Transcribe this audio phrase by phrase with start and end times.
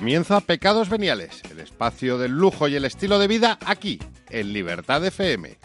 [0.00, 3.98] Comienza Pecados Veniales, el espacio del lujo y el estilo de vida aquí,
[4.30, 5.58] en Libertad FM.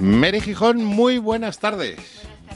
[0.00, 2.00] Mary Gijón, muy buenas tardes.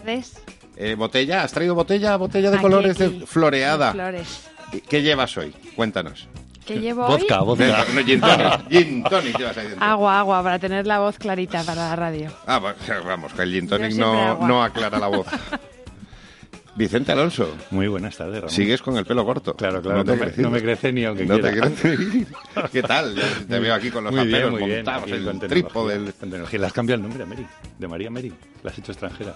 [0.03, 0.43] Buenas tardes.
[0.77, 2.17] Eh, botella, ¿has traído botella?
[2.17, 3.93] Botella de Aquí, colores aquí, de floreada.
[3.93, 4.51] Flores.
[4.89, 5.53] ¿Qué llevas hoy?
[5.77, 6.27] Cuéntanos.
[6.67, 7.47] ¿Qué llevo Vodka, hoy?
[7.47, 7.85] vodka.
[7.95, 9.87] No, gin tonic, gin tonic llevas ahí dentro.
[9.87, 12.33] Agua, agua, para tener la voz clarita para la radio.
[12.45, 12.77] Ah, bueno,
[13.07, 15.29] vamos, que el gin tonic no aclara la voz.
[16.79, 18.51] Vicente Alonso, Muy buenas tardes, Ramón.
[18.51, 19.55] sigues con el pelo corto.
[19.55, 19.98] Claro, claro.
[19.98, 21.67] No te No, me, no me crece ni aunque No te quiera.
[21.70, 22.27] crece.
[22.73, 23.17] ¿Qué tal?
[23.17, 24.77] Ya te veo aquí con los muy bien, muy bien.
[24.79, 25.97] montados, Aquí el trípode.
[25.97, 26.65] el- tecnología.
[26.67, 27.47] Has cambiado el nombre a Mary,
[27.79, 28.33] de María Mary.
[28.62, 29.35] La has hecho extranjera.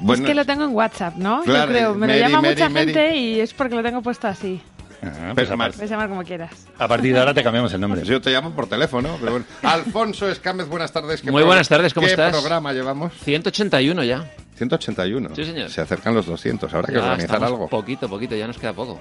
[0.00, 1.42] Bueno, es que lo tengo en WhatsApp, ¿no?
[1.42, 1.94] Claro, Yo creo.
[1.94, 2.86] Me Mary, lo llama Mary, mucha Mary.
[2.94, 4.60] gente y es porque lo tengo puesto así.
[5.02, 6.66] Ah, pues a, Puedes llamar como quieras.
[6.78, 8.02] a partir de ahora te cambiamos el nombre.
[8.06, 9.46] Yo te llamo por teléfono, pero bueno.
[9.62, 11.20] Alfonso Escámez, buenas tardes.
[11.20, 12.32] ¿Qué Muy buenas tardes, ¿cómo ¿qué estás?
[12.32, 13.12] programa llevamos?
[13.22, 14.24] 181 ya.
[14.56, 15.30] 181.
[15.34, 15.68] Sí, señor.
[15.70, 16.72] Se acercan los 200.
[16.72, 17.68] Habrá que organizar algo.
[17.68, 19.00] Poquito, poquito, ya nos queda poco.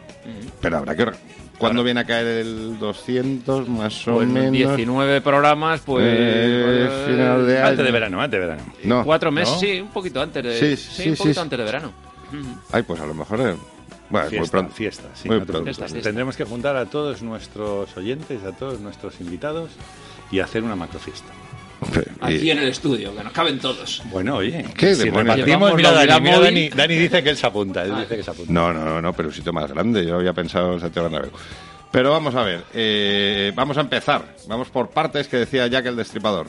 [0.61, 1.11] Pero habrá que...
[1.57, 4.51] ¿Cuándo viene a caer el 200 más o Pues menos?
[4.51, 6.03] 19 programas, pues...
[6.07, 7.67] Eh, final de año.
[7.67, 8.73] Antes de verano, antes de verano.
[8.83, 9.05] No.
[9.05, 9.59] Cuatro meses, ¿No?
[9.59, 10.59] sí, un poquito antes de...
[10.59, 11.91] Sí, Sí, sí, un sí, poquito antes de verano.
[12.71, 13.39] Ay, pues a lo mejor...
[13.41, 13.55] eh,
[14.09, 14.73] Bueno, muy pronto.
[14.73, 15.51] fiesta, sí, Muy no pronto.
[15.63, 15.77] preocupes.
[15.77, 16.09] Fiesta, fiesta.
[16.09, 19.69] Tendremos que juntar a todos nuestros oyentes, a todos nuestros invitados
[20.31, 21.31] y hacer una macrofiesta.
[22.22, 24.02] Aquí en el estudio, que nos caben todos.
[24.06, 25.36] Bueno, oye, ¿Qué si demonios?
[25.38, 26.39] repartimos, mira, Dani, mira.
[26.39, 28.52] Dani, Dani dice que él se apunta, él dice que se apunta.
[28.52, 30.05] No, no, no, pero un sitio más grande.
[30.05, 31.32] Yo había pensado en Santiago Bernabéu.
[31.92, 34.36] Pero vamos a ver, eh, vamos a empezar.
[34.48, 36.48] Vamos por partes que decía Jack el Destripador.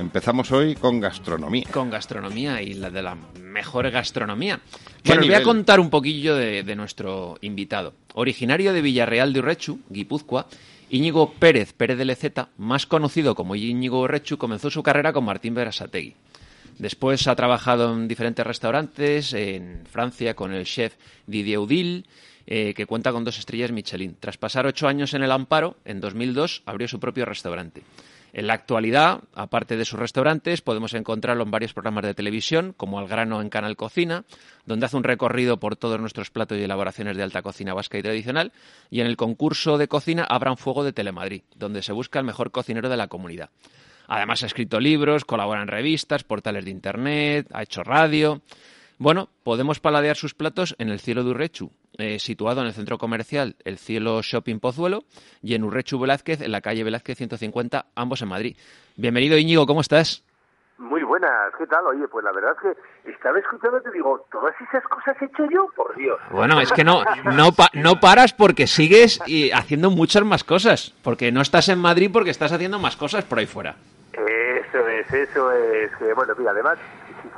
[0.00, 1.66] Empezamos hoy con gastronomía.
[1.70, 4.60] Con gastronomía y la de la mejor gastronomía.
[5.02, 7.92] ¿Qué Bueno, os voy a contar un poquillo de, de nuestro invitado.
[8.14, 10.46] Originario de Villarreal de Urrechu, Guipúzcoa,
[10.90, 15.54] Íñigo Pérez Pérez de Leceta, más conocido como Íñigo Urrechu, comenzó su carrera con Martín
[15.54, 16.14] Berasategui.
[16.78, 20.94] Después ha trabajado en diferentes restaurantes, en Francia con el chef
[21.26, 22.06] Didier Udil,
[22.46, 24.16] eh, que cuenta con dos estrellas Michelin.
[24.18, 27.82] Tras pasar ocho años en el Amparo, en 2002 abrió su propio restaurante.
[28.32, 32.98] En la actualidad, aparte de sus restaurantes, podemos encontrarlo en varios programas de televisión, como
[32.98, 34.24] Al grano en Canal Cocina,
[34.66, 38.02] donde hace un recorrido por todos nuestros platos y elaboraciones de alta cocina vasca y
[38.02, 38.52] tradicional,
[38.90, 42.50] y en el concurso de cocina Abran Fuego de Telemadrid, donde se busca el mejor
[42.50, 43.50] cocinero de la comunidad.
[44.08, 48.42] Además ha escrito libros, colabora en revistas, portales de internet, ha hecho radio.
[48.98, 52.98] Bueno, podemos paladear sus platos en el Cielo de Urrechu, eh, situado en el centro
[52.98, 55.04] comercial El Cielo Shopping Pozuelo,
[55.40, 58.56] y en Urrechu Velázquez, en la calle Velázquez 150, ambos en Madrid.
[58.96, 60.24] Bienvenido Íñigo, ¿cómo estás?
[60.78, 61.86] Muy buenas, ¿qué tal?
[61.86, 65.24] Oye, pues la verdad es que estaba escuchando y te digo, todas esas cosas he
[65.26, 66.18] hecho yo, por Dios.
[66.30, 67.02] Bueno, es que no,
[67.36, 71.78] no, pa- no paras porque sigues y haciendo muchas más cosas, porque no estás en
[71.80, 73.76] Madrid porque estás haciendo más cosas por ahí fuera.
[74.12, 75.90] Eso es, eso es.
[76.14, 76.78] Bueno, mira, además,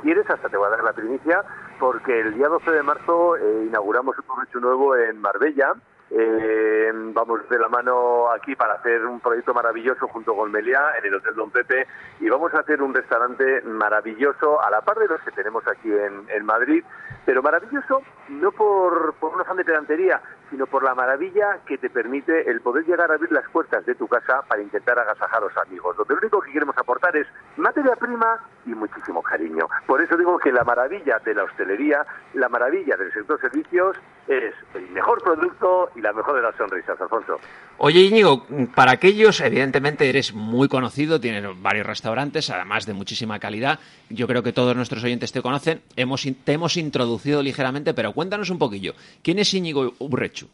[0.01, 1.43] quieres, hasta te voy a dar la primicia,
[1.79, 5.73] porque el día 12 de marzo eh, inauguramos un proyecto nuevo en Marbella.
[6.13, 11.05] Eh, vamos de la mano aquí para hacer un proyecto maravilloso junto con Meliá en
[11.05, 11.87] el Hotel Don Pepe
[12.19, 15.89] y vamos a hacer un restaurante maravilloso a la par de los que tenemos aquí
[15.89, 16.83] en, Madrid,
[17.25, 21.89] pero maravilloso no por, por un afán de pedantería, sino por la maravilla que te
[21.89, 25.45] permite el poder llegar a abrir las puertas de tu casa para intentar agasajar a
[25.45, 25.95] los amigos.
[25.97, 27.25] Lo único que queremos aportar es
[27.55, 29.67] materia prima y muchísimo cariño.
[29.87, 33.97] Por eso digo que la maravilla de la hostelería, la maravilla del sector servicios
[34.27, 37.39] es el mejor producto y la mejor de las sonrisas, Alfonso.
[37.83, 43.79] Oye Íñigo, para aquellos, evidentemente eres muy conocido, tienes varios restaurantes, además de muchísima calidad.
[44.07, 45.81] Yo creo que todos nuestros oyentes te conocen.
[45.95, 48.93] Hemos, te hemos introducido ligeramente, pero cuéntanos un poquillo.
[49.23, 50.47] ¿Quién es Íñigo Urrechu?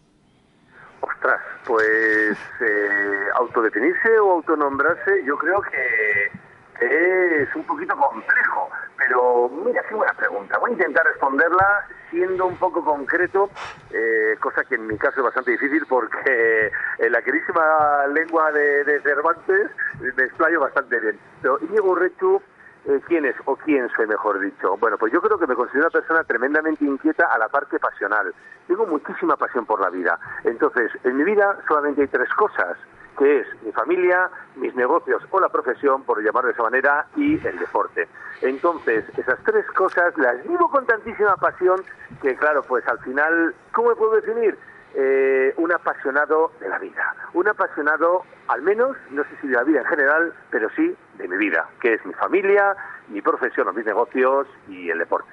[1.02, 9.84] Ostras, pues eh, autodefinirse o autonombrarse yo creo que es un poquito complejo, pero mira,
[9.90, 10.58] qué buena pregunta.
[10.60, 13.50] Voy a intentar responderla siendo un poco concreto,
[13.92, 18.84] eh, cosa que en mi caso es bastante difícil porque en la querísima lengua de,
[18.84, 21.20] de Cervantes me explayo bastante bien.
[21.42, 22.42] Pero Íñigo Urrechu
[22.88, 24.78] eh, ¿Quién es o quién soy, mejor dicho?
[24.78, 28.34] Bueno, pues yo creo que me considero una persona tremendamente inquieta a la parte pasional.
[28.66, 30.18] Tengo muchísima pasión por la vida.
[30.46, 32.78] Entonces, en mi vida solamente hay tres cosas,
[33.18, 37.34] que es mi familia, mis negocios o la profesión, por llamarlo de esa manera, y
[37.46, 38.08] el deporte.
[38.42, 41.82] Entonces, esas tres cosas las vivo con tantísima pasión
[42.22, 44.58] que, claro, pues al final, ¿cómo me puedo definir?
[45.00, 49.64] eh, un apasionado de la vida, un apasionado, al menos, no sé si de la
[49.64, 52.76] vida en general, pero sí de mi vida, que es mi familia,
[53.10, 55.30] mi profesión mis negocios y el deporte.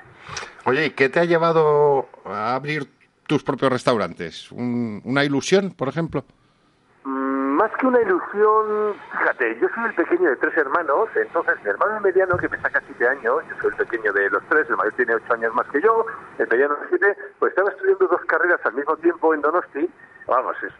[0.66, 2.90] Oye, ¿y ¿qué te ha llevado a abrir
[3.26, 4.52] tus propios restaurantes?
[4.52, 6.25] ¿Un- ¿Una ilusión, por ejemplo?
[7.54, 12.00] Más que una ilusión, fíjate, yo soy el pequeño de tres hermanos, entonces mi hermano
[12.00, 14.92] mediano, que me saca siete años, yo soy el pequeño de los tres, el mayor
[14.94, 16.04] tiene ocho años más que yo,
[16.38, 19.88] el mediano siete, pues estaba estudiando dos carreras al mismo tiempo en Donosti,
[20.26, 20.72] vamos, es,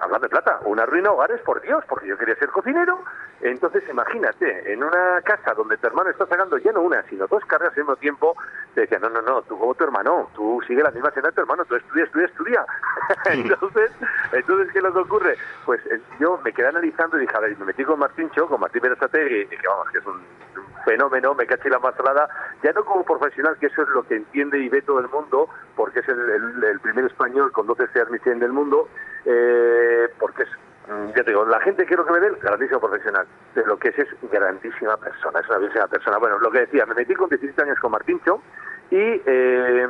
[0.00, 3.00] hablando de plata, una ruina hogares, por Dios, porque yo quería ser cocinero.
[3.40, 7.44] Entonces, imagínate, en una casa donde tu hermano está sacando ya no una, sino dos
[7.46, 8.36] carreras al mismo tiempo,
[8.74, 11.34] te decía, no, no, no, tú como tu hermano, tú sigue la misma senda de
[11.34, 12.66] tu hermano, tú estudia, estudia, estudia.
[13.30, 13.90] entonces,
[14.32, 15.36] entonces, ¿qué nos ocurre?
[15.64, 18.60] Pues eh, yo me quedé analizando y dije, a ver, me metí con Martíncho, con
[18.60, 20.20] Martín Berazategui, que vamos, que es un
[20.84, 22.28] fenómeno, me caché la masalada,
[22.62, 25.48] ya no como profesional, que eso es lo que entiende y ve todo el mundo,
[25.76, 28.88] porque es el, primer español con 12 CERMICEN del mundo,
[29.24, 30.48] eh, porque es,
[30.88, 33.78] mm, ya te digo, la gente que lo que me ve, grandísimo profesional, pero lo
[33.78, 36.18] que es es grandísima persona, es una grandísima persona.
[36.18, 38.42] Bueno, lo que decía, me metí con 17 años con Martíncho
[38.92, 39.88] y eh,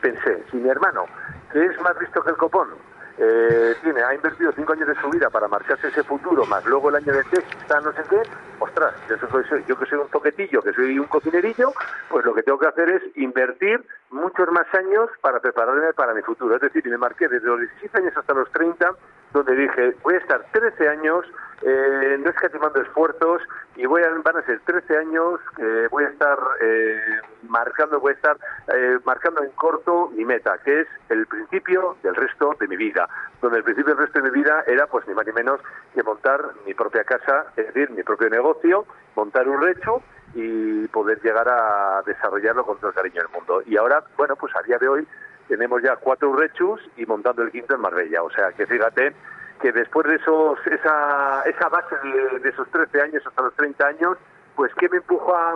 [0.00, 1.04] pensé, si mi hermano,
[1.52, 2.68] que es más visto que el copón,
[3.16, 6.88] eh, tiene, ha invertido cinco años de su vida para marcarse ese futuro, más luego
[6.88, 8.20] el año de está no sé qué,
[8.58, 11.72] ostras, yo, soy, yo que soy un toquetillo, que soy un cocinerillo,
[12.08, 16.22] pues lo que tengo que hacer es invertir muchos más años para prepararme para mi
[16.22, 16.56] futuro.
[16.56, 18.94] Es decir, me marqué desde los 17 años hasta los 30,
[19.34, 21.26] donde dije, voy a estar 13 años
[21.62, 23.42] eh, no escatimando esfuerzos
[23.74, 27.00] y voy a, van a ser 13 años que voy a estar eh,
[27.48, 28.36] marcando, voy a estar
[28.72, 33.08] eh, marcando en corto mi meta, que es el principio del resto de mi vida,
[33.42, 35.60] donde el principio del resto de mi vida era pues ni más ni menos
[35.94, 38.86] que montar mi propia casa, es decir, mi propio negocio,
[39.16, 40.02] montar un recho
[40.34, 43.62] y poder llegar a desarrollarlo con todo el cariño del mundo.
[43.66, 45.08] Y ahora, bueno, pues a día de hoy
[45.48, 48.22] tenemos ya cuatro rechus y montando el quinto en Marbella.
[48.22, 49.12] O sea que fíjate
[49.60, 51.96] que después de esos, esa, esa base
[52.42, 54.18] de, esos 13 años hasta los 30 años,
[54.54, 55.52] pues ¿qué me empujó a,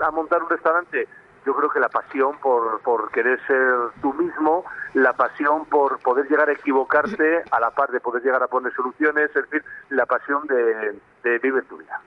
[0.00, 1.08] a, montar un restaurante?
[1.46, 3.72] Yo creo que la pasión por, por querer ser
[4.02, 4.64] tú mismo,
[4.94, 8.72] la pasión por poder llegar a equivocarte a la par de poder llegar a poner
[8.74, 12.00] soluciones, es decir, la pasión de, vivir tu vida.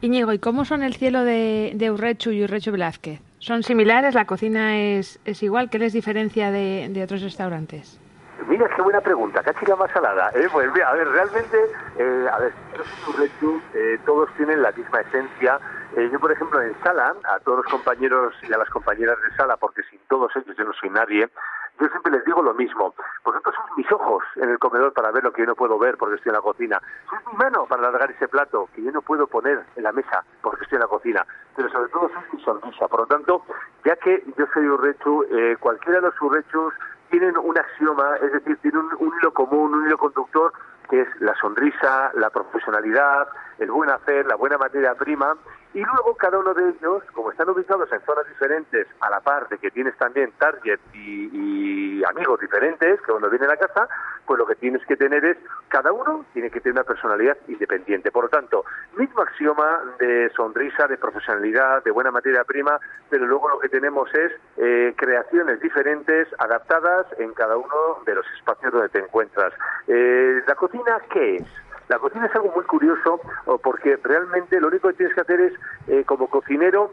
[0.00, 3.20] Íñigo, ¿y cómo son el cielo de, de Urrechu y Urrechu Velázquez?
[3.44, 4.14] ¿Son similares?
[4.14, 5.68] ¿La cocina es, es igual?
[5.68, 8.00] ¿Qué les diferencia de, de otros restaurantes?
[8.48, 10.30] Mira, qué buena pregunta, casi la más salada.
[10.34, 10.48] ¿eh?
[10.50, 11.58] Pues, a ver, realmente,
[11.98, 12.54] eh, a ver,
[13.74, 15.60] eh, todos tienen la misma esencia.
[15.94, 19.36] Eh, yo, por ejemplo, en sala, a todos los compañeros y a las compañeras de
[19.36, 21.28] sala, porque sin todos ellos yo no soy nadie,
[21.80, 22.94] yo siempre les digo lo mismo.
[23.24, 25.96] Vosotros sois mis ojos en el comedor para ver lo que yo no puedo ver
[25.96, 26.80] porque estoy en la cocina.
[27.08, 30.24] Sois mi mano para alargar ese plato que yo no puedo poner en la mesa
[30.42, 31.26] porque estoy en la cocina.
[31.56, 32.88] Pero sobre todo sois mi sonrisa.
[32.88, 33.44] Por lo tanto,
[33.84, 36.74] ya que yo soy urrechu, eh, cualquiera de los urrechus
[37.10, 40.52] tienen un axioma, es decir, tienen un, hilo común, un hilo conductor,
[40.90, 43.28] que es la sonrisa, la profesionalidad,
[43.58, 45.36] el buen hacer, la buena materia prima,
[45.74, 49.48] y luego cada uno de ellos, como están ubicados en zonas diferentes, a la par
[49.48, 53.88] de que tienes también target y, amigos diferentes que cuando vienen a casa,
[54.26, 55.38] pues lo que tienes que tener es,
[55.68, 58.12] cada uno tiene que tener una personalidad independiente.
[58.12, 58.64] Por lo tanto,
[58.96, 64.12] mismo axioma de sonrisa, de profesionalidad, de buena materia prima, pero luego lo que tenemos
[64.14, 69.52] es eh, creaciones diferentes, adaptadas en cada uno de los espacios donde te encuentras.
[69.88, 71.46] Eh, ¿La cocina qué es?
[71.94, 73.20] La cocina es algo muy curioso
[73.62, 75.52] porque realmente lo único que tienes que hacer es,
[75.86, 76.92] eh, como cocinero,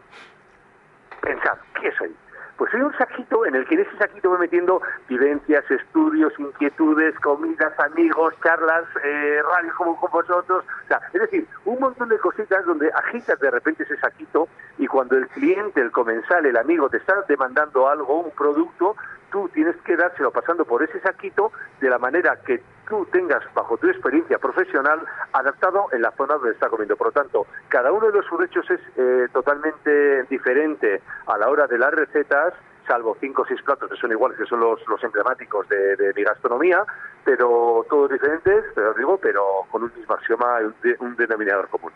[1.19, 2.15] pensar, ¿qué soy?
[2.55, 4.79] Pues soy un saquito en el que en ese saquito voy metiendo
[5.09, 10.63] vivencias, estudios, inquietudes, comidas, amigos, charlas, eh, radios como con vosotros.
[10.83, 14.85] O sea, es decir, un montón de cositas donde agitas de repente ese saquito y
[14.85, 18.95] cuando el cliente, el comensal, el amigo te está demandando algo, un producto,
[19.31, 23.77] tú tienes que dárselo pasando por ese saquito de la manera que tú tengas bajo
[23.77, 24.99] tu experiencia profesional
[25.33, 26.95] adaptado en la zona donde está comiendo.
[26.97, 31.67] Por lo tanto, cada uno de los surrechos es eh, totalmente diferente a la hora
[31.67, 32.53] de las recetas,
[32.85, 36.23] salvo cinco o seis platos que son iguales, que son los, los emblemáticos de, mi
[36.23, 36.83] gastronomía,
[37.23, 41.91] pero todos diferentes, pero digo, pero con un mismo axioma y un denominador común.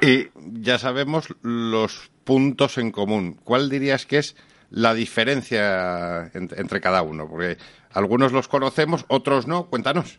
[0.00, 3.36] Y ya sabemos los puntos en común.
[3.44, 4.36] ¿Cuál dirías que es
[4.72, 7.28] la diferencia entre, cada uno?
[7.28, 7.58] Porque
[7.92, 9.66] algunos los conocemos, otros no.
[9.66, 10.18] Cuéntanos.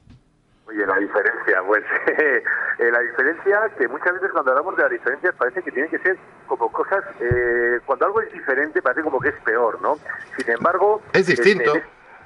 [0.68, 2.44] Oye, la diferencia, pues eh,
[2.92, 6.18] la diferencia que muchas veces cuando hablamos de la diferencia parece que tienen que ser
[6.48, 9.98] como cosas, eh, cuando algo es diferente parece como que es peor, ¿no?
[10.38, 11.02] Sin embargo...
[11.14, 11.74] Es distinto.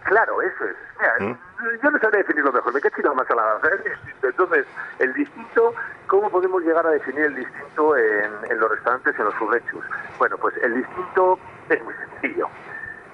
[0.04, 0.76] claro, eso es.
[1.00, 1.38] Mira, ¿Mm?
[1.84, 4.28] Yo no sabría definirlo mejor, me quedo más a la es distinto.
[4.28, 4.66] Entonces,
[5.00, 5.74] el distinto,
[6.08, 9.84] ¿cómo podemos llegar a definir el distinto en, en los restaurantes, en los surrechus?
[10.20, 12.50] Bueno, pues el distinto es muy sencillo.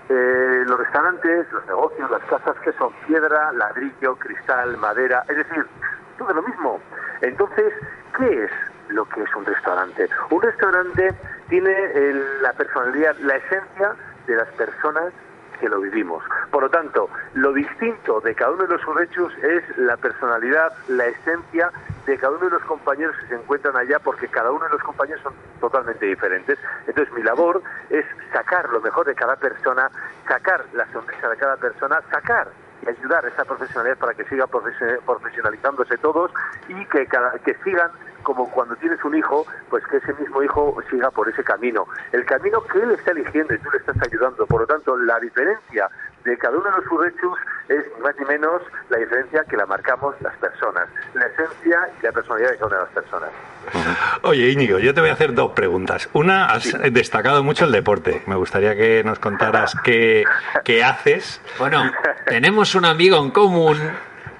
[0.10, 5.65] Eh, los restaurantes, los negocios, las casas que son piedra, ladrillo, cristal, madera, es decir,
[6.17, 6.79] todo lo mismo.
[7.22, 7.74] Entonces,
[8.17, 8.51] ¿qué es
[8.89, 10.10] lo que es un restaurante?
[10.29, 11.13] Un restaurante
[11.48, 11.74] tiene
[12.41, 13.95] la personalidad, la esencia
[14.27, 15.13] de las personas
[15.63, 16.22] que lo vivimos.
[16.51, 21.05] Por lo tanto, lo distinto de cada uno de los urrechus es la personalidad, la
[21.05, 21.72] esencia
[22.05, 24.84] de cada uno de los compañeros que se encuentran allá, porque cada uno de los
[24.84, 26.60] compañeros son totalmente diferentes.
[26.86, 29.89] Entonces, mi labor es sacar lo mejor de cada persona,
[30.27, 32.50] sacar la sonrisa de cada persona, sacar
[32.86, 36.29] y ayudar a esa profesionalidad para que siga profesio- profesionalizándose todos
[36.67, 37.89] y que, cada, que sigan
[38.23, 41.87] como cuando tienes un hijo, pues que ese mismo hijo siga por ese camino.
[42.11, 44.45] El camino que él está eligiendo y tú le estás ayudando.
[44.45, 45.89] Por lo tanto, la diferencia
[46.23, 47.37] de cada uno de los urrechus
[47.67, 52.05] es ni más ni menos la diferencia que la marcamos las personas, la esencia y
[52.05, 53.29] la personalidad de cada una de las personas.
[54.23, 56.09] Oye, Íñigo, yo te voy a hacer dos preguntas.
[56.13, 58.21] Una, has destacado mucho el deporte.
[58.25, 60.23] Me gustaría que nos contaras qué,
[60.63, 61.41] qué haces.
[61.57, 61.91] Bueno,
[62.25, 63.77] tenemos un amigo en común,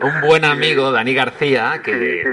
[0.04, 2.24] un buen amigo, Dani García, que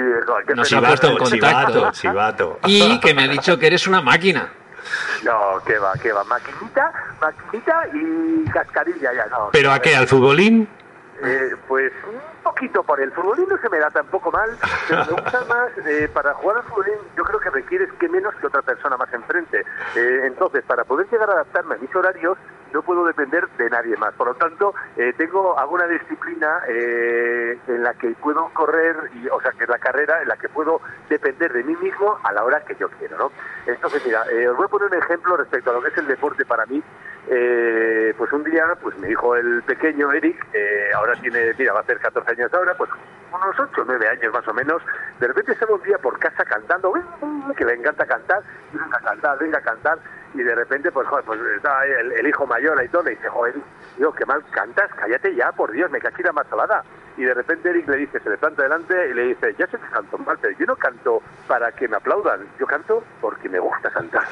[0.54, 2.58] nos ha puesto en contacto chivato, chivato.
[2.66, 4.50] y que me ha dicho que eres una máquina.
[5.22, 6.24] No, que va, que va.
[6.24, 9.50] Maquinita, maquinita y cascarilla ya, no.
[9.52, 9.94] ¿Pero a qué?
[9.94, 10.68] ¿Al futbolín?
[11.22, 14.56] Eh, pues un poquito por el futbolín no se me da tampoco mal,
[14.88, 18.34] pero me gusta más, eh, para jugar al futbolín yo creo que requieres que menos
[18.36, 19.60] que otra persona más enfrente.
[19.96, 22.38] Eh, entonces, para poder llegar a adaptarme a mis horarios,
[22.72, 24.14] no puedo depender de nadie más.
[24.14, 29.40] Por lo tanto, eh, tengo alguna disciplina eh, en la que puedo correr, y, o
[29.40, 32.44] sea, que es la carrera en la que puedo depender de mí mismo a la
[32.44, 33.32] hora que yo quiero, ¿no?
[33.66, 36.06] Entonces, mira, eh, os voy a poner un ejemplo respecto a lo que es el
[36.06, 36.82] deporte para mí.
[37.28, 41.80] Eh, pues un día, pues me dijo el pequeño Eric, eh, ahora tiene, mira, va
[41.80, 42.90] a hacer 14 años ahora, pues
[43.32, 44.82] unos 8 o 9 años más o menos,
[45.20, 46.92] de repente estaba un día por casa cantando,
[47.56, 49.98] que le encanta cantar, venga a cantar, venga a cantar,
[50.34, 53.28] y de repente, pues, joder, pues está el, el hijo mayor ahí todo, le dice,
[53.28, 53.54] joder,
[53.96, 56.84] digo, qué mal cantas, cállate ya, por Dios, me cachira más salada.
[57.16, 59.76] Y de repente Eric le dice, se le planta delante y le dice, ya sé
[59.76, 63.58] que canto mal, pero yo no canto para que me aplaudan, yo canto porque me
[63.58, 64.24] gusta cantar.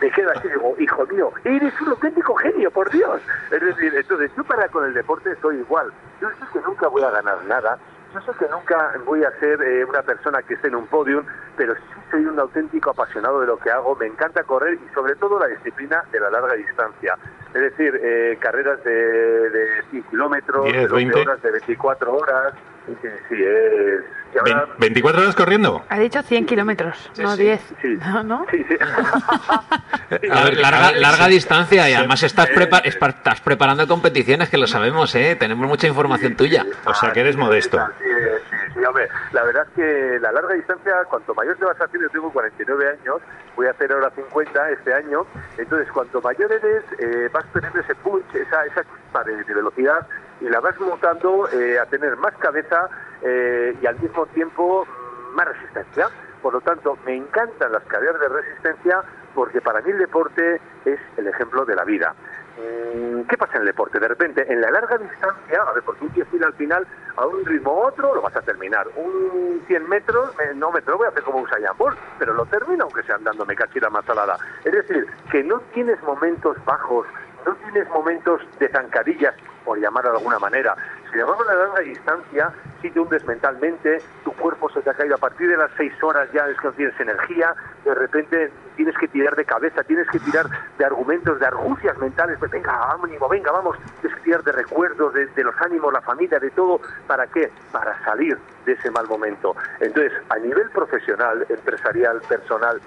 [0.00, 3.20] Me quedo así, digo, hijo mío, eres un auténtico genio, por Dios.
[3.50, 5.90] Es decir, entonces yo para con el deporte soy igual.
[6.20, 7.78] Yo sé que nunca voy a ganar nada,
[8.16, 11.24] yo sé que nunca voy a ser eh, una persona que esté en un podium,
[11.56, 13.94] pero sí soy un auténtico apasionado de lo que hago.
[13.96, 17.16] Me encanta correr y sobre todo la disciplina de la larga distancia.
[17.54, 21.20] Es decir, eh, carreras de, de 100 kilómetros, 10, de 12 20.
[21.20, 22.54] horas, de 24 horas.
[22.86, 24.04] Sí, sí, es...
[24.34, 25.84] y ahora- Ve- ¿24 horas corriendo?
[25.88, 27.60] Ha dicho 100 kilómetros, no 10.
[27.82, 28.22] Sí, ¿No?
[28.22, 28.46] ¿no?
[28.50, 28.76] sí, sí.
[30.30, 31.32] A ver, larga, larga sí.
[31.32, 35.36] distancia y además estás, prepa- espa- estás preparando competiciones, que lo sabemos, ¿eh?
[35.38, 36.64] Tenemos mucha información tuya.
[36.84, 37.78] O sea, que eres modesto.
[37.98, 38.04] Sí,
[38.50, 39.08] sí, sí, hombre.
[39.32, 42.88] La verdad es que la larga distancia, cuanto mayor te vas haciendo, yo tengo 49
[43.00, 43.16] años,
[43.56, 45.26] voy a hacer ahora 50 este año,
[45.58, 50.06] entonces cuanto mayor eres, eh, vas teniendo ese punch, esa, esa chispa de, de velocidad
[50.40, 52.88] y la vas montando eh, a tener más cabeza
[53.22, 56.08] eh, y al mismo tiempo mm, más resistencia.
[56.42, 59.02] Por lo tanto, me encantan las carreras de resistencia
[59.34, 62.14] porque para mí el deporte es el ejemplo de la vida.
[62.58, 63.98] Mm, ¿Qué pasa en el deporte?
[63.98, 67.44] De repente, en la larga distancia, a ver, porque un tío al final a un
[67.44, 68.86] ritmo u otro, lo vas a terminar.
[68.96, 72.32] Un 100 metros, me- no me lo voy a hacer como un Saiyan Bolt, pero
[72.34, 73.56] lo termino aunque sea andando, me
[73.90, 74.38] más salada.
[74.64, 77.06] Es decir, que no tienes momentos bajos,
[77.46, 79.34] no tienes momentos de zancadillas,
[79.64, 80.76] por llamarlo de alguna manera.
[81.10, 84.94] Sin embargo, en la larga distancia, si te hundes mentalmente, tu cuerpo se te ha
[84.94, 88.52] caído a partir de las seis horas, ya es que no tienes energía, de repente
[88.76, 90.46] tienes que tirar de cabeza, tienes que tirar
[90.78, 95.14] de argumentos, de argucias mentales, pues venga, ánimo, venga, vamos, tienes que tirar de recuerdos,
[95.14, 97.50] de, de los ánimos, la familia, de todo, ¿para qué?
[97.72, 99.56] Para salir de ese mal momento.
[99.80, 102.80] Entonces, a nivel profesional, empresarial, personal,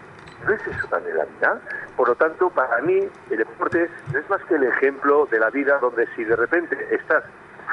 [0.46, 1.60] ¿No es eso también la vida?
[1.96, 5.50] Por lo tanto, para mí, el deporte no es más que el ejemplo de la
[5.50, 7.24] vida donde si de repente estás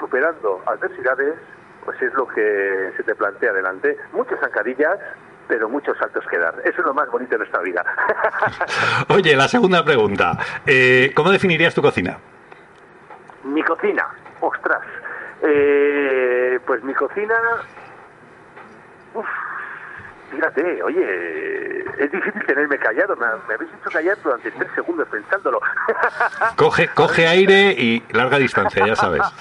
[0.01, 1.35] superando adversidades,
[1.85, 3.97] pues es lo que se te plantea delante.
[4.13, 4.99] Muchas zancadillas,
[5.47, 6.55] pero muchos saltos que dar.
[6.65, 7.85] Eso es lo más bonito de nuestra vida.
[9.09, 10.33] Oye, la segunda pregunta.
[10.67, 12.19] Eh, ¿Cómo definirías tu cocina?
[13.47, 14.07] mi cocina,
[14.41, 14.83] ostras.
[15.43, 17.35] Eh, pues mi cocina...
[19.15, 19.27] Uf,
[20.31, 23.17] fíjate, oye, es difícil tenerme callado.
[23.17, 25.61] Me, me habéis hecho callar durante tres segundos pensándolo.
[26.57, 29.23] Coge, coge aire y larga distancia, ya sabes.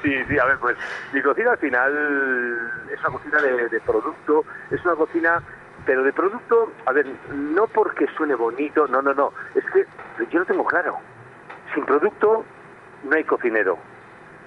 [0.00, 0.76] Sí, sí, a ver, pues
[1.12, 5.42] mi cocina al final es una cocina de, de producto, es una cocina,
[5.84, 7.04] pero de producto, a ver,
[7.34, 9.84] no porque suene bonito, no, no, no, es que
[10.30, 10.98] yo lo tengo claro.
[11.74, 12.44] Sin producto
[13.02, 13.76] no hay cocinero.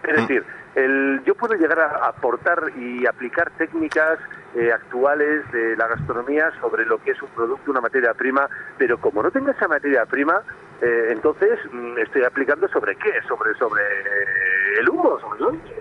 [0.04, 0.44] Es decir,
[0.76, 4.20] el, yo puedo llegar a aportar y aplicar técnicas
[4.56, 9.00] eh, actuales de la gastronomía sobre lo que es un producto, una materia prima, pero
[9.00, 10.42] como no tenga esa materia prima,
[10.82, 13.84] eh, entonces mm, estoy aplicando sobre qué, sobre sobre
[14.80, 15.18] el humo.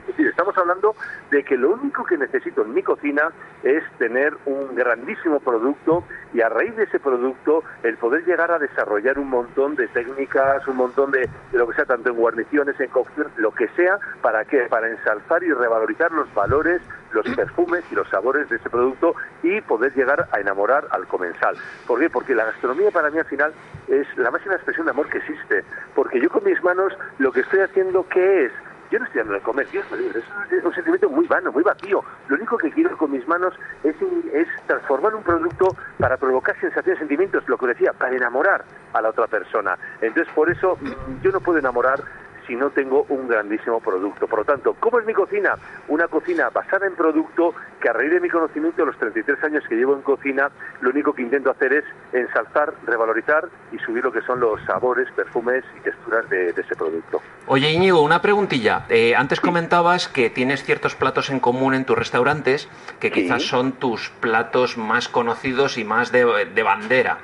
[0.01, 0.95] Es decir, estamos hablando
[1.31, 3.31] de que lo único que necesito en mi cocina
[3.63, 8.59] es tener un grandísimo producto y a raíz de ese producto el poder llegar a
[8.59, 12.79] desarrollar un montón de técnicas, un montón de, de lo que sea, tanto en guarniciones,
[12.81, 14.67] en cocción, lo que sea, ¿para qué?
[14.69, 16.81] Para ensalzar y revalorizar los valores,
[17.13, 21.57] los perfumes y los sabores de ese producto y poder llegar a enamorar al comensal.
[21.87, 22.11] ¿Por qué?
[22.11, 23.53] Porque la gastronomía para mí al final
[23.89, 25.65] es la máxima expresión de amor que existe.
[25.95, 28.53] Porque yo con mis manos lo que estoy haciendo, ¿qué es?
[28.91, 32.03] Yo no estoy dando de comer, Dios mío, es, un sentimiento muy vano, muy vacío.
[32.29, 33.55] Lo único que quiero con mis manos
[33.85, 33.95] es,
[34.33, 39.11] es transformar un producto para provocar sensaciones, sentimientos, lo que decía, para enamorar a la
[39.11, 39.79] otra persona.
[40.01, 40.77] Entonces, por eso
[41.23, 42.03] yo no puedo enamorar
[42.51, 44.27] si no tengo un grandísimo producto.
[44.27, 45.55] Por lo tanto, ¿cómo es mi cocina?
[45.87, 49.63] Una cocina basada en producto que a raíz de mi conocimiento de los 33 años
[49.69, 54.11] que llevo en cocina, lo único que intento hacer es ensalzar, revalorizar y subir lo
[54.11, 57.23] que son los sabores, perfumes y texturas de, de ese producto.
[57.47, 58.85] Oye, Íñigo, una preguntilla.
[58.89, 63.73] Eh, antes comentabas que tienes ciertos platos en común en tus restaurantes que quizás son
[63.73, 67.19] tus platos más conocidos y más de, de bandera.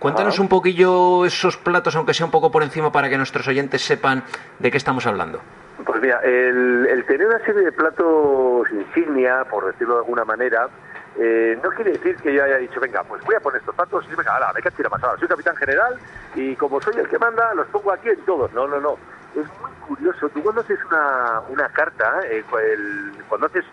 [0.00, 3.82] Cuéntanos un poquillo esos platos, aunque sea un poco por encima, para que nuestros oyentes
[3.84, 4.24] sepan
[4.58, 5.40] de qué estamos hablando.
[5.84, 10.68] Pues mira, el, el tener una serie de platos insignia, por decirlo de alguna manera,
[11.18, 14.04] eh, no quiere decir que yo haya dicho, venga, pues voy a poner estos platos
[14.10, 15.16] y venga, ala, me y la pasada.
[15.18, 15.96] Soy capitán general
[16.34, 18.52] y como soy el que manda, los pongo aquí en todos.
[18.52, 18.96] No, no, no.
[19.34, 20.28] Es muy curioso.
[20.30, 23.64] Tú cuando haces una, una carta, eh, el- cuando haces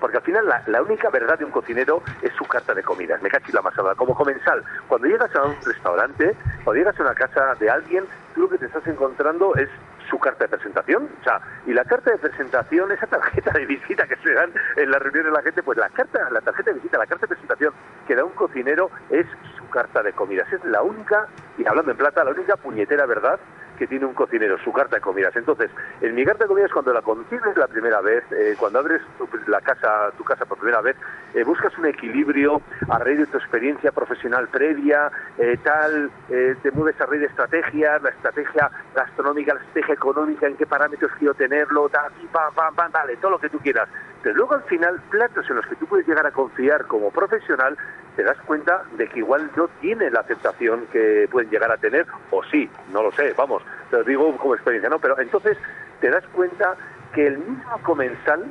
[0.00, 3.22] porque al final la, única verdad de un cocinero es su carta de comidas.
[3.22, 3.94] Me cacho y la masada.
[3.94, 8.42] Como comensal, cuando llegas a un restaurante, cuando llegas a una casa de alguien, tú
[8.42, 9.68] lo que te estás encontrando es
[10.08, 11.08] su carta de presentación.
[11.20, 14.90] O sea, y la carta de presentación, esa tarjeta de visita que se dan en
[14.90, 17.28] las reuniones de la gente, pues la carta, la tarjeta de visita, la carta de
[17.28, 17.72] presentación
[18.06, 19.26] que da un cocinero es
[19.56, 20.50] su carta de comidas.
[20.52, 21.26] Es la única,
[21.58, 23.38] y hablando en plata, la única puñetera verdad
[23.78, 25.34] que tiene un cocinero, su carta de comidas.
[25.36, 29.00] Entonces, en mi carta de comidas, cuando la concibes la primera vez, eh, cuando abres
[29.16, 30.96] tu, la casa, tu casa por primera vez,
[31.34, 36.70] eh, buscas un equilibrio a raíz de tu experiencia profesional previa, eh, tal, eh, te
[36.72, 41.34] mueves a raíz de estrategias, la estrategia gastronómica, la estrategia económica, en qué parámetros quiero
[41.34, 43.88] tenerlo, ta, pi, pam, pam, pam, vale, todo lo que tú quieras.
[44.22, 47.76] Pero luego al final, platos en los que tú puedes llegar a confiar como profesional,
[48.16, 52.06] te das cuenta de que igual no tiene la aceptación que pueden llegar a tener,
[52.30, 54.98] o sí, no lo sé, vamos, te lo digo como experiencia, ¿no?
[54.98, 55.56] Pero entonces
[56.00, 56.76] te das cuenta
[57.14, 58.44] que el mismo comensal,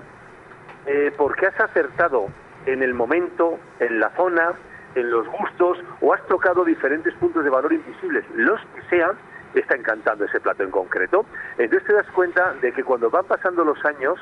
[0.86, 2.28] eh, porque has acertado
[2.66, 4.54] en el momento, en la zona,
[4.96, 9.12] en los gustos, o has tocado diferentes puntos de valor invisibles, los que sean,
[9.54, 11.26] está encantando ese plato en concreto.
[11.58, 14.20] Entonces te das cuenta de que cuando van pasando los años,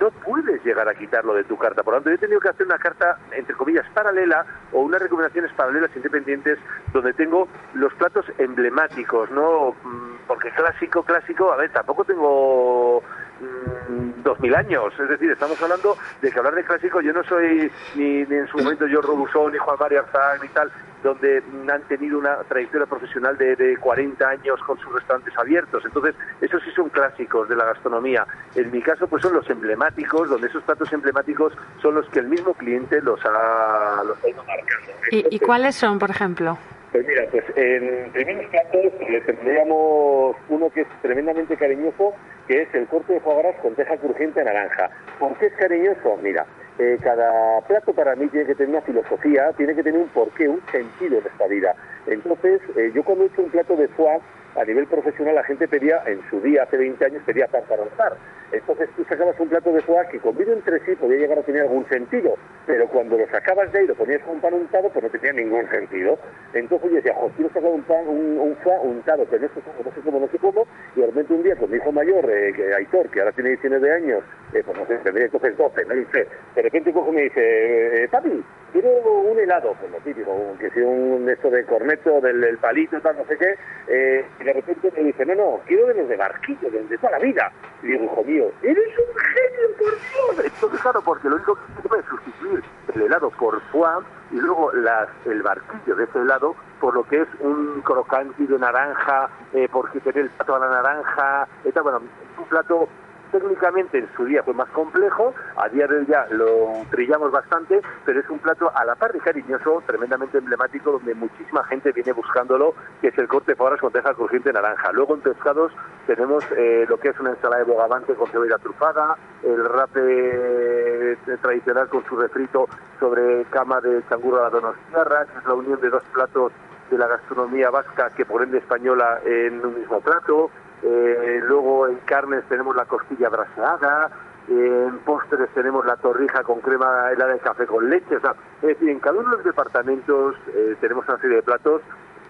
[0.00, 1.82] no puedes llegar a quitarlo de tu carta.
[1.82, 5.00] Por lo tanto, yo he tenido que hacer una carta, entre comillas, paralela o unas
[5.00, 6.58] recomendaciones paralelas independientes
[6.92, 9.74] donde tengo los platos emblemáticos, ¿no?
[9.82, 13.02] Mm, Porque clásico, clásico, a ver, tampoco tengo
[13.40, 14.92] mm, dos mil años.
[14.98, 18.58] Es decir, estamos hablando de que hablar de clásico, yo no soy ni, en su
[18.58, 20.70] momento George Robusson, ni Juan María Arzán, ni tal,
[21.04, 25.84] donde han tenido una trayectoria profesional de, de 40 años con sus restaurantes abiertos.
[25.84, 28.26] Entonces, esos sí son clásicos de la gastronomía.
[28.56, 32.28] En mi caso, pues son los emblemáticos, donde esos platos emblemáticos son los que el
[32.28, 34.82] mismo cliente los ha, los ha ido marcando.
[35.10, 36.56] ¿Y, cuáles son, por ejemplo?
[36.90, 42.14] pues mira, pues en primeros platos le tendríamos uno que es tremendamente cariñoso,
[42.46, 44.90] que es el corte de foie gras con teja crujiente naranja.
[45.18, 46.16] ¿Por qué es cariñoso?
[46.22, 46.46] Mira,
[46.78, 50.48] eh, cada plato para mí tiene que tener una filosofía, tiene que tener un porqué,
[50.48, 51.74] un sentido en esta vida.
[52.06, 54.20] Entonces, eh, yo cuando he hecho un plato de foie,
[54.56, 58.16] a nivel profesional la gente pedía, en su día, hace 20 años, pedía tartaronzar.
[58.52, 61.62] Entonces tú sacabas un plato de foie que comido entre sí podía llegar a tener
[61.62, 65.10] algún sentido, pero cuando lo sacabas de ahí lo ponías con pan untado, pues no
[65.10, 66.18] tenía ningún sentido.
[66.52, 69.60] Entonces yo decía, jo, quiero sacar un pan, un, un foie untado, pero no sé
[69.60, 71.90] cómo, no sé cómo, no sé cómo, y de repente un día con mi hijo
[71.90, 74.22] mayor, eh, Aitor, que ahora tiene 19 años,
[74.54, 78.04] eh, pues no sé, tendría entonces 12, no sé, de repente coge y me dice,
[78.04, 82.40] eh, papi, quiero un helado, pues lo típico, que sea un esto de corneto, del,
[82.40, 83.56] del palito, tal, no sé qué,
[83.88, 86.98] eh, y de repente me dice, no, no, quiero de los de barquillo, de, de
[86.98, 87.52] toda la vida.
[87.82, 90.52] Y digo, hijo mío, eres un genio, por Dios.
[90.54, 92.62] Entonces, claro, porque lo único que se puede sustituir
[92.94, 97.22] el helado por foie y luego las, el barquillo de ese helado por lo que
[97.22, 101.82] es un crocanti de naranja, eh, porque tiene el plato a la naranja, y tal.
[101.82, 102.02] bueno,
[102.36, 102.88] un plato
[103.34, 107.82] técnicamente en su día fue más complejo, a día de hoy ya lo trillamos bastante,
[108.04, 112.12] pero es un plato a la par de cariñoso, tremendamente emblemático, donde muchísima gente viene
[112.12, 114.92] buscándolo, que es el corte foie con teja crujiente naranja.
[114.92, 115.72] Luego en pescados
[116.06, 121.16] tenemos eh, lo que es una ensalada de bogavante con cebolla trufada, el rape eh,
[121.42, 122.68] tradicional con su refrito
[123.00, 126.52] sobre cama de changurro a la donostiarra, que es la unión de dos platos
[126.88, 130.50] de la gastronomía vasca que por ende española en un mismo plato.
[130.84, 134.10] Eh, luego en carnes tenemos la costilla braseada,
[134.48, 138.68] en postres tenemos la torrija con crema helada de café con leche, o sea, es
[138.68, 141.80] decir, en cada uno de los departamentos eh, tenemos una serie de platos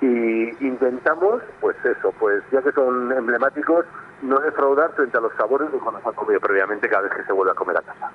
[0.01, 3.85] y intentamos, pues eso, pues ya que son emblemáticos,
[4.23, 7.25] no defraudar frente a los sabores de cuando se ha comido previamente cada vez que
[7.25, 8.11] se vuelve a comer a casa.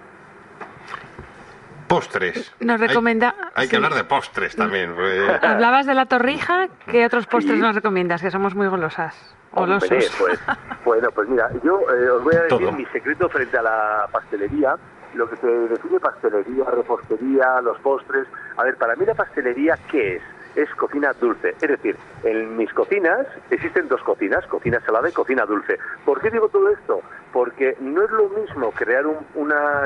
[1.89, 2.53] Postres.
[2.61, 3.75] Nos Hay- recomienda- Hay, que sí.
[3.75, 4.93] hablar de postres también.
[4.95, 7.61] porque- Hablabas de la torrija, ¿qué otros postres Sí.
[7.61, 8.21] nos recomiendas?
[8.21, 9.15] Que somos muy golosas.
[9.51, 9.89] Golosos.
[9.91, 10.39] Hombre, pues,
[10.85, 12.71] bueno, pues mira, yo eh, os voy a decir Todo.
[12.71, 14.75] mi secreto frente a la pastelería.
[15.15, 18.27] Lo que se define pastelería, repostería, los postres.
[18.57, 20.21] A ver, para mí la pastelería, ¿qué es?
[20.61, 21.49] Es cocina dulce.
[21.61, 25.77] Es decir, en mis cocinas existen dos cocinas, cocina salada y cocina dulce.
[26.05, 27.01] ¿Por qué digo todo esto?
[27.31, 29.17] Porque no es lo mismo crear un,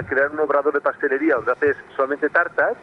[0.08, 2.76] crear un obrador de pastelería donde haces solamente tartas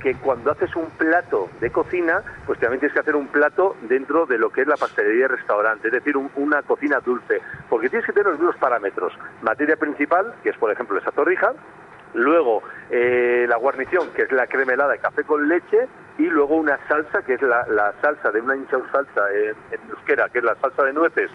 [0.00, 4.26] que cuando haces un plato de cocina, pues también tienes que hacer un plato dentro
[4.26, 7.88] de lo que es la pastelería y restaurante, es decir, un- una cocina dulce, porque
[7.88, 9.12] tienes que tener los mismos parámetros.
[9.42, 11.52] Materia principal, que es por ejemplo esa torrija,
[12.16, 15.86] luego eh, la guarnición, que es la crema helada de café con leche,
[16.18, 20.38] y luego una salsa, que es la, salsa de una hincha salsa en, euskera, que
[20.38, 21.30] es la salsa de nueces,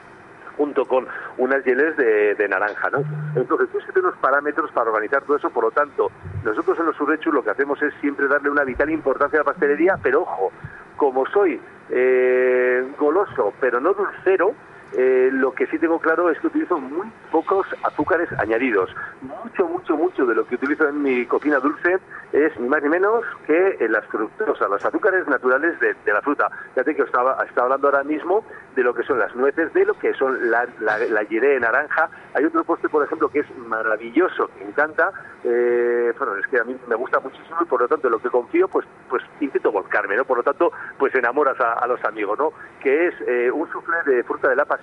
[0.58, 3.04] junto con unas geles de, naranja, ¿no?
[3.36, 6.12] Entonces, tienes que tener unos parámetros para organizar todo eso, por lo tanto,
[6.44, 9.52] nosotros en los Urrechus lo que hacemos es siempre darle una vital importancia a la
[9.52, 10.52] pastelería, pero ojo,
[10.98, 14.54] como soy eh, goloso, pero no dulcero,
[14.94, 18.94] eh, lo que sí tengo claro es que utilizo muy pocos azúcares añadidos.
[19.22, 22.00] Mucho, mucho, mucho de lo que utilizo en mi cocina dulce
[22.34, 26.22] es ni más ni menos que eh, las fructosas, los azúcares naturales de, de la
[26.22, 26.50] fruta.
[26.74, 28.44] Fíjate que os estaba, estaba hablando ahora mismo
[28.76, 32.10] de lo que son las nueces, de lo que son la, la, la de naranja.
[32.34, 35.12] Hay otro postre, por ejemplo, que es maravilloso, que me encanta.
[35.44, 38.30] Eh, bueno, es que a mí me gusta muchísimo y por lo tanto, lo que
[38.30, 40.26] confío, pues, pues intento volcarme, ¿no?
[40.26, 42.54] Por lo tanto, pues enamoras a, a los amigos, ¿no?
[42.82, 44.81] Que es eh, un soufflé de fruta de la pasión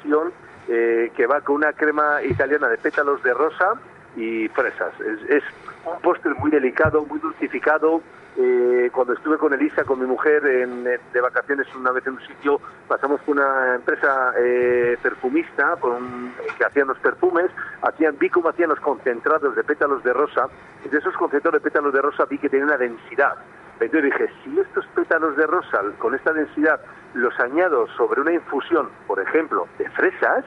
[0.69, 3.75] eh, que va con una crema italiana de pétalos de rosa
[4.17, 4.93] y fresas.
[5.01, 5.45] Es, es
[5.85, 8.01] un postre muy delicado, muy dulcificado.
[8.41, 12.13] Eh, cuando estuve con Elisa, con mi mujer, en- en- de vacaciones una vez en
[12.15, 17.51] un sitio, pasamos por una empresa eh, perfumista con, que hacían los perfumes,
[17.83, 20.47] hacían, vi cómo hacían los concentrados de pétalos de rosa,
[20.85, 23.35] y de esos concentrados de pétalos de rosa vi que tenían una densidad.
[23.81, 26.81] Entonces dije, si estos pétalos de rosa con esta densidad
[27.15, 30.45] los añado sobre una infusión, por ejemplo, de fresas,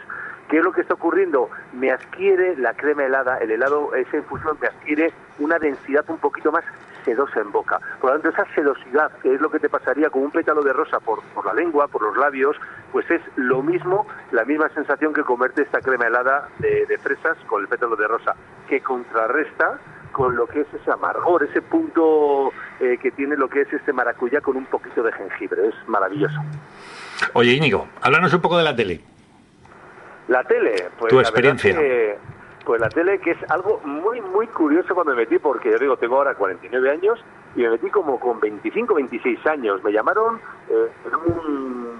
[0.49, 1.49] ¿qué es lo que está ocurriendo?
[1.73, 6.51] Me adquiere la crema helada, el helado, esa infusión me adquiere una densidad un poquito
[6.51, 6.63] más
[7.03, 7.79] sedosa en boca.
[7.99, 10.71] Por lo tanto, esa sedosidad, que es lo que te pasaría con un pétalo de
[10.71, 12.55] rosa por, la lengua, por los labios,
[12.91, 17.61] pues es lo mismo, la misma sensación que comerte esta crema helada de fresas con
[17.61, 18.35] el pétalo de rosa,
[18.67, 19.79] que contrarresta
[20.11, 23.93] con lo que es ese amargor, ese punto eh, que tiene lo que es este
[23.93, 25.67] maracuyá con un poquito de jengibre.
[25.69, 26.39] Es maravilloso.
[27.33, 29.01] Oye, Íñigo, háblanos un poco de la tele.
[30.27, 31.75] La tele, pues Tu la experiencia.
[31.75, 32.17] que-
[32.63, 35.97] pues la tele que es algo muy muy curioso cuando me metí porque yo digo
[35.97, 37.19] tengo ahora 49 años
[37.55, 41.90] y me metí como con 25 26 años me llamaron eh, en un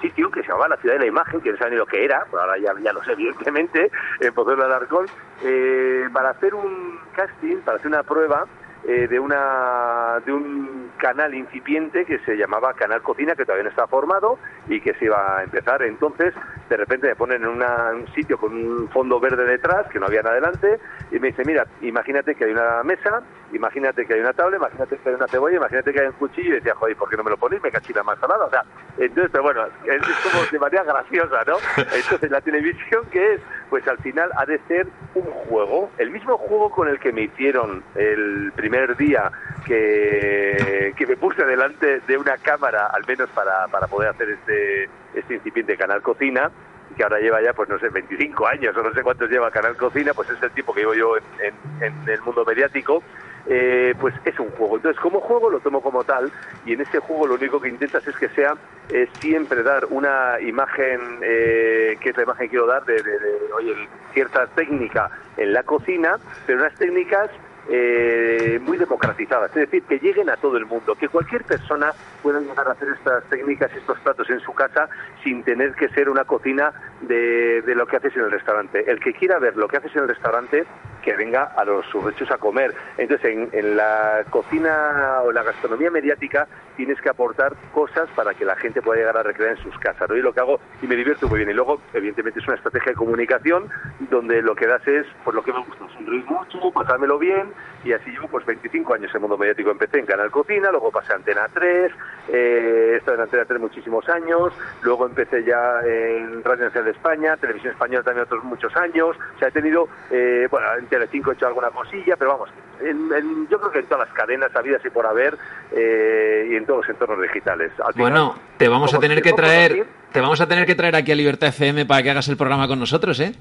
[0.00, 2.04] sitio que se llamaba la ciudad de la imagen que no sabía ni lo que
[2.04, 5.06] era pero ahora ya, ya lo sé evidentemente en Pozuelo de Alarcón
[5.42, 8.46] eh, para hacer un casting para hacer una prueba
[8.88, 13.70] eh, de una de un canal incipiente que se llamaba Canal Cocina que todavía no
[13.70, 16.32] estaba formado y que se iba a empezar entonces
[16.70, 20.06] de repente me ponen en una- un sitio con un fondo verde detrás que no
[20.06, 20.78] había nada adelante
[21.10, 23.22] y me dice mira imagínate que hay una mesa
[23.52, 26.50] imagínate que hay una tabla imagínate que hay una cebolla imagínate que hay un cuchillo
[26.50, 27.62] y decía joder ¿por qué no me lo ponéis?
[27.62, 28.62] me cachila más salada o sea
[28.98, 31.56] entonces pero bueno es, es como de manera graciosa ¿no?
[31.76, 36.36] entonces la televisión que es pues al final ha de ser un juego el mismo
[36.38, 39.30] juego con el que me hicieron el primer día
[39.64, 44.88] que, que me puse delante de una cámara, al menos para, para poder hacer este,
[45.14, 46.50] este incipiente Canal Cocina,
[46.96, 49.76] que ahora lleva ya, pues no sé, 25 años o no sé cuántos lleva Canal
[49.76, 53.02] Cocina, pues es el tiempo que llevo yo en el mundo mediático,
[53.48, 54.76] eh, pues es un juego.
[54.76, 56.30] Entonces, como juego lo tomo como tal
[56.64, 58.54] y en ese juego lo único que intentas es que sea
[58.90, 63.18] eh, siempre dar una imagen, eh, que es la imagen que quiero dar, de, de-
[63.18, 67.30] de, oye, cierta técnica en la cocina, pero unas técnicas
[67.68, 72.40] eh, muy democratizadas, es decir, que lleguen a todo el mundo, que cualquier persona pueda
[72.40, 74.88] llegar a hacer estas técnicas, estos platos en su casa
[75.22, 78.90] sin tener que ser una cocina de, de lo que haces en el restaurante.
[78.90, 80.64] El que quiera ver lo que haces en el restaurante,
[81.02, 82.74] que venga a los surrechos a comer.
[82.98, 86.46] Entonces, en, en la cocina o la gastronomía mediática
[86.76, 90.08] tienes que aportar cosas para que la gente pueda llegar a recrear en sus casas.
[90.08, 90.16] ¿no?
[90.16, 91.50] Y lo que hago, y me divierto muy bien.
[91.50, 93.68] Y luego, evidentemente, es una estrategia de comunicación
[94.10, 97.52] donde lo que das es, pues lo que me gusta, sonreír mucho, pasármelo bien,
[97.84, 99.70] y así llevo pues 25 años en el mundo mediático.
[99.70, 101.92] Empecé en Canal Cocina, luego pasé a Antena 3,
[102.28, 106.90] eh, he estado en Antena 3 muchísimos años, luego empecé ya en Radio Nacional de
[106.92, 111.30] España, Televisión Española también otros muchos años, o sea, he tenido, eh, bueno, en Telecinco
[111.30, 114.54] he hecho alguna cosilla, pero vamos, en- en- yo creo que en todas las cadenas
[114.54, 115.36] habidas y por haber
[115.72, 117.72] eh, y en todos los entornos digitales.
[117.72, 120.96] Final, Bueno, te vamos a tener te que traer, te vamos a tener que traer
[120.96, 123.32] aquí a Libertad FM para que hagas el programa con nosotros, ¿eh?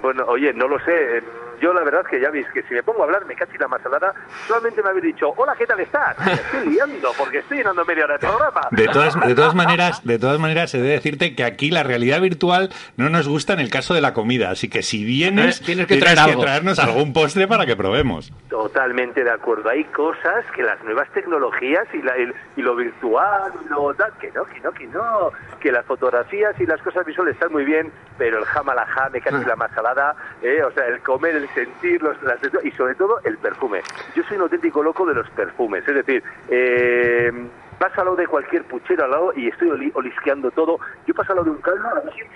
[0.00, 1.22] Bueno, oye, no lo sé.
[1.60, 3.58] Yo la verdad es que ya veis que si me pongo a hablar me cachi
[3.58, 4.14] la masalada,
[4.46, 6.16] solamente me habéis dicho, hola, ¿qué tal estás?
[6.24, 8.60] Me estoy liando porque estoy llenando media hora de programa.
[8.70, 12.20] De todas, de todas maneras, de todas maneras, se debe decirte que aquí la realidad
[12.20, 14.50] virtual no nos gusta en el caso de la comida.
[14.50, 16.42] Así que si vienes, Eh, tienes que traer algo.
[16.42, 18.32] traernos algún postre para que probemos.
[18.48, 19.68] Totalmente de acuerdo.
[19.70, 24.12] Hay cosas que las nuevas tecnologías y, la- el- y lo virtual y lo tal,
[24.20, 25.32] que no, que no, que no.
[25.60, 29.44] Que las fotografías y las cosas visuales están muy bien, pero el jamalajá, me cachi
[29.44, 33.36] la masalada, eh, o sea, el comer, el sentir, los, las, y sobre todo el
[33.38, 33.80] perfume.
[34.14, 37.32] Yo soy un auténtico loco de los perfumes, es decir, eh,
[37.78, 40.78] paso al lado de cualquier puchero al lado y estoy oli- olisqueando todo.
[41.06, 42.26] Yo paso al lado de un caldo, a decir,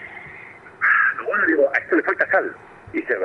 [1.19, 2.55] luego le digo, a esto le falta sal.
[2.93, 3.17] Y dice,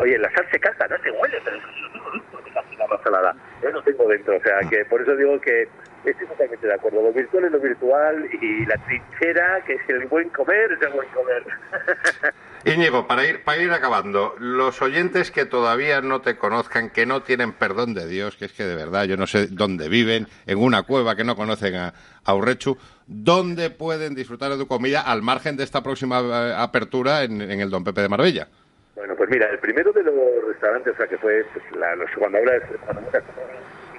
[0.00, 2.78] oye, la sal se casa, no se huele, pero eso lo tengo dentro, que es
[2.78, 3.36] la masalada.
[3.62, 5.68] Yo lo tengo dentro, o sea, que por eso digo que
[6.10, 7.02] estoy totalmente de acuerdo.
[7.02, 10.92] Lo virtual es lo virtual y la trinchera, que es el buen comer, es el
[10.92, 11.42] buen comer.
[12.66, 17.22] Íñigo, para ir, para ir acabando, los oyentes que todavía no te conozcan, que no
[17.22, 20.58] tienen perdón de Dios, que es que de verdad yo no sé dónde viven, en
[20.58, 21.92] una cueva que no conocen a,
[22.24, 27.22] a Urrechu, ¿dónde pueden disfrutar de tu comida al margen de esta próxima eh, apertura
[27.24, 28.48] en, en el Don Pepe de Marbella?
[28.96, 30.14] Bueno, pues mira, el primero de los
[30.48, 33.24] restaurantes, o sea, que fue, pues, la, los- cuando hablas, cuando hablas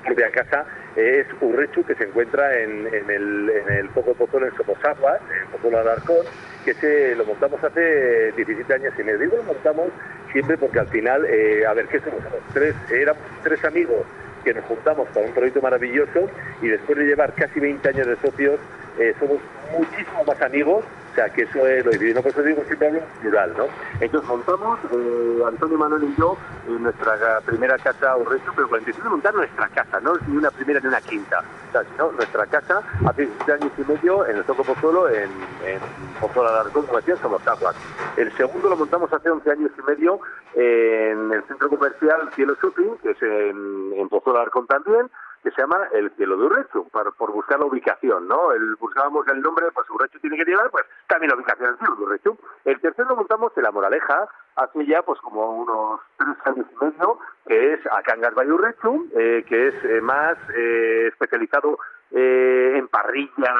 [0.05, 0.65] propia casa,
[0.95, 5.79] es Urrechu, que se encuentra en, el, en el Poco Pozuelo en Somosagua, en Pozuelo
[5.79, 6.25] Alarcón,
[6.63, 9.19] que se lo montamos hace 17 años y medio.
[9.19, 9.89] Digo lo montamos
[10.31, 11.99] siempre porque al final, eh, a ver, ¿qué?
[11.99, 12.21] Somos
[12.53, 14.05] tres, éramos tres amigos
[14.43, 16.29] que nos juntamos para un proyecto maravilloso
[16.61, 18.59] y después de llevar casi 20 años de socios,
[18.99, 19.39] eh, somos
[19.71, 20.85] muchísimo más amigos,
[21.15, 23.67] o sea que eso es lo difícil, no por eso digo siempre hablo plural, ¿no?
[24.01, 28.81] Entonces montamos, eh, Antonio Manuel y yo, en nuestra primera casa Urrecho, pero con la
[28.81, 32.11] intención de montar nuestra casa, no ni una primera ni una quinta, o sea, sino
[32.11, 35.31] nuestra casa hace 17 años y medio en el Toco Pozuelo, en,
[35.63, 35.79] en
[36.19, 37.77] Pozuelo Alarcón, como decía, somos aguas.
[38.17, 40.19] El segundo lo montamos hace 11 años y medio
[40.53, 45.09] en el centro comercial Cielo Shopping, que es en, en Pozuelo Alarcón también,
[45.45, 48.51] que se llama el cielo de Urrechu, para, por buscar la ubicación, ¿no?
[48.51, 51.95] El, buscábamos el nombre, pues Urrechu tiene que llevar, pues también la ubicación del cielo
[51.97, 52.37] de Urrechu.
[52.65, 56.83] El tercero lo montamos en La Moraleja, hace ya pues como unos tres años y
[56.83, 61.77] medio, que es Acangas Bay Urrechu, eh, que es eh, más eh, especializado
[62.11, 63.53] eh, en parrilla,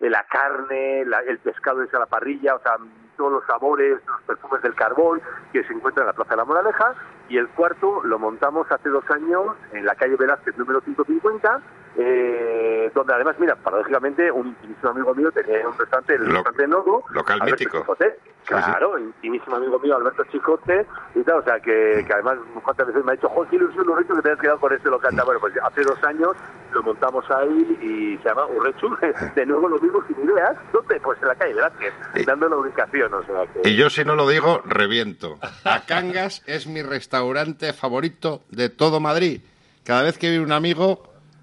[0.00, 2.76] la carne, la- el pescado es a la parrilla, o sea,
[3.16, 5.20] todos los sabores, los perfumes del carbón
[5.52, 6.94] que se encuentran en la Plaza de la Moraleja.
[7.28, 11.60] Y el cuarto lo montamos hace dos años en la calle Velázquez número 150,
[12.00, 16.68] eh, donde además, mira, paradójicamente, un intimísimo amigo mío tenía un restaurante, el Lo- restaurante
[16.68, 17.78] Nodo, local Alberto mítico.
[17.80, 18.16] Chicote.
[18.48, 18.62] Sí, sí.
[18.64, 23.04] Claro, intimísimo amigo mío, Alberto Chicote, y tal, o sea, que, que además cuántas veces
[23.04, 25.12] me ha dicho, qué ilusión, Urrechu, que te has quedado con este local.
[25.24, 26.30] Bueno, pues hace dos años
[26.72, 28.88] lo montamos ahí y se llama Urrechu,
[29.34, 30.98] de nuevo lo mismo sin ideas, ¿dónde?
[31.00, 33.68] Pues en la calle Velázquez, Y- dando la ubicación, o sea, que...
[33.68, 35.38] Y yo si no lo digo, reviento.
[35.64, 39.42] Acangas es mi restaurante favorito de todo Madrid.
[39.84, 41.02] Cada vez que viene un amigo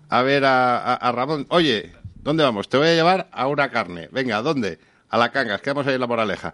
[0.10, 2.70] a ver a, a- Ramón, oye, ¿dónde vamos?
[2.70, 4.10] Te voy a llevar a una carne.
[4.12, 4.80] Venga, ¿dónde?
[5.10, 6.54] A la Cangas, quedamos ahí en la Moraleja.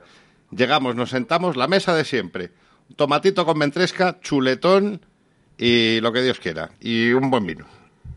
[0.51, 2.51] Llegamos, nos sentamos, la mesa de siempre.
[2.95, 5.01] Tomatito con ventresca, chuletón
[5.57, 6.71] y lo que Dios quiera.
[6.79, 7.65] Y un buen vino.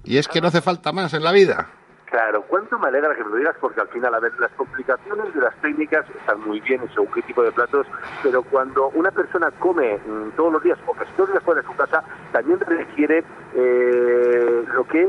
[0.05, 1.71] Y es que no hace falta más en la vida.
[2.15, 5.35] Claro, cuánto me alegra que me lo digas porque al final, a ver, las complicaciones
[5.35, 7.89] de las técnicas están muy bien en según qué tipo de platos,
[8.23, 11.61] pero cuando una persona come mm, todos los días o casi todos los días fuera
[11.61, 13.25] de su casa, también requiere
[13.57, 15.09] eh, lo que es,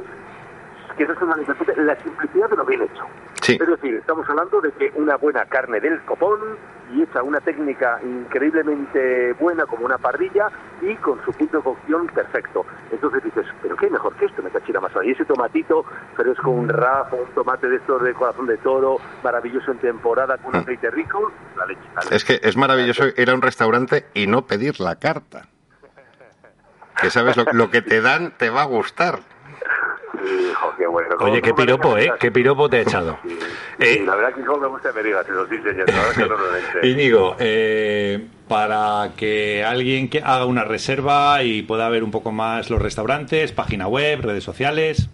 [0.98, 3.06] que es una la simplicidad de lo bien hecho.
[3.42, 3.58] Sí.
[3.60, 6.40] Es decir, estamos hablando de que una buena carne del copón
[6.94, 10.50] y hecha una técnica increíblemente buena como una parrilla
[10.82, 12.66] y con su punto de cocción perfecto.
[12.92, 14.92] Entonces dices, pero qué mejor que esto, me cachira más.
[15.04, 15.84] Y ese tomatito
[16.16, 20.56] fresco, un rafa, un tomate de estos de corazón de toro, maravilloso en temporada con
[20.56, 21.82] un aceite rico, la leche.
[21.96, 22.16] la leche.
[22.16, 25.48] Es que es maravilloso ir a un restaurante y no pedir la carta.
[27.02, 29.20] Que sabes, lo, lo que te dan te va a gustar.
[30.26, 31.16] Sí, jo, qué bueno.
[31.20, 32.12] Oye, qué ¿Cómo me piropo, ¿eh?
[32.20, 33.18] Qué piropo te he echado.
[33.24, 33.38] Sí,
[33.80, 35.86] Eh, la verdad que como me gusta que me digas eso, sí, señor.
[36.84, 42.70] Íñigo, eh, para que alguien que haga una reserva y pueda ver un poco más
[42.70, 45.10] los restaurantes, página web, redes sociales.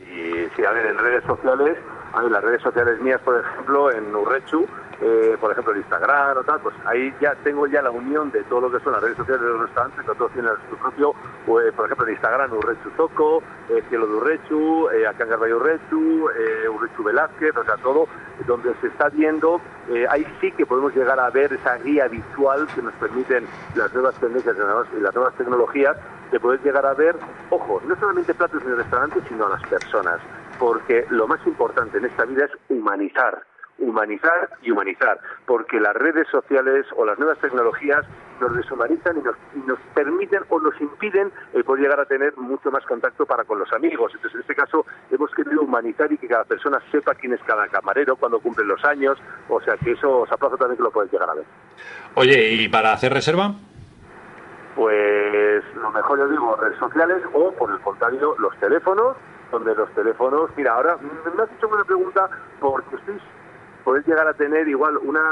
[0.00, 1.76] Y sí, a ver, en redes sociales
[2.14, 4.66] A ver, las redes sociales mías, por ejemplo, en Urrechu,
[5.00, 8.42] eh, por ejemplo, el Instagram o tal, pues ahí ya tengo ya la unión de
[8.44, 11.10] todo lo que son las redes sociales de los restaurantes, que todos tienen su propio,
[11.10, 15.52] eh, por ejemplo, en Instagram, Urrechu Toco, eh, Cielo de Urrechu, eh, acá en Garbay
[15.52, 18.08] Urrechu, eh, Urrechu Velázquez, o sea, todo
[18.46, 22.66] donde se está viendo, eh, ahí sí que podemos llegar a ver esa guía visual
[22.74, 25.96] que nos permiten las nuevas tendencias y las nuevas tecnologías
[26.30, 27.16] de poder llegar a ver,
[27.50, 30.20] ojo, no solamente platos en el restaurante, sino a las personas,
[30.58, 33.42] porque lo más importante en esta vida es humanizar
[33.78, 38.04] humanizar y humanizar, porque las redes sociales o las nuevas tecnologías
[38.40, 42.36] nos deshumanizan y nos, y nos permiten o nos impiden el poder llegar a tener
[42.36, 44.12] mucho más contacto para con los amigos.
[44.14, 47.66] Entonces, en este caso, hemos querido humanizar y que cada persona sepa quién es cada
[47.68, 51.12] camarero, cuando cumplen los años, o sea que eso os aplazo también que lo podéis
[51.12, 51.44] llegar a ver.
[52.14, 53.54] Oye, ¿y para hacer reserva?
[54.74, 59.16] Pues lo mejor yo digo, redes sociales o, por el contrario, los teléfonos,
[59.50, 62.28] donde los teléfonos, mira, ahora me has hecho una pregunta
[62.60, 63.18] porque estoy
[63.88, 65.22] podés llegar a tener igual una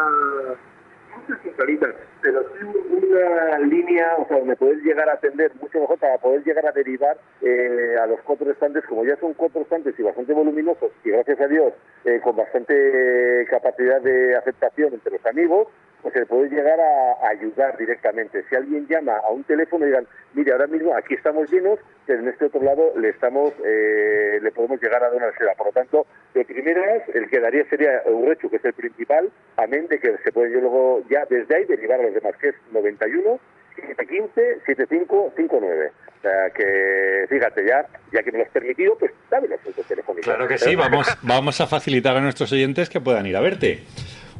[2.22, 6.42] pero sí una línea, o sea, donde podés llegar a atender mucho mejor para poder
[6.42, 10.32] llegar a derivar eh, a los cuatro estantes, como ya son cuatro estantes y bastante
[10.32, 11.74] voluminosos, y gracias a Dios,
[12.06, 15.68] eh, con bastante capacidad de aceptación entre los amigos,
[16.06, 18.44] pues se puede llegar a, ayudar directamente.
[18.48, 22.20] Si alguien llama a un teléfono y digan, mire, ahora mismo aquí estamos llenos, pero
[22.20, 25.54] en este otro lado le estamos, eh, le podemos llegar a dar una reserva.
[25.54, 29.88] Por lo tanto, de primeras, el que daría sería Urrechu, que es el principal, amén
[29.88, 33.40] de que se puede luego ya desde ahí derivar a los demás, que es 91
[33.74, 35.90] 715 7559.
[36.06, 40.24] O sea que, fíjate, ya, ya que me lo has permitido, pues dame los telefónicos.
[40.24, 43.82] Claro que sí, vamos, vamos a facilitar a nuestros oyentes que puedan ir a verte.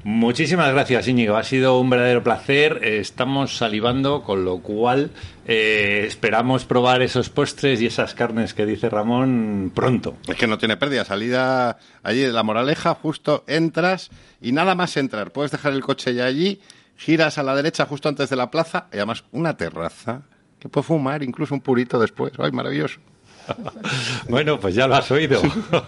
[0.08, 1.36] Muchísimas gracias, Íñigo.
[1.36, 2.78] Ha sido un verdadero placer.
[2.84, 5.10] Eh, Estamos salivando, con lo cual
[5.48, 10.16] eh, esperamos probar esos postres y esas carnes que dice Ramón pronto.
[10.28, 11.04] Es que no tiene pérdida.
[11.04, 15.32] Salida allí de la moraleja, justo entras y nada más entrar.
[15.32, 16.60] Puedes dejar el coche ya allí,
[16.96, 20.22] giras a la derecha justo antes de la plaza y además una terraza
[20.60, 22.32] que puedes fumar, incluso un purito después.
[22.38, 23.00] ¡Ay, maravilloso!
[24.28, 25.40] Bueno, pues ya lo has oído.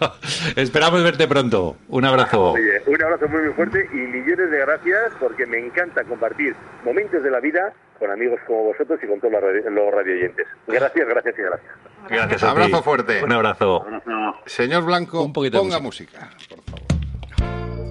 [0.57, 1.77] Esperamos verte pronto.
[1.89, 2.53] Un abrazo.
[2.53, 7.23] Oye, un abrazo muy, muy fuerte y millones de gracias porque me encanta compartir momentos
[7.23, 10.47] de la vida con amigos como vosotros y con todos los radio- los radioyentes.
[10.69, 11.71] Gracias, gracias y gracias.
[12.09, 12.51] Gracias a ti.
[12.63, 13.25] Abrazo fuerte.
[13.25, 13.85] Un abrazo.
[14.47, 17.89] Señor Blanco, Un poquito de ponga música, por favor.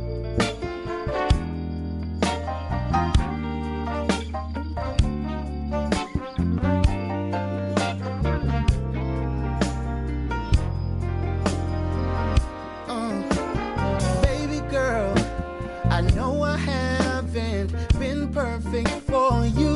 [19.17, 19.75] For you.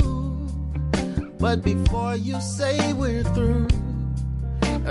[1.39, 3.67] But before you say we're through,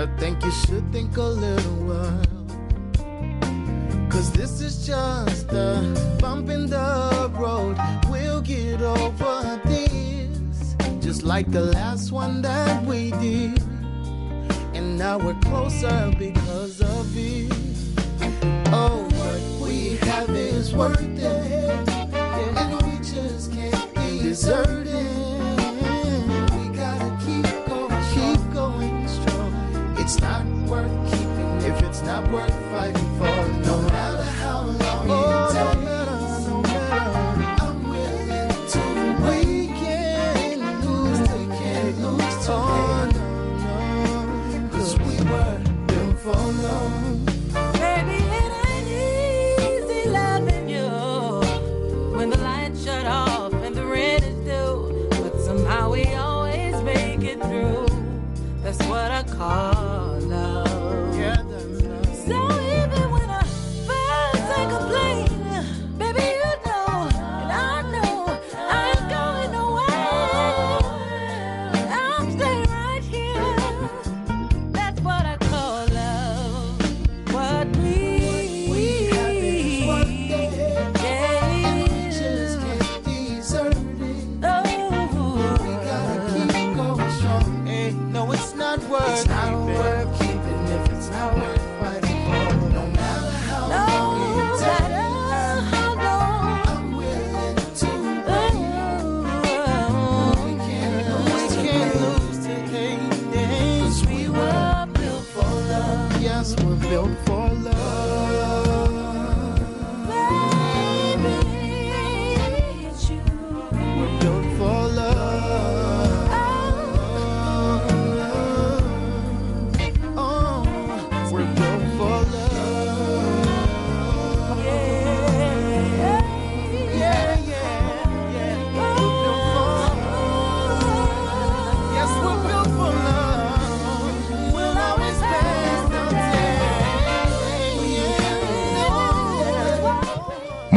[0.01, 2.47] I think you should think a little while.
[4.09, 5.71] Cause this is just a
[6.19, 7.77] bump in the road.
[8.11, 10.75] We'll get over this.
[10.99, 13.57] Just like the last one that we did.
[14.75, 17.53] And now we're closer because of it.
[18.81, 22.00] Oh, what we have is worth it.
[24.31, 26.51] And we just can't desert it.
[26.55, 29.95] We gotta keep going, keep going strong.
[29.97, 33.30] It's not worth keeping if it's not worth fighting for.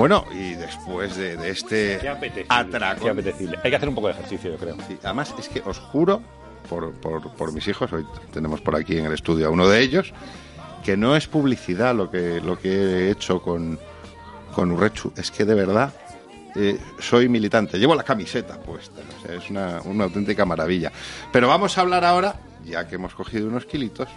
[0.04, 3.58] Bueno, y después de, de este apetecible.
[3.64, 4.76] Hay que hacer un poco de ejercicio, yo creo.
[4.86, 6.20] Sí, además, es que os juro,
[6.68, 9.80] por, por- por mis hijos, hoy tenemos por aquí en el estudio a uno de
[9.80, 10.12] ellos,
[10.84, 13.78] que no es publicidad lo que, lo que he hecho con,
[14.54, 15.10] con Urrechu.
[15.16, 15.94] Es que de verdad
[16.54, 17.78] eh, soy militante.
[17.78, 19.00] Llevo la camiseta puesta.
[19.22, 20.92] O sea, es una, una auténtica maravilla.
[21.32, 24.08] Pero vamos a hablar ahora, ya que hemos cogido unos kilitos,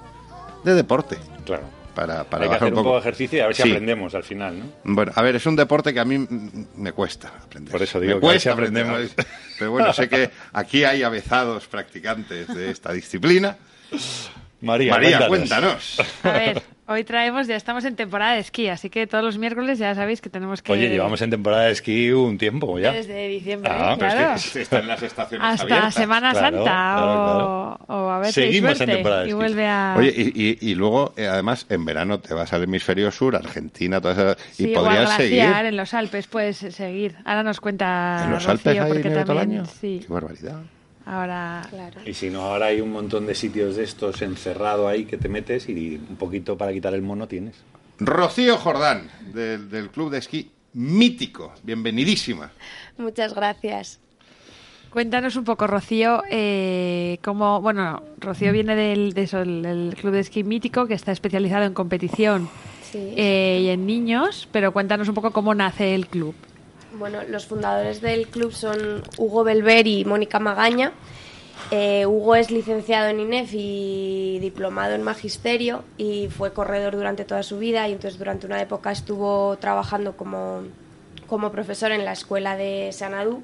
[0.65, 1.17] de deporte.
[1.45, 1.63] Claro.
[1.97, 3.69] Para, para Hay que bajar hacer un poco de ejercicio y a ver si Sí.
[3.71, 4.65] aprendemos al final, ¿no?
[4.83, 6.27] Bueno, a ver, es un deporte que a mí
[6.75, 7.71] me cuesta aprender.
[7.71, 8.83] Por eso digo me que a ver si cuesta aprender.
[8.85, 9.27] aprendemos.
[9.57, 13.57] Pero bueno, sé que aquí hay avezados practicantes de esta disciplina.
[14.61, 15.95] María, María, cuéntanos.
[15.97, 16.23] cuéntanos.
[16.23, 19.77] A ver, hoy traemos, ya estamos en temporada de esquí, así que todos los miércoles
[19.79, 20.71] ya sabéis que tenemos que...
[20.71, 22.91] Oye, llevamos en temporada de esquí un tiempo ya.
[22.93, 24.35] Desde diciembre, Ah, pero es claro.
[24.35, 25.93] Es que están las estaciones Hasta abiertas.
[25.93, 29.29] Semana Claro, Santa claro, O, o a ver si hay Seguimos en temporada de y
[29.29, 29.35] esquí.
[29.37, 29.95] vuelve a...
[29.97, 34.01] Oye, y, y- y luego, eh, además, en verano te vas al hemisferio sur, Argentina,
[34.01, 35.43] todas esas, sí, y o al podrías seguir.
[35.43, 37.15] en los Alpes puedes seguir.
[37.25, 39.65] Ahora nos cuenta ¿En los Rocío, Alpes hay porque todo el también, año?
[39.65, 40.61] Sí, Qué barbaridad.
[41.07, 41.65] Ahora...
[41.69, 42.01] Claro.
[42.05, 45.29] Y si no, ahora hay un montón de sitios de estos encerrado ahí que te
[45.29, 47.55] metes y un poquito para quitar el mono tienes.
[47.99, 51.53] Rocío Jordán, del, del Club de Esquí Mítico.
[51.63, 52.51] Bienvenidísima.
[52.97, 53.99] Muchas gracias.
[54.91, 60.13] Cuéntanos un poco, Rocío, eh, cómo, bueno, Rocío viene del, de eso, del- del club
[60.13, 62.49] de esquí mítico que está especializado en competición
[62.91, 63.13] Sí.
[63.17, 66.33] eh, y en niños, pero cuéntanos un poco cómo nace el club.
[66.97, 70.93] Bueno, los fundadores del club son Hugo Belver y Mónica Magaña.
[71.69, 77.43] Eh, Hugo es licenciado en INEF y diplomado en magisterio y fue corredor durante toda
[77.43, 80.63] su vida y entonces durante una época estuvo trabajando como,
[81.27, 83.43] como profesor en la escuela de Sanadú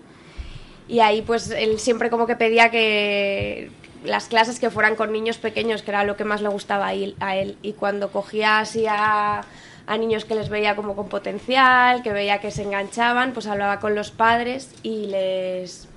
[0.87, 3.69] y ahí pues él siempre como que pedía que
[4.03, 6.93] las clases que fueran con niños pequeños, que era lo que más le gustaba a
[7.35, 7.57] él.
[7.61, 9.43] Y cuando cogía así a,
[9.85, 13.79] a niños que les veía como con potencial, que veía que se enganchaban, pues hablaba
[13.79, 15.87] con los padres y les,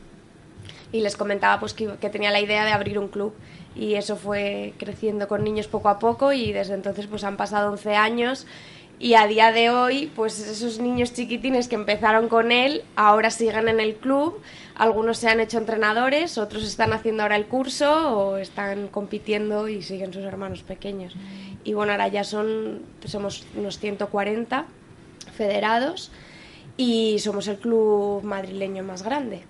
[0.93, 3.35] y les comentaba pues que, tenía la idea de abrir un club.
[3.75, 7.71] Y eso fue creciendo con niños poco a poco y desde entonces pues han pasado
[7.71, 8.47] 11 años
[8.99, 13.69] y a día de hoy, pues esos niños chiquitines que empezaron con él, ahora siguen
[13.69, 14.41] en el club.
[14.79, 19.81] Algunos se han hecho entrenadores, otros están haciendo ahora el curso o están compitiendo y
[19.83, 21.15] siguen sus hermanos pequeños.
[21.65, 24.67] Y bueno, ahora ya son, somos unos 140
[25.35, 26.11] federados
[26.77, 29.43] y somos el club madrileño más grande.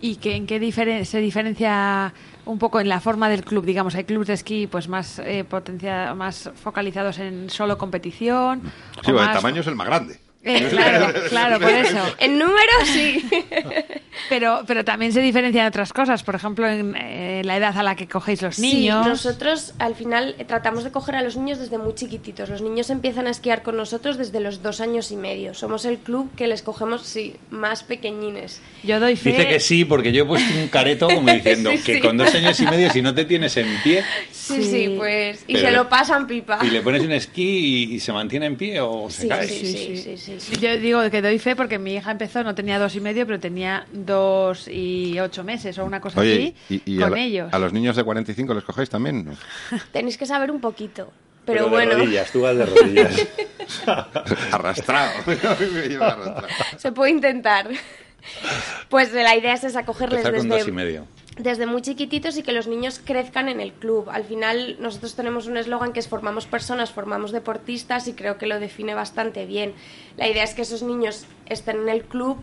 [0.00, 2.12] ¿Y que, en qué diferen- se diferencia
[2.46, 3.64] un poco en la forma del club?
[3.64, 8.62] Digamos, hay clubes de esquí pues más eh, potencia, más focalizados en solo competición.
[9.04, 10.18] Sí, o bueno, el tamaño es el más grande.
[10.42, 11.98] Eh, claro, claro, por eso.
[12.18, 13.28] En número sí.
[14.28, 17.96] Pero, pero también se diferencian otras cosas, por ejemplo, en eh, la edad a la
[17.96, 19.04] que cogéis los niños.
[19.04, 22.48] Sí, nosotros al final eh, tratamos de coger a los niños desde muy chiquititos.
[22.50, 25.54] Los niños empiezan a esquiar con nosotros desde los dos años y medio.
[25.54, 28.60] Somos el club que les cogemos, sí, más pequeñines.
[28.82, 29.30] Yo doy fe.
[29.30, 32.00] Dice que sí, porque yo he puesto un careto como diciendo Sí, que sí.
[32.00, 34.70] con dos años y medio, si no te tienes en pie Sí, Sí.
[34.70, 35.44] sí, pues.
[35.46, 36.58] Y Pero se le- lo pasan pipa.
[36.62, 39.48] y le pones un esquí y, y se mantiene en pie o se Sí, cae.
[39.48, 40.54] sí, Sí, sí, sí.
[40.54, 40.60] sí.
[40.60, 43.40] Yo digo que doy fe porque mi hija empezó, no tenía dos y medio, pero
[43.40, 47.18] tenía dos y ocho meses o una cosa Oye, así y, y con a, la-
[47.20, 47.52] ellos.
[47.52, 49.24] a los niños de 45 les cogéis también?
[49.24, 49.32] ¿no?
[49.92, 51.10] Tenéis que saber un poquito.
[51.46, 53.26] Pero, de bueno, rodillas, tú vas de rodillas.
[54.52, 55.10] Arrastrado.
[56.76, 57.68] Se puede intentar.
[58.88, 61.06] Pues la idea es esa, cogerles Empezar con dos y desde, medio.
[61.42, 64.08] Desde muy chiquititos y que los niños crezcan en el club.
[64.10, 68.46] Al final nosotros tenemos un eslogan que es formamos personas, formamos deportistas y creo que
[68.46, 69.74] lo define bastante bien.
[70.16, 72.38] La idea es que esos niños estén en el club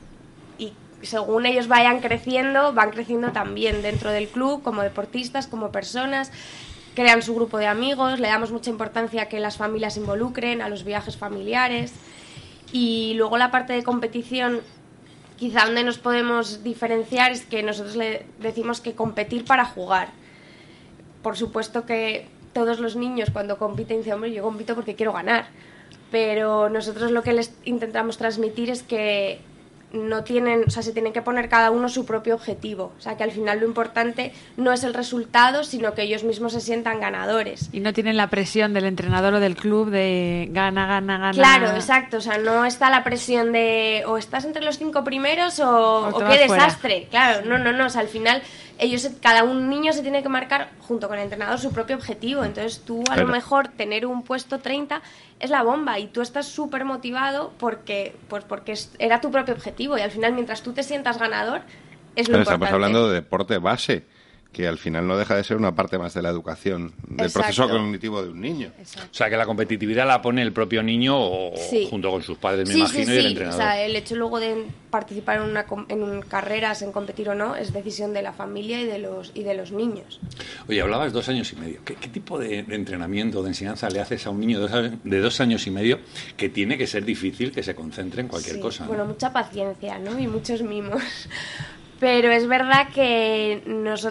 [0.57, 6.31] y según ellos vayan creciendo, van creciendo también dentro del club como deportistas, como personas.
[6.95, 10.69] Crean su grupo de amigos, le damos mucha importancia a que las familias involucren, a
[10.69, 11.93] los viajes familiares.
[12.73, 14.61] Y luego la parte de competición
[15.37, 20.09] quizá donde nos podemos diferenciar es que nosotros le decimos que competir para jugar.
[21.21, 25.47] Por supuesto que todos los niños cuando compiten dicen, hombre, yo compito porque quiero ganar.
[26.11, 29.39] Pero nosotros lo que les intentamos transmitir es que
[29.91, 32.91] no tienen, o sea, se tienen que poner cada uno su propio objetivo.
[32.97, 36.53] O sea, que al final lo importante no es el resultado, sino que ellos mismos
[36.53, 37.69] se sientan ganadores.
[37.71, 41.31] Y no tienen la presión del entrenador o del club de gana, gana, gana.
[41.31, 42.17] Claro, exacto.
[42.17, 46.25] O sea, no está la presión de o estás entre los cinco primeros o, qué
[46.25, 46.37] fuera.
[46.37, 47.07] desastre.
[47.09, 47.85] Claro, no, no, no.
[47.85, 48.41] O sea, al final
[48.79, 52.43] ellos, cada un niño se tiene que marcar junto con el entrenador su propio objetivo.
[52.43, 55.01] Entonces tú a lo mejor tener un puesto 30
[55.39, 59.97] es la bomba y tú estás súper motivado porque, pues porque era tu propio objetivo
[59.97, 61.61] y al final mientras tú te sientas ganador
[62.15, 62.65] es lo Pero importante.
[62.65, 64.05] estamos hablando de deporte base,
[64.57, 67.39] que al final no deja de ser una parte más de la educación, del Exacto.
[67.41, 68.71] proceso cognitivo de un niño.
[68.79, 71.85] O sea, que la competitividad la pone el propio niño o Sí.
[71.91, 73.27] junto con sus padres, me sí, imagino, sí, y el sí.
[73.27, 73.61] O entrenador.
[73.61, 77.55] sea, el hecho luego de participar en, una, en un- carreras, en competir o no,
[77.55, 80.19] es decisión de la familia y de los, y de los niños.
[80.67, 81.81] Oye, hablabas dos años y medio.
[81.85, 84.91] ¿Qué, qué tipo de, de entrenamiento, de enseñanza le haces a un niño de dos,
[85.03, 85.99] de dos años y medio
[86.35, 88.83] que tiene que ser difícil que se concentre en cualquier Sí, cosa?
[88.85, 88.87] ¿no?
[88.89, 90.17] Bueno, mucha paciencia, ¿no?
[90.17, 91.03] Y muchos mimos.
[91.99, 93.63] Pero es verdad que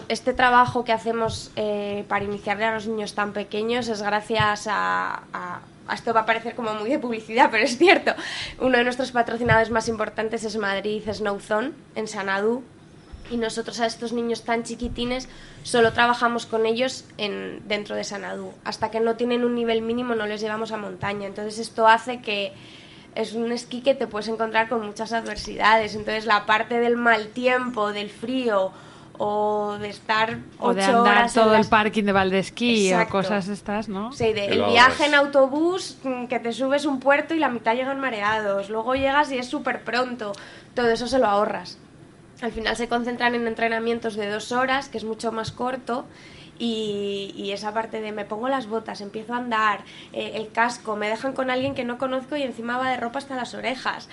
[0.09, 5.23] este trabajo que hacemos eh, para iniciarle a los niños tan pequeños es gracias a,
[5.31, 5.61] a-
[5.93, 8.11] esto va a parecer como muy de publicidad, pero es cierto.
[8.59, 12.61] Uno de nuestros patrocinadores más importantes es Madrid Snow Zone, en Sanadú.
[13.31, 15.27] Y nosotros a estos niños tan chiquitines
[15.63, 18.51] solo trabajamos con ellos en, dentro de Sanadú.
[18.65, 21.25] Hasta que no tienen un nivel mínimo no les llevamos a montaña.
[21.27, 22.51] Entonces esto hace que
[23.17, 25.95] es un esquí que te puedes encontrar con muchas adversidades.
[25.95, 28.71] Entonces la parte del mal tiempo, del frío
[29.19, 33.11] o de estar O de andar horas todo el parking de Valdesquí o Exacto.
[33.11, 34.11] cosas estas, ¿no?
[34.11, 37.73] Sí, de- el viaje en autobús, mm, que te subes un puerto y la mitad
[37.73, 38.69] llegan mareados.
[38.69, 40.33] Luego llegas y es súper pronto.
[40.75, 41.79] Todo eso se lo ahorras.
[42.43, 46.05] Al final se concentran en entrenamientos de dos horas, que es mucho más corto.
[46.59, 49.81] Y, y esa parte de me pongo las botas, empiezo a andar,
[50.13, 53.19] eh, el casco, me dejan con alguien que no conozco y encima va de ropa
[53.19, 54.09] hasta las orejas.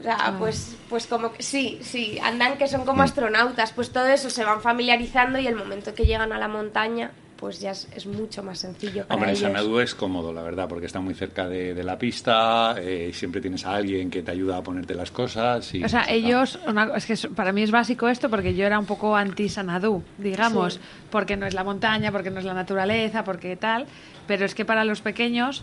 [0.00, 2.84] O sea, pues, pues como que sí, sí, andan que son Mm.
[2.84, 6.46] como astronautas, pues todo eso se van familiarizando y el momento que llegan a la
[6.46, 9.42] montaña, pues ya es, es mucho más sencillo para Hombre, ellos.
[9.42, 13.40] Sanadú es cómodo, la verdad, porque está muy cerca de, de la pista, eh, siempre
[13.40, 15.72] tienes a alguien que te ayuda a ponerte las cosas.
[15.74, 18.78] Y, O sea, ellos, una- es que para mí es básico esto porque yo era
[18.78, 20.80] un poco anti-Sanadú, digamos, Sí.
[21.10, 23.86] porque no es la montaña, porque no es la naturaleza, porque tal,
[24.26, 25.62] pero es que para los pequeños,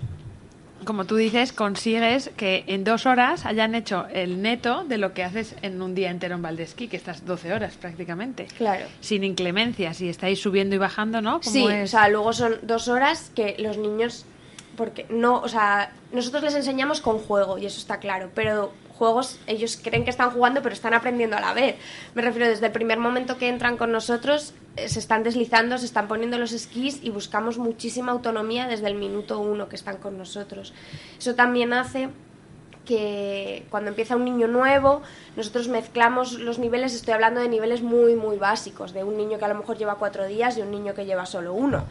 [0.85, 5.23] como tú dices, consigues que en dos horas hayan hecho el neto de lo que
[5.23, 8.47] haces en un día entero en Valdesquí, que estás 12 horas prácticamente.
[8.57, 8.85] Claro.
[9.01, 11.41] Sin inclemencias y estáis subiendo y bajando, ¿no?
[11.43, 14.25] Sí, o sea, luego son dos horas que los niños,
[14.77, 19.39] porque no, o sea, nosotros les enseñamos con juego y eso está claro, pero juegos
[19.47, 21.75] ellos creen que están jugando pero están aprendiendo a la vez.
[22.13, 25.85] Me refiero desde el primer momento que entran con nosotros eh, se están deslizando, se
[25.85, 30.17] están poniendo los esquís y buscamos muchísima autonomía desde el minuto uno que están con
[30.17, 30.73] nosotros.
[31.17, 32.09] Eso también hace
[32.85, 35.01] que cuando empieza un niño nuevo,
[35.35, 39.45] nosotros mezclamos los niveles, estoy hablando de niveles muy, muy básicos, de un niño que
[39.45, 41.85] a lo mejor lleva cuatro días y un niño que lleva solo uno.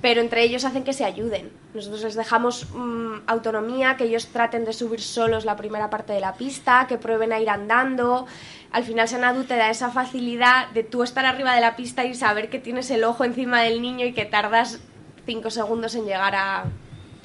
[0.00, 1.50] Pero entre ellos hacen que se ayuden.
[1.74, 6.20] Nosotros les dejamos mm, autonomía, que ellos traten de subir solos la primera parte de
[6.20, 8.26] la pista, que prueben a ir andando.
[8.70, 12.14] Al final Sanadu te da esa facilidad de tú estar arriba de la pista y
[12.14, 14.80] saber que tienes el ojo encima del niño y que tardas
[15.26, 16.66] cinco segundos en llegar a,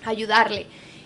[0.06, 0.66] ayudarle.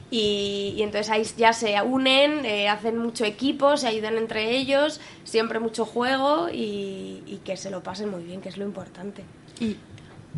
[0.09, 5.01] Y, y entonces ahí ya se unen, eh, hacen mucho equipo, se ayudan entre ellos,
[5.25, 9.25] siempre mucho juego y, y que se lo pasen muy bien, que es lo importante.
[9.59, 9.75] Y,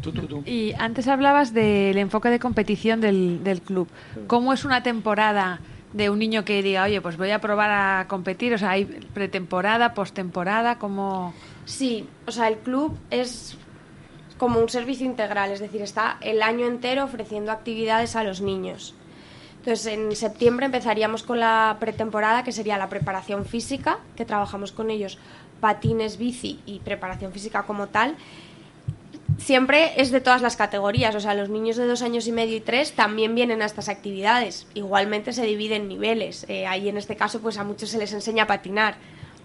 [0.01, 0.43] Tú, tú, tú.
[0.45, 3.87] y antes hablabas del enfoque de competición del, del club.
[4.27, 5.59] ¿Cómo es una temporada
[5.93, 8.53] de un niño que diga, oye, pues voy a probar a competir?
[8.53, 10.77] O sea, ¿hay pretemporada, postemporada?
[10.77, 11.33] ¿Cómo...?
[11.65, 13.57] Sí, o sea, el club es
[14.37, 18.95] como un servicio integral, es decir, está el año entero ofreciendo actividades a los niños.
[19.57, 24.89] Entonces, en septiembre empezaríamos con la pretemporada, que sería la preparación física, que trabajamos con
[24.89, 25.19] ellos
[25.59, 28.15] patines, bici y preparación física como tal.
[29.39, 32.57] Siempre es de todas las categorías, o sea, los niños de dos años y medio
[32.57, 34.67] y tres también vienen a estas actividades.
[34.73, 36.45] Igualmente se dividen niveles.
[36.49, 38.95] Eh, ahí en este caso, pues a muchos se les enseña a patinar.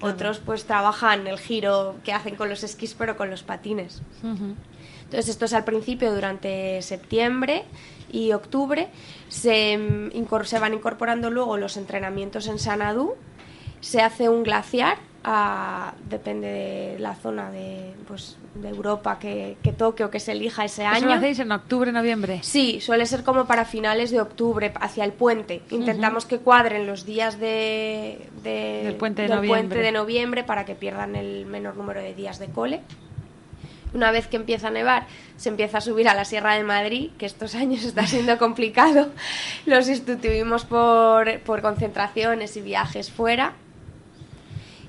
[0.00, 4.02] Otros pues trabajan el giro que hacen con los esquís, pero con los patines.
[4.22, 7.64] Entonces, esto es al principio, durante septiembre
[8.10, 8.88] y octubre.
[9.28, 13.14] Se, mm, se van incorporando luego los entrenamientos en Sanadú.
[13.80, 14.98] Se hace un glaciar,
[16.08, 20.64] depende de la zona de, pues, de Europa que, que toque o que se elija
[20.64, 21.06] ese ¿Eso año.
[21.06, 22.40] lo hacéis en octubre, noviembre?
[22.42, 25.62] Sí, suele ser como para finales de octubre, hacia el puente.
[25.70, 29.58] Intentamos que cuadren los días de, de- Del puente de del noviembre.
[29.68, 32.82] puente de noviembre para que pierdan el menor número de días de cole.
[33.94, 35.06] Una vez que empieza a nevar,
[35.36, 39.08] se empieza a subir a la Sierra de Madrid, que estos años está siendo complicado.
[39.66, 43.52] Lo sustituimos por, por concentraciones y viajes fuera.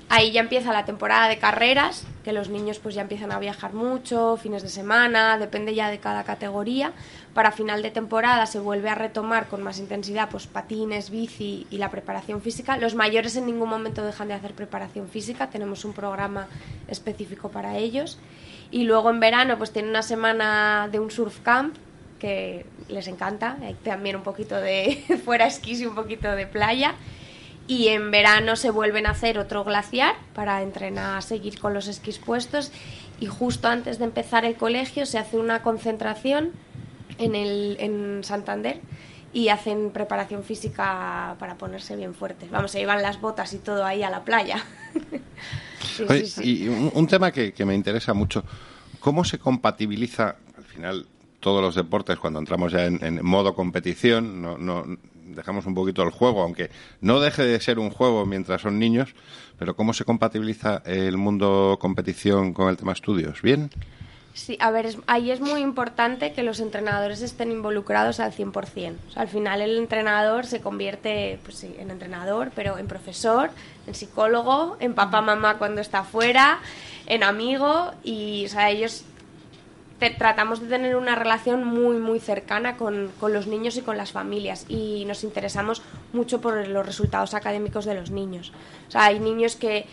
[0.08, 3.72] Ahí ya empieza la temporada de carreras, que los niños pues ya empiezan a viajar
[3.72, 6.92] mucho, fines de semana, depende ya de cada categoría.
[7.34, 11.78] Para final de temporada se vuelve a retomar con más intensidad pues patines, bici y
[11.78, 12.76] la preparación física.
[12.76, 16.46] Los mayores en ningún momento dejan de hacer preparación física, tenemos un programa
[16.86, 18.18] específico para ellos.
[18.70, 21.76] Y luego en verano pues tienen una semana de un surf camp
[22.20, 26.94] que les encanta, también un poquito de fuera esquís y un poquito de playa.
[27.68, 32.18] Y en verano se vuelven a hacer otro glaciar para entrenar, seguir con los esquís
[32.18, 32.70] puestos.
[33.18, 36.52] Y justo antes de empezar el colegio se hace una concentración
[37.18, 38.80] en, el, en Santander
[39.32, 42.50] y hacen preparación física para ponerse bien fuertes.
[42.50, 44.64] Vamos, se llevan las botas y todo ahí a la playa.
[45.78, 46.64] Sí, Oye, sí, sí.
[46.64, 48.44] Y un, un tema que, que me interesa mucho,
[48.98, 51.06] ¿cómo se compatibiliza, al final,
[51.40, 54.84] todos los deportes cuando entramos ya en, en modo competición, no, no
[55.26, 56.70] dejamos un poquito el juego, aunque
[57.00, 59.14] no deje de ser un juego mientras son niños,
[59.58, 63.42] pero ¿cómo se compatibiliza el mundo competición con el tema estudios?
[63.42, 63.70] ¿Bien?
[64.34, 68.98] Sí, a ver, es- ahí es muy importante que los entrenadores estén involucrados al 100%.
[69.08, 73.48] O sea, al final el entrenador se convierte pues sí, en entrenador, pero en profesor,
[73.86, 76.58] en psicólogo, en papá, mamá cuando está fuera,
[77.06, 79.04] en amigo y, o sea, ellos
[79.98, 83.96] te- tratamos de tener una relación muy, muy cercana con, con los niños y con
[83.96, 85.82] las familias y nos interesamos
[86.12, 88.52] mucho por los resultados académicos de los niños.
[88.88, 89.86] O sea, hay niños que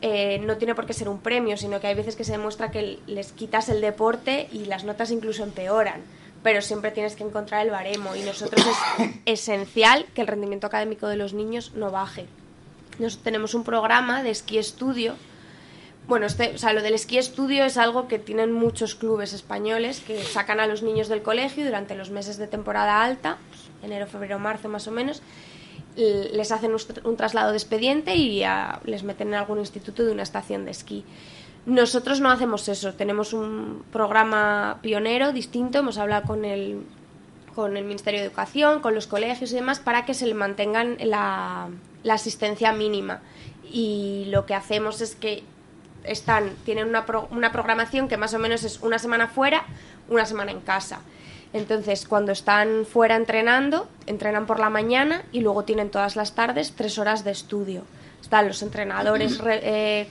[0.00, 2.70] eh, no tiene por qué ser un premio, sino que hay veces que se demuestra
[2.70, 6.00] que les quitas el deporte y las notas incluso empeoran.
[6.42, 8.66] Pero siempre tienes que encontrar el baremo y nosotros
[8.98, 12.26] es esencial que el rendimiento académico de los niños no baje.
[12.98, 15.14] Nosotros tenemos un programa de esquí estudio.
[16.06, 20.00] Bueno, este, o sea, lo del esquí estudio es algo que tienen muchos clubes españoles
[20.06, 24.06] que sacan a los niños del colegio durante los meses de temporada alta, pues, enero,
[24.06, 25.22] febrero, marzo más o menos,
[25.96, 30.04] les hacen un, tr- un traslado de expediente y ah, les meten en algún instituto
[30.04, 31.04] de una estación de esquí.
[31.64, 36.82] Nosotros no hacemos eso, tenemos un programa pionero distinto, hemos hablado con el,
[37.54, 40.98] con el Ministerio de Educación, con los colegios y demás, para que se le mantengan
[41.00, 41.70] la,
[42.02, 43.22] la asistencia mínima.
[43.72, 45.42] Y lo que hacemos es que
[46.04, 49.64] están, tienen una, pro- una programación que más o menos es una semana fuera,
[50.08, 51.00] una semana en casa.
[51.52, 56.72] Entonces, cuando están fuera entrenando, entrenan por la mañana y luego tienen todas las tardes
[56.76, 57.82] tres horas de estudio.
[58.20, 60.08] Están los entrenadores re- eh,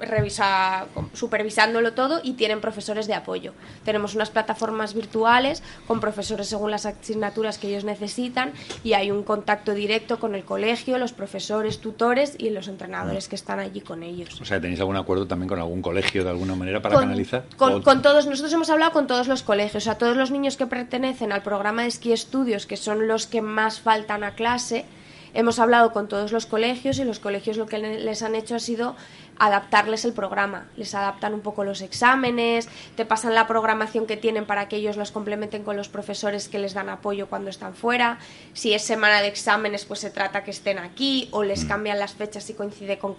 [0.00, 3.52] revisa, supervisándolo todo y tienen profesores de apoyo.
[3.84, 9.22] Tenemos unas plataformas virtuales con profesores según las asignaturas que ellos necesitan y hay un
[9.22, 14.02] contacto directo con el colegio, los profesores, tutores y los entrenadores que están allí con
[14.02, 14.40] ellos.
[14.40, 17.44] O sea, ¿tenéis algún acuerdo también con algún colegio de alguna manera para Con- canalizar?
[17.56, 20.56] Con, con todos, nosotros hemos hablado con todos los colegios, o sea, todos los niños
[20.56, 24.84] que pertenecen al programa de esquí estudios, que son los que más faltan a clase,
[25.34, 28.54] hemos hablado con todos los colegios y los colegios lo que le- les han hecho
[28.56, 28.96] ha sido
[29.38, 30.66] adaptarles el programa.
[30.76, 34.96] Les adaptan un poco los exámenes, te pasan la programación que tienen para que ellos
[34.98, 38.18] los complementen con los profesores que les dan apoyo cuando están fuera.
[38.52, 42.12] Si es semana de exámenes, pues se trata que estén aquí o les cambian las
[42.12, 43.14] fechas si coincide con,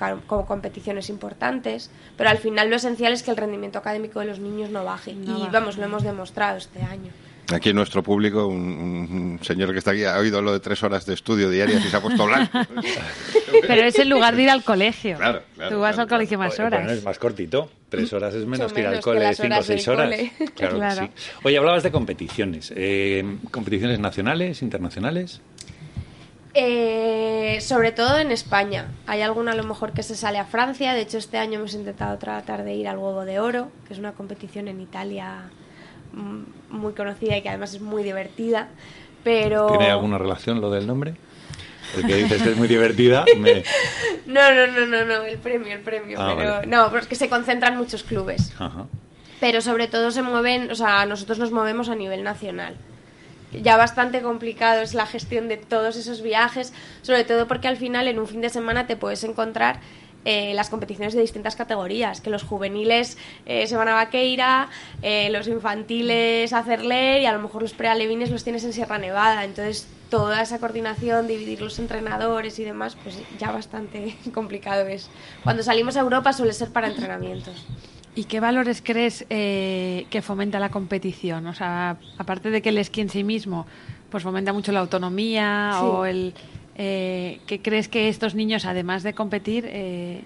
[0.46, 1.90] competiciones importantes.
[2.18, 5.14] Pero al final lo esencial es que el rendimiento académico de los niños no baje.
[5.14, 5.52] No y baje.
[5.52, 7.12] vamos, lo hemos demostrado este año.
[7.54, 10.82] Aquí en nuestro público, un, un señor que está aquí ha oído lo de tres
[10.84, 12.60] horas de estudio diarias y se ha puesto blanco.
[13.68, 15.18] Pero es en lugar de ir al colegio.
[15.18, 16.82] Claro, claro, Tú vas claro, al colegio más horas.
[16.84, 17.70] Bueno, es más cortito.
[17.90, 20.10] Tres horas es menos Mucho que ir al menos cole cinco o seis horas.
[20.10, 20.32] cole.
[20.56, 21.02] Claro, Claro.
[21.02, 21.30] que sí.
[21.44, 22.72] Oye, hablabas de competiciones.
[22.76, 25.42] Eh, ¿Competiciones nacionales, internacionales?
[26.54, 28.88] Eh, sobre todo en España.
[29.08, 30.94] Hay alguna a lo mejor que se sale a Francia.
[30.94, 34.00] De hecho, este año hemos intentado tratar de ir al Huevo de Oro, que es
[34.00, 35.50] una competición en Italia
[36.14, 36.42] mm,
[36.72, 38.70] muy conocida y que además es muy divertida.
[39.24, 41.14] Pero ¿Tiene alguna relación lo del nombre?
[41.96, 43.26] El que dices que es muy divertida.
[43.38, 43.64] me-
[44.26, 46.18] no, no, no, no, no, el premio, el premio.
[46.20, 46.68] Ah, pero vale.
[46.68, 48.54] no, porque se concentran muchos clubes.
[48.58, 48.86] Ajá.
[49.40, 52.76] pero sobre todo se mueven, o sea, nosotros nos movemos a nivel nacional.
[53.54, 58.08] Ya bastante complicado es la gestión de todos esos viajes, sobre todo porque al final
[58.08, 59.82] en un fin de semana te puedes encontrar
[60.26, 64.70] eh, las competiciones de distintas categorías, que los juveniles eh, se van a Vaqueira,
[65.02, 68.98] eh, los infantiles a Cerler y a lo mejor los prealevines los tienes en Sierra
[68.98, 75.10] Nevada, entonces toda esa coordinación, dividir los entrenadores y demás, pues ya bastante complicado es.
[75.44, 77.66] Cuando salimos a Europa suele ser para entrenamientos.
[78.14, 81.48] ¿Y qué valores crees eh, que fomenta la competición?
[81.48, 83.66] O sea, aparte de que el esquí en sí mismo
[84.10, 85.86] pues fomenta mucho la autonomía Sí.
[85.86, 86.34] o el...
[86.84, 89.66] Eh, ¿Qué crees que estos niños, además de competir...
[89.70, 90.22] eh,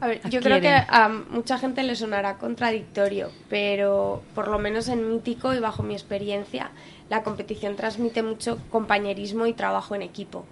[0.00, 4.86] A ver, yo creo que a mucha gente le sonará contradictorio, pero por lo menos
[4.88, 6.70] en Mítico y bajo mi experiencia,
[7.10, 10.44] la competición transmite mucho compañerismo y trabajo en equipo,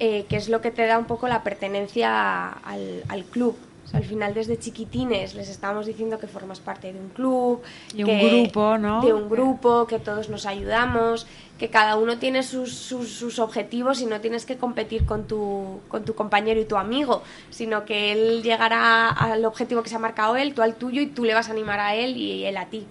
[0.00, 3.56] eh, que es lo que te da un poco la pertenencia al, al club.
[3.88, 7.62] O sea, al final desde chiquitines les estamos diciendo que formas parte de un club,
[7.94, 9.00] Y un que- grupo, ¿no?
[9.00, 11.26] De un grupo, que todos nos ayudamos,
[11.58, 15.80] que cada uno tiene sus, sus, sus objetivos y no tienes que competir con tu,
[15.88, 19.98] con tu compañero y tu amigo, sino que él llegará al objetivo que se ha
[19.98, 22.58] marcado él, tú al tuyo y tú le vas a animar a él y él
[22.58, 22.86] a ti.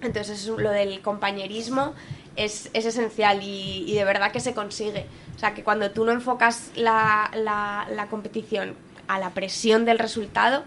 [0.00, 1.92] Entonces es lo del compañerismo
[2.36, 5.04] es, es esencial y, y de verdad que se consigue.
[5.36, 8.74] O sea, que cuando tú no enfocas la, la- la competición
[9.14, 10.64] a la presión del resultado,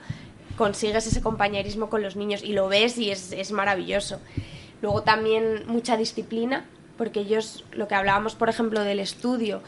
[0.58, 4.20] consigues ese compañerismo con los niños y lo ves y es, es maravilloso.
[4.82, 6.66] Luego también mucha disciplina,
[6.98, 9.62] porque ellos, lo que hablábamos, por ejemplo, del estudio,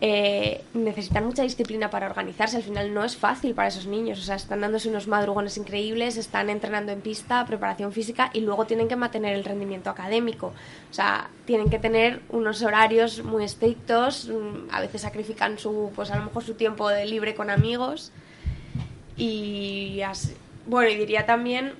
[0.00, 2.56] eh, necesitan mucha disciplina para organizarse.
[2.56, 4.18] Al final no es fácil para esos niños.
[4.20, 8.64] O sea, están dándose unos madrugones increíbles, están entrenando en pista, preparación física y luego
[8.64, 10.52] tienen que mantener el rendimiento académico.
[10.90, 14.28] O sea, tienen que tener unos horarios muy estrictos.
[14.28, 18.12] mm, A veces sacrifican su, pues a lo mejor su tiempo de libre con amigos.
[19.16, 20.34] Y así-
[20.66, 21.72] bueno, y diría también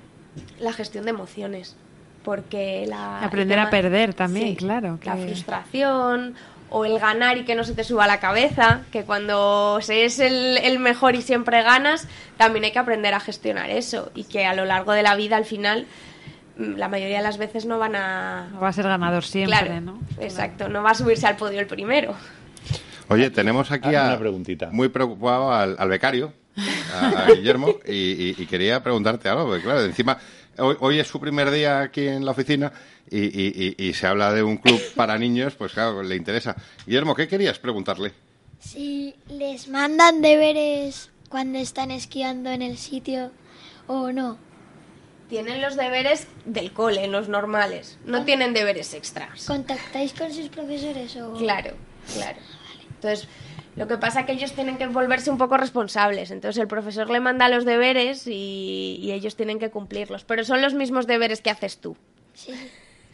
[0.61, 1.77] la gestión de emociones.
[2.25, 3.23] Porque la.
[3.23, 6.35] Aprender a perder también, claro, La frustración
[6.71, 10.05] o el ganar y que no se te suba a la cabeza, que cuando se
[10.05, 12.07] es el, el mejor y siempre ganas,
[12.37, 15.37] también hay que aprender a gestionar eso y que a lo largo de la vida
[15.37, 15.87] al final
[16.59, 18.49] mm, la mayoría de las veces no van a...
[18.63, 20.01] Va a ser ganador siempre, Claro, ¿no?
[20.21, 22.15] exacto, no va a subirse al podio el primero.
[23.09, 24.69] Oye, tenemos aquí a, una preguntita.
[24.71, 26.33] muy preocupado al, al becario,
[26.93, 30.19] a, a Guillermo, y, y- y quería preguntarte algo, porque claro, encima,
[30.59, 32.73] hoy, hoy es su primer día aquí en la oficina
[33.11, 36.57] y, y- y- y se habla de un club para niños, pues claro, le interesa.
[36.87, 38.13] Guillermo, ¿qué querías preguntarle?
[38.61, 43.31] Si les mandan deberes cuando están esquiando en el sitio
[43.87, 44.39] o no.
[45.29, 49.45] Tienen los deberes del cole, los normales, no tienen deberes extras.
[49.47, 51.35] ¿Contactáis con sus profesores o...?
[51.35, 51.75] Claro,
[52.15, 52.39] claro.
[52.95, 53.29] Entonces,
[53.79, 56.31] lo que pasa es que ellos tienen que volverse un poco responsables.
[56.31, 60.25] Entonces, el profesor le manda los deberes y, y ellos tienen que cumplirlos.
[60.25, 61.97] Pero son los mismos deberes que haces tú.
[62.35, 62.53] Sí.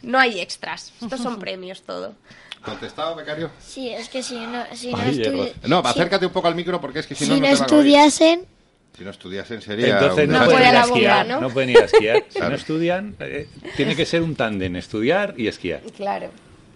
[0.01, 0.93] No hay extras.
[1.01, 2.15] Estos son premios todo.
[2.63, 3.51] ¿Contestado, becario?
[3.59, 5.49] Sí, es que si no, si no, Ay, estudi- error.
[5.67, 8.43] No, si- acércate un poco al micro porque es que si, si no, estudiasen,
[8.97, 11.27] Si no estudiasen sería Entonces no, No pueden puede ir a esquiar.
[11.27, 11.41] ¿no?
[11.41, 11.49] ¿no?
[11.51, 12.23] pueden ir a esquiar.
[12.29, 13.47] Si no estudian, eh,
[13.77, 15.81] tiene que ser un tándem, estudiar y esquiar.
[15.95, 16.31] Claro.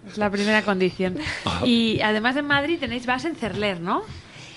[0.08, 1.18] Es la primera condición.
[1.64, 4.02] Y además en Madrid tenéis base en Cerler, ¿no?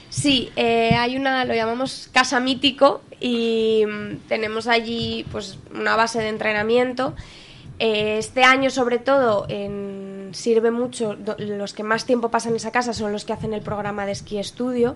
[0.10, 6.20] Sí, eh, hay una, lo llamamos Casa Mítico y mm, tenemos allí pues una base
[6.22, 7.16] de entrenamiento.
[7.80, 12.58] Eh, este año, sobre todo, en- sirve mucho, do- los que más tiempo pasan en
[12.58, 14.96] esa casa son los que hacen el programa de esquí estudio,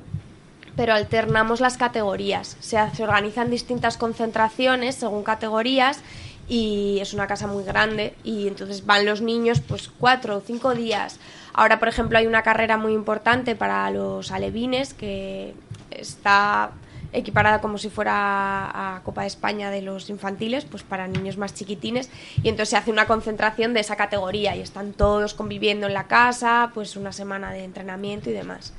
[0.76, 2.56] pero alternamos las categorías.
[2.60, 6.00] Se, se organizan distintas concentraciones según categorías
[6.48, 10.74] y es una casa muy grande y entonces van los niños pues cuatro o cinco
[10.74, 11.20] días.
[11.54, 15.56] Ahora, por ejemplo, hay una carrera muy importante para los alevines que
[15.92, 16.72] está
[17.14, 21.54] equiparada como si fuera a Copa de España de los infantiles, pues para niños más
[21.54, 22.10] chiquitines,
[22.44, 26.08] y entonces se hace una concentración de esa categoría y están todos conviviendo en la
[26.08, 28.74] casa, pues una semana de entrenamiento y demás.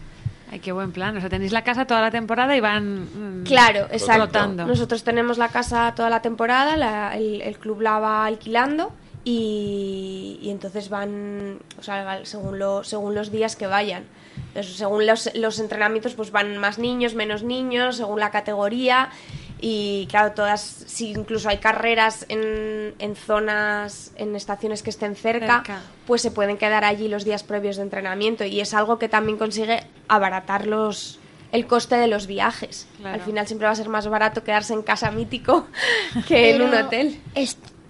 [0.50, 1.16] Ay, qué buen plan.
[1.16, 3.40] O sea, tenéis la casa toda la temporada y van...
[3.40, 4.24] mm, Claro, exacto.
[4.66, 8.92] Nosotros tenemos la casa toda la temporada, la- el, el club la va alquilando
[9.30, 14.04] y, y entonces van, o sea, según, lo, según los días que vayan.
[14.48, 19.10] Entonces, según los, los entrenamientos, pues van más niños, menos niños, según la categoría.
[19.60, 25.56] Y claro, todas, si incluso hay carreras en, en zonas, en estaciones que estén cerca,
[25.58, 25.82] Cerca.
[26.06, 28.46] pues se pueden quedar allí los días previos de entrenamiento.
[28.46, 31.18] Y es algo que también consigue abaratar los,
[31.52, 32.86] el coste de los viajes.
[32.96, 33.16] Claro.
[33.16, 35.66] Al final siempre va a ser más barato quedarse en casa mítico
[36.26, 37.20] que en un hotel.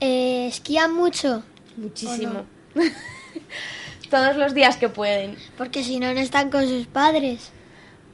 [0.00, 1.42] Eh, esquían mucho,
[1.76, 2.44] Muchísimo.
[4.10, 5.36] Todos los días que pueden.
[5.56, 7.50] porque si no, no están con sus padres.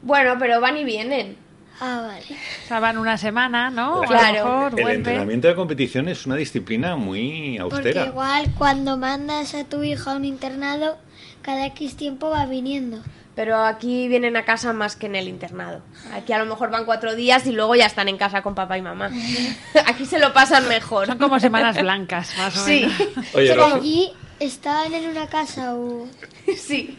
[0.03, 1.37] Bueno, pero van y vienen.
[1.81, 2.25] Ah, vale.
[2.65, 4.03] O sea, van una semana, ¿no?
[4.03, 4.69] Claro.
[4.69, 8.07] mejor El entrenamiento de competición es una disciplina muy Porque austera.
[8.07, 10.99] igual cuando mandas a tu hijo a un internado,
[11.43, 12.99] cada X tiempo va viniendo.
[13.35, 15.83] Pero aquí vienen a casa más que en el internado.
[16.13, 18.79] Aquí a lo mejor van cuatro días y luego ya están en casa con papá
[18.79, 19.11] y mamá.
[19.87, 21.07] Aquí se lo pasan mejor.
[21.07, 22.83] Son como semanas blancas, más o Sí.
[22.83, 23.35] menos.
[23.35, 26.07] Oye, como- ¿Y estaban en una casa o...?
[26.57, 26.97] Sí.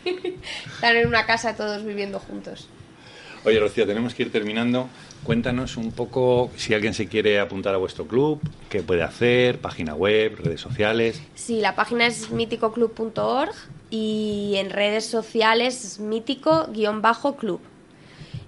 [0.75, 2.67] Están en una casa todos viviendo juntos.
[3.45, 4.89] Oye, Rocío, tenemos que ir terminando.
[5.25, 9.95] Cuéntanos un poco si alguien se quiere apuntar a vuestro club, qué puede hacer, página
[9.95, 11.19] web, redes sociales.
[11.33, 13.55] Sí, la página es míticoclub.org
[13.89, 17.59] y en redes sociales es mítico-club.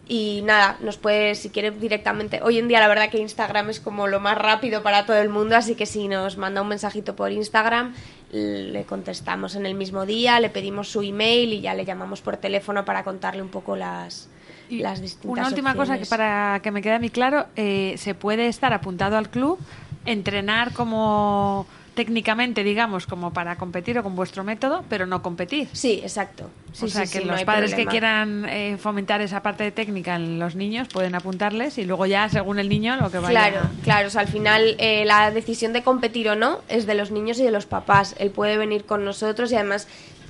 [0.07, 2.41] Y nada, nos puede, si quiere directamente.
[2.43, 5.29] Hoy en día, la verdad que Instagram es como lo más rápido para todo el
[5.29, 7.95] mundo, así que si nos manda un mensajito por Instagram,
[8.31, 12.37] le contestamos en el mismo día, le pedimos su email y ya le llamamos por
[12.37, 14.29] teléfono para contarle un poco las,
[14.69, 17.95] Y las distintas Una última cosa que para que me quede a mí claro, eh,
[17.97, 19.59] se puede estar apuntado al club,
[20.05, 21.65] entrenar como
[21.97, 25.67] técnicamente, digamos, como para competir o con vuestro método, pero no competir.
[25.73, 26.47] Sí, exacto.
[26.71, 29.71] Sí, o sea, sí, que sí, los padres que quieran eh, fomentar esa parte de
[29.71, 33.49] técnica en los niños pueden apuntarles y luego ya, según el niño, lo que vaya.
[33.49, 34.07] Claro, claro.
[34.09, 37.39] O sea, al final eh, la decisión de competir o no es de los niños
[37.39, 38.15] y de los papás.
[38.19, 39.87] Él puede venir con nosotros y además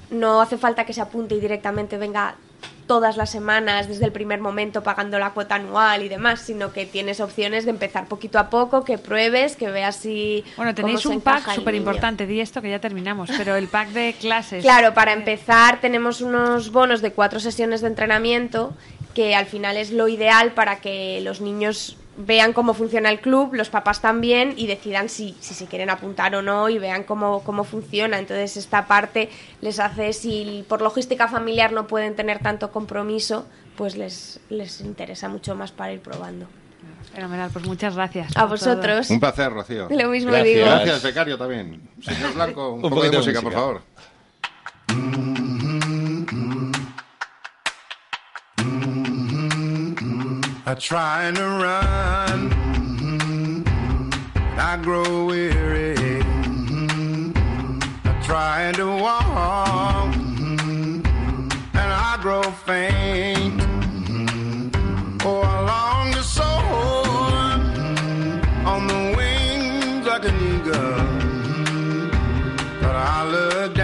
[0.10, 2.36] no hace falta que se apunte y directamente venga
[2.88, 6.86] todas las semanas desde el primer momento pagando la cuota anual y demás, sino que
[6.86, 11.22] tienes opciones de empezar poquito a poco, que pruebes, que veas si Bueno, tenéis un
[11.22, 14.64] pack súper importante, di esto que ya terminamos, pero el pack de clases.
[14.64, 18.74] Claro, para empezar tenemos unos bonos de cuatro sesiones de entrenamiento
[19.14, 23.54] que al final es lo ideal para que los niños vean cómo funciona el club,
[23.54, 27.44] los papás también y decidan si, si se quieren apuntar o no y vean cómo,
[27.44, 28.18] cómo funciona.
[28.18, 29.30] Entonces esta parte
[29.62, 33.46] les hace, si por logística familiar no pueden tener tanto compromiso,
[33.76, 36.48] pues les, les interesa mucho más para ir probando.
[37.14, 38.36] Fenomenal, pues muchas gracias.
[38.36, 39.10] A vosotros.
[39.10, 39.88] Un placer, Rocío.
[39.90, 40.56] Lo mismo Gracias.
[40.56, 40.66] digo.
[40.66, 41.82] Gracias, becario también.
[42.02, 43.82] Señor Blanco, un, Un poco de música, por favor.
[50.70, 52.50] I try to run,
[53.00, 53.62] mm-hmm.
[54.60, 55.96] I grow weary.
[55.96, 57.32] Mm-hmm.
[58.04, 61.00] I try to walk, mm-hmm.
[61.72, 63.62] and I grow faint.
[65.24, 66.52] Oh, I long to soar.
[68.68, 71.00] On the wings like an eagle,
[72.82, 73.77] but I look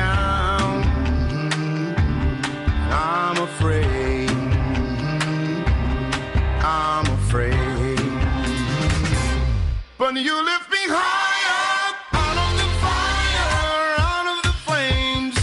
[10.14, 15.38] But you lift me higher out of the fire, out of the flames.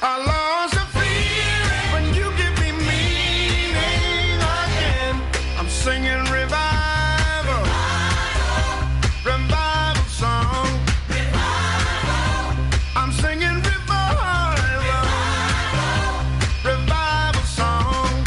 [0.00, 1.60] I lost the fear
[1.92, 5.20] when you give me meaning again.
[5.58, 7.62] I'm singing revival,
[9.22, 10.68] revival song.
[12.96, 14.56] I'm singing revival,
[16.64, 18.24] revival song.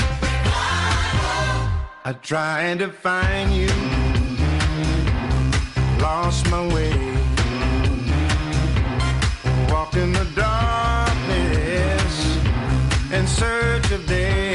[2.07, 3.74] I tried to find you,
[6.25, 6.91] lost my way,
[9.71, 12.15] walked in the darkness
[13.11, 14.54] in search of day.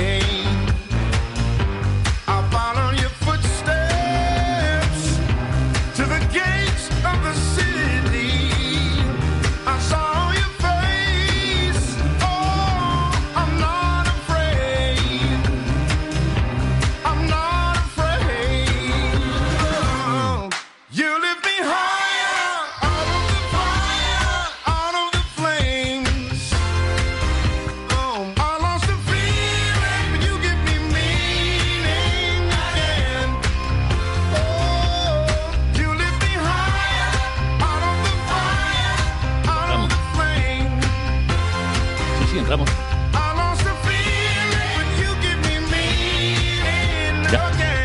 [47.31, 47.47] Ya.
[47.49, 47.81] again.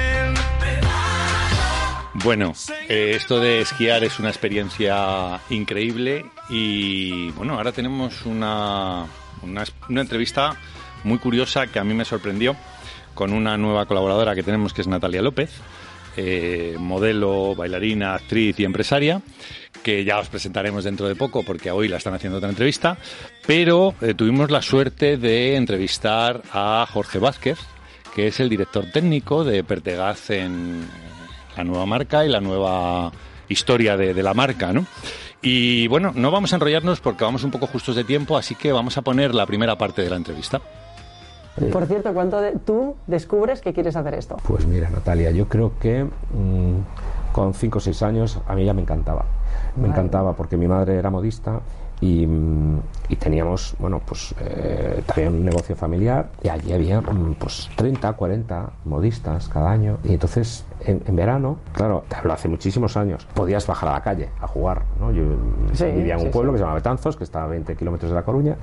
[2.24, 2.54] Bueno,
[2.90, 9.06] eh, esto de esquiar es una experiencia increíble y bueno, ahora tenemos una,
[9.44, 10.56] una, una entrevista
[11.04, 12.56] muy curiosa que a mí me sorprendió
[13.14, 15.52] con una nueva colaboradora que tenemos que es Natalia López,
[16.18, 19.22] eh, modelo, bailarina, actriz y empresaria,
[19.86, 22.98] que ya os presentaremos dentro de poco porque hoy la están haciendo otra entrevista,
[23.46, 27.60] pero eh, tuvimos la suerte de entrevistar a Jorge Vázquez,
[28.16, 30.88] que es el director técnico de Pertegaz en
[31.56, 33.12] la nueva marca y la nueva
[33.48, 34.88] historia de, de la marca, ¿no?
[35.44, 38.72] Y bueno, no vamos a enrollarnos porque vamos un poco justos de tiempo, así que
[38.72, 40.60] vamos a poner la primera parte de la entrevista.
[41.72, 44.38] Por cierto, ¿cuándo de- tú descubres que quieres hacer esto?
[44.48, 48.74] Pues mira, Natalia, yo creo que mm, con 5 o 6 años a mí ya
[48.74, 49.26] me encantaba.
[49.76, 51.60] Me encantaba porque mi madre era modista
[52.02, 57.36] y, mm, y teníamos, bueno, pues eh, también un negocio familiar y allí había mm,
[57.40, 59.98] pues 30, 40 modistas cada año.
[60.04, 64.02] Y entonces en, en verano, claro, te hablo hace muchísimos años, podías bajar a la
[64.02, 64.84] calle a jugar.
[65.00, 65.12] ¿no?
[65.12, 65.24] Yo
[65.74, 66.56] Sí, vivía en un sí, pueblo sí.
[66.56, 68.56] que se llama Betanzos, que está a 20 kilómetros de La Coruña,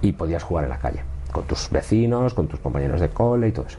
[0.00, 1.00] y podías jugar en la calle
[1.32, 3.78] con tus vecinos, con tus compañeros de cole y todo eso.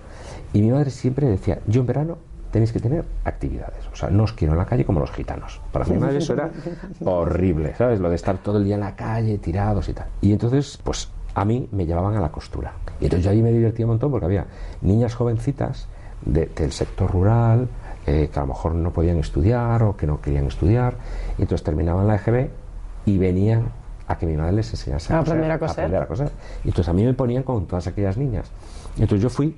[0.53, 2.17] Y mi madre siempre decía, yo en verano
[2.53, 3.85] tenéis que tener actividades.
[3.91, 5.59] O sea, no os quiero en la calle como los gitanos.
[5.73, 6.49] Para mi madre eso era
[7.03, 7.99] horrible, ¿sabes?
[7.99, 10.07] Lo de estar todo el día en la calle, tirados y tal.
[10.21, 12.73] Y entonces, pues a mí me llevaban a la costura.
[13.01, 14.45] Y entonces yo ahí me divertía un montón porque había
[14.81, 15.87] niñas jovencitas
[16.25, 17.67] de- del sector rural
[18.05, 20.93] eh, que a lo mejor no podían estudiar o que no querían estudiar.
[21.37, 22.49] Y entonces terminaban la EGB
[23.05, 23.65] y venían
[24.07, 25.71] a que mi madre les enseñase a, A coser, aprender a coser.
[25.85, 26.29] aprender a coser.
[26.63, 28.51] Y entonces a mí me ponían con todas aquellas niñas.
[28.97, 29.55] Y entonces yo fui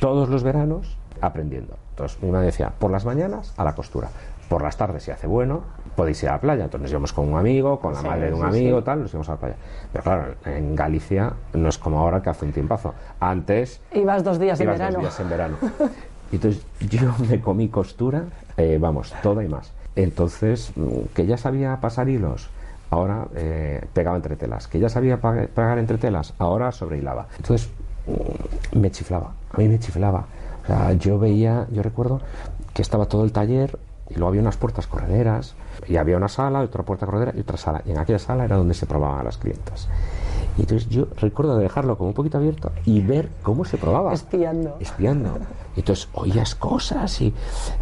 [0.00, 1.76] todos los veranos aprendiendo.
[1.98, 4.08] Entonces mi madre decía, por las mañanas a la costura,
[4.48, 5.62] por las tardes si hace bueno,
[5.96, 6.64] podéis ir a la playa.
[6.64, 8.84] Entonces nos íbamos con un amigo, con la Sí, madre de un sí, amigo, sí.
[8.84, 9.56] tal, nos íbamos a la playa.
[9.92, 12.94] Pero claro, en Galicia no es como ahora que hace un tiempazo.
[13.18, 14.94] Antes Ibas dos días en ibas verano.
[14.94, 15.56] dos días en verano.
[16.30, 18.24] Y entonces yo me comí costura,
[18.58, 19.72] eh, vamos, toda y más.
[19.96, 20.72] Entonces,
[21.14, 22.50] que ya sabía pasar hilos,
[22.90, 24.68] ahora eh, pegaba entre telas.
[24.68, 27.28] Que ya sabía pegar entre telas, ahora sobrehilaba.
[27.38, 27.70] Entonces,
[28.74, 30.26] me chiflaba, a mí me chiflaba.
[30.68, 32.20] O sea, yo veía, yo recuerdo
[32.74, 33.78] que estaba todo el taller
[34.10, 35.54] y luego había unas puertas correderas
[35.86, 37.80] y había una sala, otra puerta corredera y otra sala.
[37.86, 39.88] Y en aquella sala era donde se probaban a las clientas.
[40.58, 44.12] Y entonces yo recuerdo de dejarlo como un poquito abierto y ver cómo se probaba.
[44.12, 44.76] Espiando.
[44.78, 45.38] Espiando.
[45.74, 47.32] Y entonces oías cosas y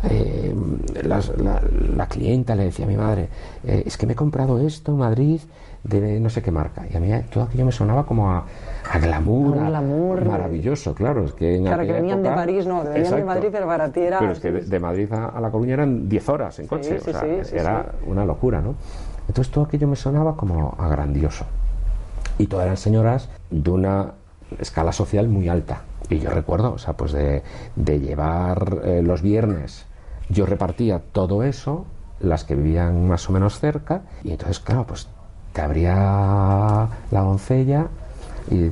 [0.04, 0.54] eh,
[1.02, 1.60] las- la,
[1.96, 3.28] la clienta le decía a mi madre,
[3.64, 5.40] eh, es que me he comprado esto en Madrid
[5.82, 6.84] de no sé qué marca.
[6.92, 8.44] Y a mí todo aquello me sonaba como a,
[8.92, 10.24] a glamour, A glamour.
[10.24, 11.24] maravilloso, claro.
[11.24, 13.26] Es que en Claro, que venían de época- París, no, venían de Exacto.
[13.26, 15.74] Madrid, pero para ti era- Pero es que de, de Madrid a, a La Coruña
[15.74, 18.74] eran 10 horas en coche, sí, o sea, sí, era una locura, ¿no?
[19.28, 21.44] Entonces todo aquello me sonaba como a grandioso.
[22.38, 24.12] Y todas eran señoras de una
[24.60, 25.80] escala social muy alta.
[26.08, 27.42] Y yo recuerdo, o sea, pues de,
[27.74, 29.86] de llevar eh, los viernes,
[30.28, 31.86] yo repartía todo eso,
[32.20, 35.08] las que vivían más o menos cerca, y entonces, claro, pues
[35.52, 35.94] te abría
[37.10, 37.86] la doncella
[38.50, 38.70] y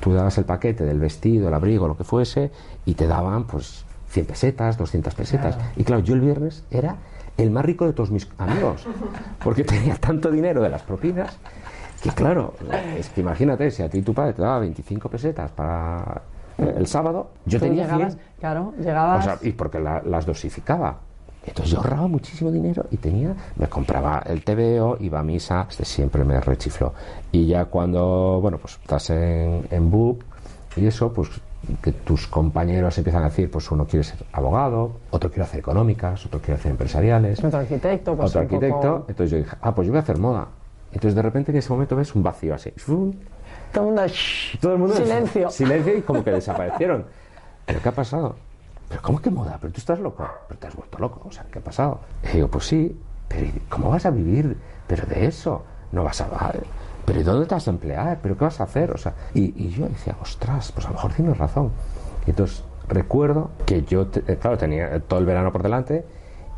[0.00, 2.50] tú dabas el paquete del vestido, el abrigo, lo que fuese,
[2.86, 5.56] y te daban pues 100 pesetas, 200 pesetas.
[5.56, 5.70] Claro.
[5.76, 6.96] Y claro, yo el viernes era
[7.36, 8.86] el más rico de todos mis amigos,
[9.44, 11.36] porque tenía tanto dinero de las propinas
[12.02, 12.54] que claro,
[12.96, 16.22] es que imagínate, si a ti tu padre te daba 25 pesetas para
[16.56, 18.24] eh, el sábado, yo tenía llegabas, 100.
[18.40, 19.20] claro, llegabas.
[19.20, 20.98] O sea, y porque la- las dosificaba.
[21.46, 25.84] Entonces yo ahorraba muchísimo dinero y tenía, me compraba el TVO, iba a misa, este
[25.84, 26.92] siempre me rechifló.
[27.32, 30.22] Y ya cuando, bueno, pues estás en, en BUP
[30.76, 31.30] y eso, pues
[31.82, 36.24] que tus compañeros empiezan a decir, pues uno quiere ser abogado, otro quiere hacer económicas,
[36.26, 39.04] otro quiere hacer empresariales, Otro arquitecto, pues otro poco- arquitecto.
[39.08, 40.48] Entonces yo dije, ah, pues yo voy a hacer moda.
[40.92, 42.70] Entonces de repente en ese momento ves un vacío así.
[43.72, 45.50] Todo el mundo, shh, Todo el mundo silencio.
[45.50, 47.04] Silencio y como que desaparecieron.
[47.66, 48.36] ¿Pero qué ha pasado?
[48.90, 49.56] ¿Pero cómo que moda?
[49.60, 50.28] ¿Pero tú estás loco?
[50.48, 51.22] ¿Pero te has vuelto loco?
[51.24, 52.00] O sea, ¿qué ha pasado?
[52.24, 54.58] Y digo, pues sí, pero ¿y ¿cómo vas a vivir?
[54.88, 55.62] ¿Pero de eso?
[55.92, 56.28] No vas a...
[57.04, 58.18] ¿Pero ¿y dónde te vas a emplear?
[58.20, 58.90] ¿Pero qué vas a hacer?
[58.90, 61.70] O sea, y, y yo decía, ostras, pues a lo mejor tienes razón.
[62.26, 66.04] Y entonces recuerdo que yo, eh, claro, tenía todo el verano por delante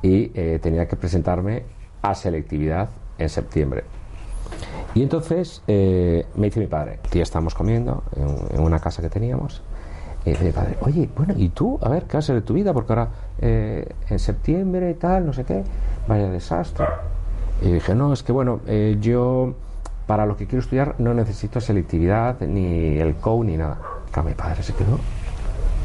[0.01, 1.65] y eh, tenía que presentarme
[2.01, 3.85] a selectividad en septiembre.
[4.95, 9.11] Y entonces eh, me dice mi padre, tía, estábamos comiendo en, en una casa que
[9.11, 9.63] teníamos,
[10.25, 11.79] y dice mi padre, oye, bueno, ¿y tú?
[11.83, 12.73] A ver, ¿qué ser de tu vida?
[12.73, 13.09] Porque ahora
[13.41, 15.65] eh, en septiembre y tal, no sé qué,
[16.07, 16.87] vaya desastre.
[17.61, 19.55] Y dije, no, es que bueno, eh, yo
[20.07, 23.79] para lo que quiero estudiar no necesito selectividad, ni el COU, ni nada.
[24.11, 24.99] Claro, mi padre se quedó,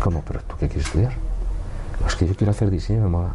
[0.03, 0.21] ¿cómo?
[0.27, 1.13] ¿Pero tú qué quieres estudiar?
[2.01, 3.33] No, es que yo quiero hacer diseño de moda.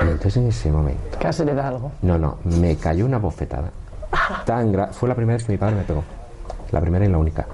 [0.00, 1.90] Y entonces en ese momento Casi le da algo.
[2.02, 3.70] no, no, me cayó una bofetada.
[4.44, 6.02] Tan gra- fue la primera vez que mi padre me pegó.
[6.70, 7.46] La primera y la única.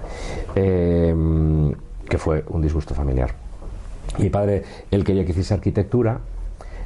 [0.55, 1.15] Eh,
[2.15, 3.33] que fue un disgusto familiar.
[4.21, 6.21] Mi padre, él quería que hiciese arquitectura,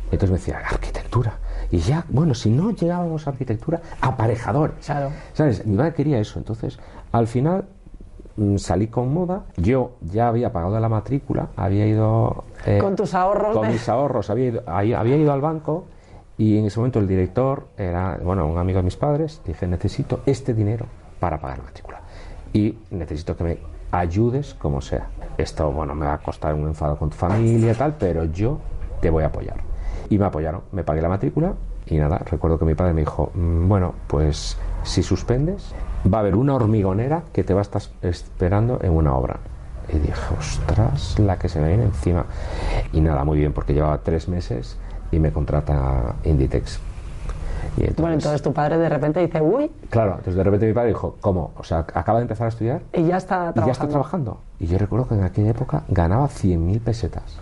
[0.04, 1.34] entonces me decía, arquitectura.
[1.70, 4.72] Y ya, bueno, si no llegábamos a arquitectura, aparejador.
[4.82, 5.10] Claro.
[5.34, 5.66] ¿Sabes?
[5.66, 6.38] Mi padre quería eso.
[6.38, 6.78] Entonces,
[7.12, 7.66] al final
[8.36, 9.44] mm, salí con moda.
[9.58, 12.44] Yo ya había pagado la matrícula, había ido.
[12.64, 15.84] eh, Con tus ahorros Con mis ahorros, había ido, había ido al banco
[16.38, 19.42] y en ese momento el director era, bueno, un amigo de mis padres.
[19.44, 20.86] Dije, necesito este dinero
[21.20, 22.00] para pagar la matrícula.
[22.54, 23.58] Y necesito que me
[23.90, 25.08] ayudes como sea.
[25.38, 28.58] Esto, bueno, me va a costar un enfado con tu familia tal, pero yo
[29.00, 29.56] te voy a apoyar.
[30.10, 31.54] Y me apoyaron, me pagué la matrícula
[31.86, 35.72] y nada, recuerdo que mi padre me dijo, "Mm, bueno, pues si suspendes,
[36.12, 39.38] va a haber una hormigonera que te va a estar esperando en una obra.
[39.92, 42.26] Y dije, ostras, la que se me viene encima.
[42.92, 44.76] Y nada, muy bien, porque llevaba tres meses
[45.10, 46.78] y me contrata Inditex.
[47.78, 50.72] Y entonces, Bueno, entonces tu padre de repente dice, uy, claro, entonces de repente mi
[50.72, 51.52] padre dijo, ¿cómo?
[51.56, 53.72] O sea, acaba de empezar a estudiar y ya está y ya trabajando.
[53.72, 54.38] está trabajando.
[54.58, 57.38] Y yo recuerdo que en aquella época ganaba 100.000 pesetas.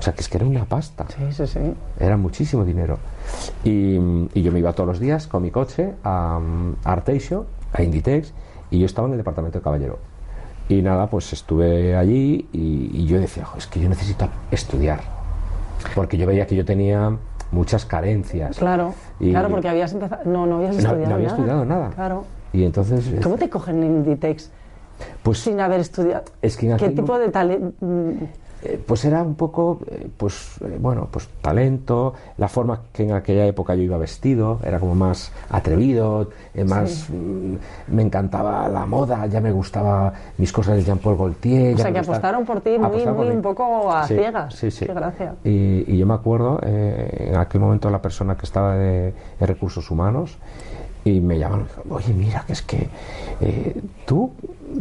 [0.00, 1.06] O sea, que es que era una pasta.
[1.16, 1.60] Sí, sí, sí.
[2.00, 2.98] Era muchísimo dinero.
[3.62, 3.98] Y,
[4.34, 6.40] y yo me iba todos los días con mi coche a,
[6.84, 8.32] a Arteixo, a Inditex,
[8.72, 9.98] y yo estaba en el departamento de caballero.
[10.68, 15.00] Y nada, pues estuve allí y, y yo decía, "Jo, es que yo necesito estudiar.
[15.94, 17.16] Porque yo veía que yo tenía
[17.52, 18.58] muchas carencias.
[18.58, 20.22] Claro, Y- claro, porque habías empezado.
[20.24, 21.36] No, no habías estudiado no había nada.
[21.38, 21.90] estudiado nada.
[21.90, 22.24] Claro.
[22.52, 23.12] Y entonces...
[23.22, 24.50] ¿Cómo te cogen en Inditex
[25.22, 26.24] Pues sin haber estudiado?
[26.42, 27.72] es que ¿Qué tipo de talento?
[28.64, 33.12] Eh, pues era un poco, eh, pues eh, bueno, pues talento, la forma que en
[33.12, 36.30] aquella época yo iba vestido, era como más atrevido,
[36.66, 37.12] más Sí.
[37.12, 37.56] mm,
[37.94, 41.74] me encantaba la moda, ya me gustaba mis cosas de Jean-Paul Gaultier.
[41.74, 44.54] O sea, que gustaba- apostaron por ti muy, muy un poco a Sí, ciegas.
[44.54, 44.86] Sí, sí.
[44.86, 45.34] Qué gracia.
[45.44, 49.46] Y, y yo me acuerdo, eh, en aquel momento la persona que estaba de, de
[49.46, 50.36] recursos humanos
[51.04, 52.88] y me llamaron, oye, mira, que es que
[53.40, 54.32] eh, tú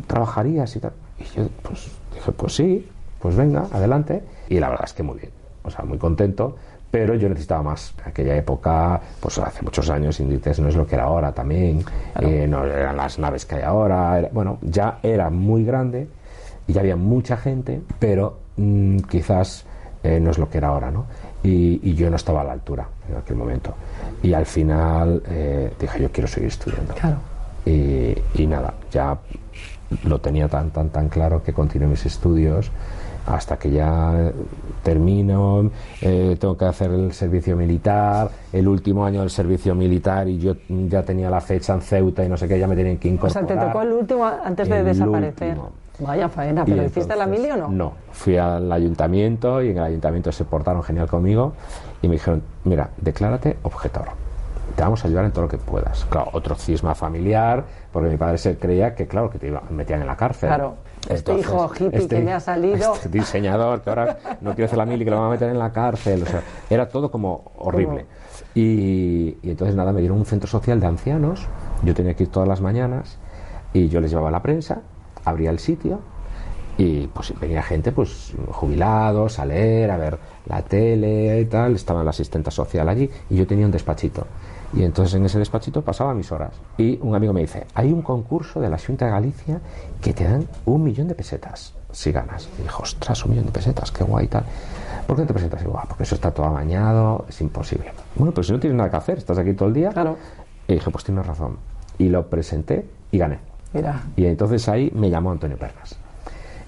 [0.07, 0.93] trabajarías y tal.
[1.19, 2.87] Y yo, pues, dije, pues sí,
[3.21, 4.21] pues venga, adelante.
[4.49, 5.31] Y la verdad es que muy bien,
[5.63, 6.55] o sea, muy contento.
[6.91, 7.93] Pero yo necesitaba más.
[8.03, 11.85] En aquella época, pues hace muchos años, Inditex no es lo que era ahora también.
[12.19, 14.19] eh, no eran las naves que hay ahora.
[14.19, 16.09] era- bueno, ya era muy grande
[16.67, 19.63] y ya había mucha gente, pero mm, quizás
[20.03, 21.05] eh, no es lo que era ahora, ¿no?
[21.43, 23.73] Y, y yo no estaba a la altura en aquel momento.
[24.21, 26.93] Y al final eh, dije, yo quiero seguir estudiando.
[26.95, 27.17] Claro.
[27.65, 29.17] Y, y nada, ya
[30.03, 32.69] lo tenía tan, tan, tan claro que continué mis estudios
[33.27, 34.31] hasta que ya
[34.83, 35.69] termino,
[36.01, 40.55] eh, tengo que hacer el servicio militar, el último año del servicio militar y yo
[40.67, 43.11] ya tenía la fecha en Ceuta y no sé qué, ya me tienen que O
[43.13, 43.47] incorporar.
[43.47, 45.49] sea, te tocó el último antes de desaparecer.
[45.49, 45.71] último.
[45.99, 47.67] Vaya faena, ¿pero hiciste la entonces, mili o no?
[47.69, 51.53] No, fui al ayuntamiento y en el ayuntamiento se portaron genial conmigo
[52.01, 54.05] y me dijeron, mira, declárate objetor.
[54.75, 56.05] Te vamos a ayudar en todo lo que puedas.
[56.05, 60.01] Claro, otro cisma familiar, porque mi padre se creía que, claro, que te iba- metían
[60.01, 60.47] en la cárcel.
[60.49, 60.75] Claro,
[61.09, 62.93] este hijo hippie que me ha salido.
[62.93, 65.59] Este diseñador que ahora no quiere hacer la mili, que lo van a meter en
[65.59, 66.23] la cárcel.
[66.23, 68.05] O sea, era todo como horrible.
[68.53, 71.47] Y, y entonces, nada, me dieron un centro social de ancianos.
[71.83, 73.17] Yo tenía que ir todas las mañanas
[73.73, 74.81] y yo les llevaba la prensa,
[75.25, 75.99] abría el sitio
[76.77, 81.75] y pues venía gente, pues jubilados, a leer, a ver la tele y tal.
[81.75, 84.25] Estaba la asistenta social allí y yo tenía un despachito.
[84.73, 86.53] Y entonces en ese despachito pasaba mis horas.
[86.77, 89.59] Y un amigo me dice, hay un concurso de la Junta de Galicia
[90.01, 92.47] que te dan un millón de pesetas si ganas.
[92.57, 94.45] Y dijo, ostras, un millón de pesetas, qué guay tal.
[95.05, 95.61] ¿Por qué te presentas?
[95.61, 97.91] Y digo, "Ah, porque eso está todo amañado, es imposible.
[98.15, 99.89] Bueno, pero si no tienes nada que hacer, estás aquí todo el día.
[99.89, 100.15] Claro.
[100.69, 101.57] Y dije, pues tienes razón.
[101.97, 103.39] Y lo presenté y gané.
[103.73, 105.97] Mira, Y entonces ahí me llamó Antonio Pernas.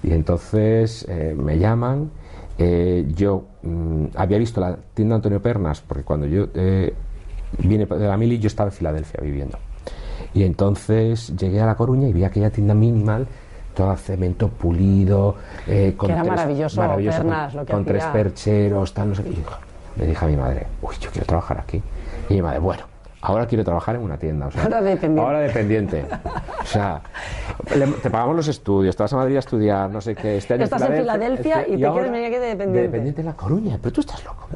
[0.02, 2.10] Y entonces eh, me llaman.
[2.58, 6.92] eh, yo mm, había visto la tienda Antonio Pernas, porque cuando yo eh,
[7.58, 9.58] vine de la mili, yo estaba en Filadelfia viviendo.
[10.32, 13.26] Y entonces llegué a La Coruña y vi aquella tienda minimal,
[13.74, 15.36] toda cemento pulido.
[15.66, 19.08] eh, con Que era tres- maravilloso, maravilloso, Pernas, con, lo que con tres percheros, tal,
[19.10, 19.30] no sé qué.
[20.02, 21.80] Y dije a mi madre, uy, yo quiero trabajar aquí.
[22.28, 22.82] Y mi madre, bueno,
[23.20, 24.46] ahora quiero trabajar en una tienda.
[24.48, 25.20] o sea, Ahora dependiente.
[25.20, 26.04] Ahora dependiente.
[26.62, 27.00] O sea,
[27.76, 30.36] le- te pagamos los estudios, te vas a Madrid a estudiar, no sé qué.
[30.38, 32.82] Este año Estás en Filadelfia este- y te quieres venir aquí de dependiente.
[32.82, 34.48] dependiente en La Coruña, pero tú estás loco.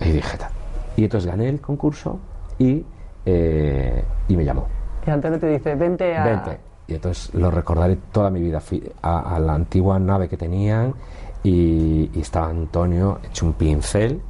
[0.00, 0.50] Y dije, tal.
[0.96, 2.18] Y entonces gané el concurso
[2.62, 2.84] y,
[3.26, 4.66] eh, y me llamó.
[5.06, 6.24] y Antonio te dice, vente a...
[6.24, 6.58] Vente.
[6.86, 8.60] Y entonces lo recordaré toda mi vida.
[8.60, 10.94] Fui a, a la antigua nave que tenían
[11.42, 14.20] y, y estaba Antonio hecho un pincel.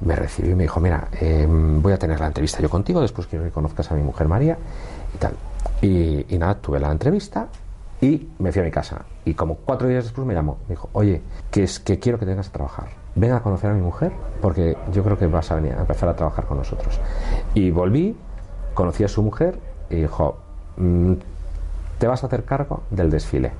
[0.00, 3.26] Me recibió y me dijo, mira, eh, voy a tener la entrevista yo contigo, después
[3.26, 4.56] quiero que conozcas a mi mujer María
[5.14, 5.34] y tal.
[5.82, 7.48] Y, y nada, tuve la entrevista
[8.00, 9.04] y me fui a mi casa.
[9.26, 10.56] Y como cuatro días después me llamó.
[10.68, 11.20] Me dijo, oye,
[11.50, 12.88] que es que quiero que te vengas a trabajar.
[13.14, 16.08] Ven a conocer a mi mujer porque yo creo que vas a venir a empezar
[16.08, 17.00] a trabajar con nosotros.
[17.54, 18.16] Y volví,
[18.74, 19.58] conocí a su mujer
[19.90, 20.38] y dijo,
[20.76, 21.14] "Mm,
[21.98, 23.52] te vas a hacer cargo del desfile.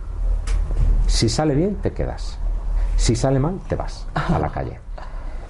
[1.07, 2.39] Si sale bien, te quedas.
[2.97, 4.79] Si sale mal, te vas a la calle.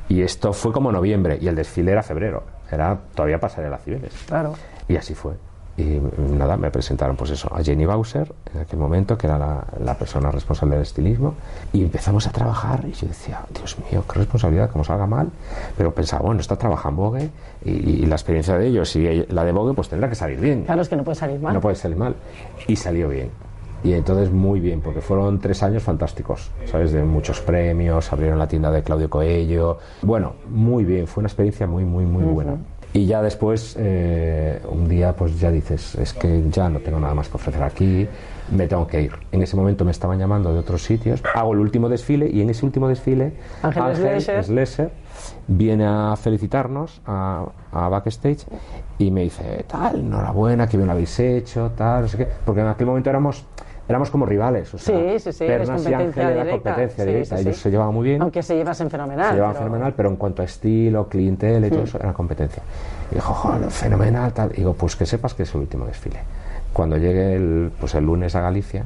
[0.09, 2.43] Y esto fue como noviembre y el desfile era febrero.
[2.71, 4.13] Era todavía pasarela Cibeles.
[4.27, 4.55] Claro.
[4.89, 5.35] Y así fue.
[5.81, 9.39] Y mm, nada, me presentaron pues eso, a Jenny Bowser en aquel momento, que era
[9.39, 11.35] la, la persona responsable del estilismo,
[11.73, 15.31] y empezamos a trabajar y yo decía, Dios mío, qué responsabilidad, como salga mal,
[15.77, 17.31] pero pensaba, bueno, está trabajando Vogue
[17.65, 20.65] y, y la experiencia de ellos y la de Vogue pues tendrá que salir bien.
[20.65, 21.55] Claro, es que no puede salir mal.
[21.55, 22.15] No puede salir mal.
[22.67, 23.31] Y salió bien.
[23.83, 26.93] Y entonces muy bien, porque fueron tres años fantásticos, ¿sabes?
[26.93, 29.79] De muchos premios, abrieron la tienda de Claudio Coello.
[30.03, 32.57] Bueno, muy bien, fue una experiencia muy, muy, muy buena.
[32.93, 37.15] Y ya después, eh, un día, pues ya dices, es que ya no tengo nada
[37.15, 38.09] más que ofrecer aquí,
[38.51, 39.13] me tengo que ir.
[39.31, 42.51] En ese momento me estaban llamando de otros sitios, hago el último desfile y en
[42.51, 44.21] ese último desfile Ángel.
[44.43, 44.91] Schleser
[45.47, 48.45] viene a felicitarnos a, a backstage
[48.99, 52.61] y me dice, tal, enhorabuena, que bien lo habéis hecho, tal, no sé qué, porque
[52.61, 53.45] en aquel momento éramos
[53.91, 55.99] éramos como rivales, o sea, Sí, sí, sí, Pernas y competencia
[56.29, 59.27] Ángel era competencia directa, ellos se llevaban muy bien, Aunque se llevasen fenomenal.
[59.29, 61.85] se llevaban pero- fenomenal, pero en cuanto a estilo, clientela y todo Mm.
[61.85, 62.63] eso, era competencia.
[63.11, 64.53] Y dijo, joder, fenomenal, tal.
[64.53, 66.21] Y digo, pues que sepas que es el último desfile.
[66.73, 68.85] Cuando llegue el, pues el lunes a Galicia,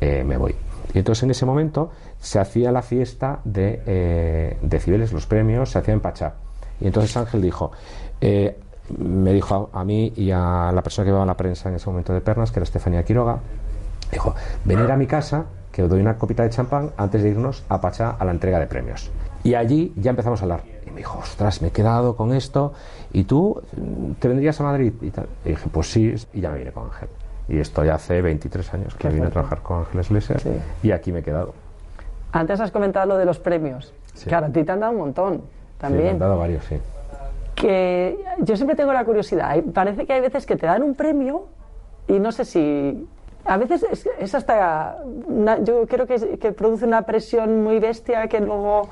[0.00, 0.54] eh, me voy.
[0.92, 5.70] Y entonces en ese momento se hacía la fiesta de, eh, de Cibeles, los premios,
[5.70, 6.34] se hacía en Pachá.
[6.80, 7.70] Y entonces Ángel dijo,
[8.20, 8.58] eh,
[8.98, 11.88] me dijo a, a mí y a la persona que llevaba la prensa en ese
[11.88, 13.38] momento de Pernas, que era Estefanía Quiroga,
[14.12, 14.34] dijo,
[14.64, 17.80] venir a mi casa, que que doy una copita de champán antes de irnos a
[17.80, 19.10] Pachá a la entrega de premios.
[19.44, 20.62] Y allí ya empezamos a hablar.
[20.86, 22.72] Y me dijo, ostras, me he quedado con esto.
[23.12, 24.92] ¿Y tú mm, te vendrías a Madrid?
[25.00, 25.26] Y, tal.
[25.44, 26.14] y dije, pues sí.
[26.34, 27.08] Y ya me vine con Ángel.
[27.48, 30.40] Y esto ya hace 23 años que Qué vine a trabajar con Ángeles Leser.
[30.40, 30.50] Sí.
[30.82, 31.54] Y aquí me he quedado.
[32.32, 33.94] Antes has comentado lo de los premios.
[34.14, 34.28] Sí.
[34.28, 36.08] Claro, a ti te han dado un montón Sí, me también.
[36.14, 36.76] han dado varios, sí.
[37.54, 39.56] que yo siempre tengo la curiosidad.
[39.72, 41.46] Parece que hay veces que te dan un premio
[42.08, 43.08] y no sé si.
[43.44, 44.98] A veces es, es hasta.
[45.26, 48.88] una- yo creo que, es- que produce una presión muy bestia que luego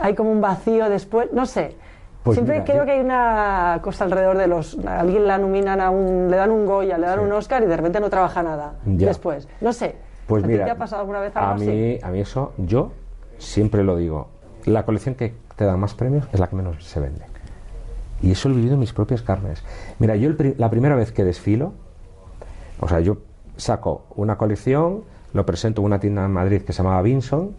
[0.00, 1.32] hay como un vacío después.
[1.32, 1.76] No sé.
[2.22, 4.78] Pues siempre mira, creo yo- que hay una cosa alrededor de los.
[4.86, 6.30] A alguien la nominan a un.
[6.30, 8.74] Le dan un Goya, le dan un Oscar y de repente no trabaja nada.
[8.86, 9.08] Ya.
[9.08, 9.46] Después.
[9.60, 9.96] No sé.
[10.26, 11.66] Pues ¿A ti mira, te ha pasado alguna vez algo a así?
[11.66, 12.92] mí, a mí eso, yo
[13.36, 14.28] siempre lo digo,
[14.64, 17.26] la colección que te da más premios es la que menos se vende.
[18.22, 19.62] Y eso lo he vivido en mis propias carnes.
[19.98, 21.74] Mira, yo el pri- la primera vez que desfilo,
[22.80, 23.18] o sea, yo
[23.56, 25.02] saco una colección,
[25.32, 27.52] lo presento en una tienda en Madrid que se llamaba Vinson,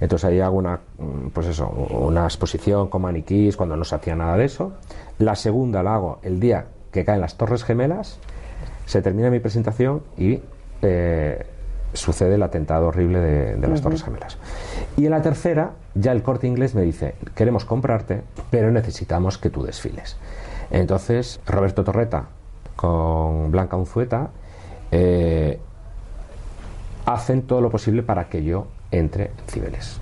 [0.00, 4.16] entonces ahí hago una, mm, pues eso, una exposición con maniquís cuando no se hacía
[4.16, 4.72] nada de eso.
[5.18, 8.18] La segunda la hago el día que caen las Torres Gemelas,
[8.86, 10.40] se termina mi presentación y
[10.82, 11.46] eh,
[11.92, 13.80] sucede el atentado horrible de, de las.
[13.80, 14.36] Torres Gemelas.
[14.96, 19.50] Y en la tercera, ya el corte inglés me dice, queremos comprarte, pero necesitamos que
[19.50, 20.16] tú desfiles.
[20.70, 22.26] Entonces, Roberto Torreta
[22.76, 24.30] con Blanca Unzueta
[24.96, 25.58] eh,
[27.04, 30.00] hacen todo lo posible para que yo entre en Cibeles.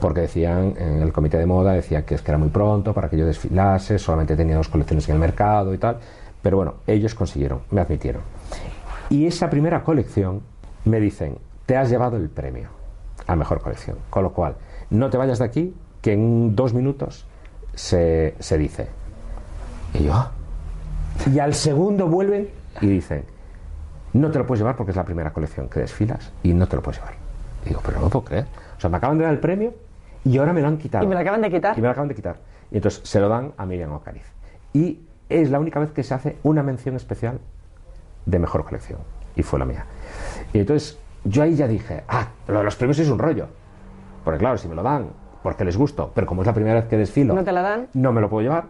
[0.00, 3.08] Porque decían, en el comité de moda decía que es que era muy pronto para
[3.08, 5.96] que yo desfilase, solamente tenía dos colecciones en el mercado y tal.
[6.42, 8.22] Pero bueno, ellos consiguieron, me admitieron.
[9.08, 10.42] Y esa primera colección
[10.84, 12.68] me dicen, te has llevado el premio
[13.26, 13.96] a mejor colección.
[14.10, 14.56] Con lo cual,
[14.90, 17.24] no te vayas de aquí, que en dos minutos
[17.74, 18.88] se, se dice.
[19.94, 20.32] Y yo, "Ah".
[21.32, 22.48] y al segundo vuelven
[22.80, 23.24] y dicen,
[24.12, 26.76] no te lo puedes llevar porque es la primera colección que desfilas y no te
[26.76, 27.14] lo puedes llevar.
[27.64, 28.46] Y digo, pero no lo puedo creer.
[28.76, 29.74] O sea, me acaban de dar el premio
[30.24, 31.04] y ahora me lo han quitado.
[31.04, 31.78] Y me lo acaban de quitar.
[31.78, 32.36] Y me lo acaban de quitar.
[32.70, 34.24] Y entonces se lo dan a Miriam Ocariz.
[34.72, 37.38] Y es la única vez que se hace una mención especial
[38.26, 39.00] de mejor colección.
[39.36, 39.86] Y fue la mía.
[40.52, 43.46] Y entonces yo ahí ya dije, ah, lo de los premios es un rollo.
[44.24, 45.06] Porque claro, si me lo dan
[45.42, 47.88] porque les gusto, pero como es la primera vez que desfilo, ¿No te la dan?
[47.94, 48.66] no me lo puedo llevar,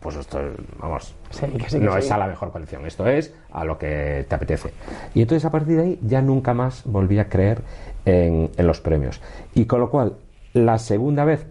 [0.00, 1.98] pues esto, es, vamos, Sí, que sí, que no sí.
[1.98, 4.72] es a la mejor colección, esto es a lo que te apetece.
[5.14, 7.62] Y entonces a partir de ahí ya nunca más volví a creer
[8.04, 9.20] en, en los premios.
[9.54, 10.14] Y con lo cual,
[10.54, 11.46] la segunda vez,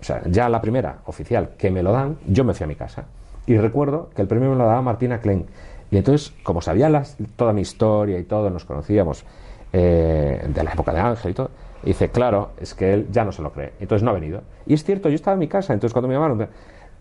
[0.00, 2.76] o sea, ya la primera oficial que me lo dan, yo me fui a mi
[2.76, 3.04] casa.
[3.46, 5.46] Y recuerdo que el premio me lo daba Martina Klein.
[5.90, 9.24] Y entonces, como sabía las- toda mi historia y todo, nos conocíamos
[9.72, 11.50] eh, de la época de Ángel y todo,
[11.82, 13.72] dice, claro, es que él ya no se lo cree.
[13.80, 14.42] Entonces no ha venido.
[14.66, 16.48] Y es cierto, yo estaba en mi casa, entonces cuando me llamaron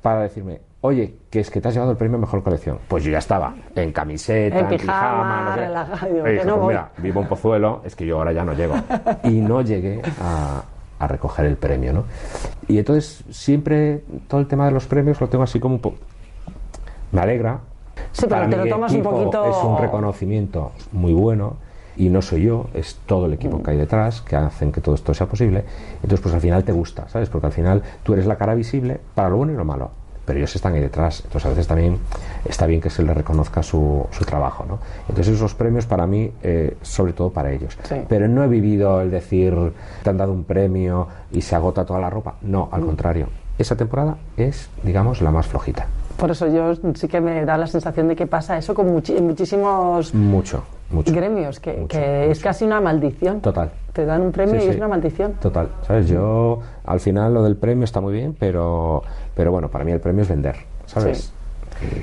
[0.02, 3.12] para decirme, oye, que es que te has llevado el premio mejor colección, pues yo
[3.12, 5.60] ya estaba en camiseta, En en, pijama, no sé.
[5.62, 6.74] relajado, digo, Y que dije, no pues voy.
[6.74, 8.76] mira, vivo en Pozuelo, es que yo ahora ya no llego.
[9.24, 10.64] Y no llegué a,
[11.00, 12.04] a recoger el premio, ¿no?
[12.68, 15.98] Y entonces siempre todo el tema de los premios lo tengo así como un poco...
[17.12, 17.60] Me alegra.
[18.12, 21.58] Sí, pero Para te lo tomas un poquito- Es un reconocimiento muy bueno
[21.98, 24.96] y no soy yo, es todo el equipo que hay detrás que hacen que todo
[24.96, 25.64] esto sea posible.
[25.96, 27.30] Entonces, pues al final te gusta, ¿sabes?
[27.30, 29.90] Porque al final tú eres la cara visible para lo bueno y lo malo,
[30.26, 31.22] pero ellos están ahí detrás.
[31.26, 31.98] Entonces, a veces también
[32.46, 34.80] está bien que se les reconozca su, su trabajo, ¿no?
[35.10, 37.78] Entonces, esos premios para mí, eh, sobre todo para ellos.
[37.84, 37.96] Sí.
[38.08, 39.56] Pero no he vivido el decir,
[40.04, 42.36] te han dado un premio y se agota toda la ropa.
[42.42, 42.86] No, al Mm.
[42.86, 43.28] contrario.
[43.58, 45.88] Esa temporada es, digamos, la más flojita.
[46.18, 50.14] Por eso yo sí que me da la sensación de que pasa eso con muchísimos
[50.16, 51.14] Mucho, mucho.
[51.14, 53.40] gremios, que, que es casi una maldición.
[53.42, 53.70] Total.
[53.94, 54.70] Te dan un premio Sí, y sí.
[54.72, 55.34] es una maldición.
[55.34, 56.08] Total, ¿sabes?
[56.08, 59.04] Yo, al final, lo del premio está muy bien, pero,
[59.36, 60.56] pero bueno, para mí el premio es vender,
[60.88, 61.32] ¿sabes?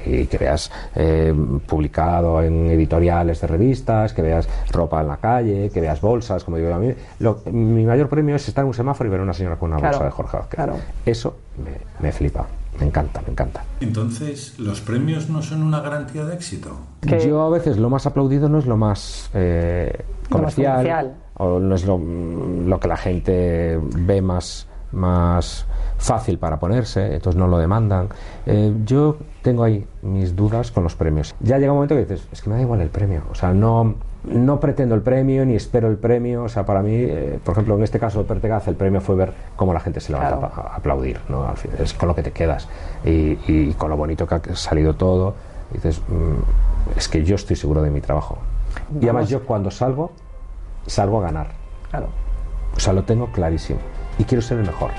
[0.07, 1.35] Y, y que veas eh,
[1.67, 6.57] publicado en editoriales de revistas, que veas ropa en la calle, que veas bolsas, como
[6.59, 6.95] digo yo a mí.
[7.19, 9.71] Lo- mi mayor premio es estar en un semáforo y ver a una señora con
[9.71, 10.55] una Claro, bolsa de Jorge Vázquez.
[10.57, 10.75] claro.
[11.05, 11.73] Eso me,
[12.07, 12.47] me flipa,
[12.79, 13.65] me encanta, me encanta.
[13.81, 16.77] Entonces, ¿los premios no son una garantía de éxito?
[17.03, 21.15] Yo a veces lo más aplaudido no es lo más eh, comercial, comercial.
[21.35, 25.67] o no es lo, lo que la gente ve más, más
[25.99, 28.09] fácil para ponerse, entonces no lo demandan.
[28.47, 31.35] Eh, yo tengo ahí mis dudas con los premios.
[31.41, 33.53] Ya llega un momento que dices, es que me da igual el premio, o sea,
[33.53, 33.95] no,
[34.27, 37.77] no pretendo el premio ni espero el premio, o sea, para mí, eh, por ejemplo,
[37.77, 40.53] en este caso de Pertegaz, el premio fue ver cómo la gente se levanta Claro.
[40.57, 41.47] a, a aplaudir, ¿no?
[41.47, 42.69] Al fin, es con lo que te quedas
[43.05, 45.35] y, y con lo bonito que ha salido todo.
[45.71, 48.39] Y dices, mm, es que yo estoy seguro de mi trabajo.
[48.95, 49.29] Y además Vamos.
[49.31, 50.13] yo cuando salgo,
[50.87, 51.49] salgo a ganar.
[51.91, 52.09] Claro.
[52.77, 53.79] O sea, lo tengo clarísimo.
[54.19, 54.91] Y quiero ser el mejor.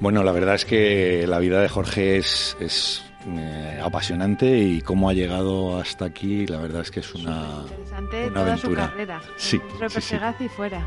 [0.00, 5.10] Bueno, la verdad es que la vida de Jorge es, es eh, apasionante y cómo
[5.10, 8.84] ha llegado hasta aquí, la verdad es que es una, Interesante una toda aventura.
[8.84, 9.20] su carrera.
[9.36, 10.16] Sí, sí, sí.
[10.40, 10.86] Y fuera.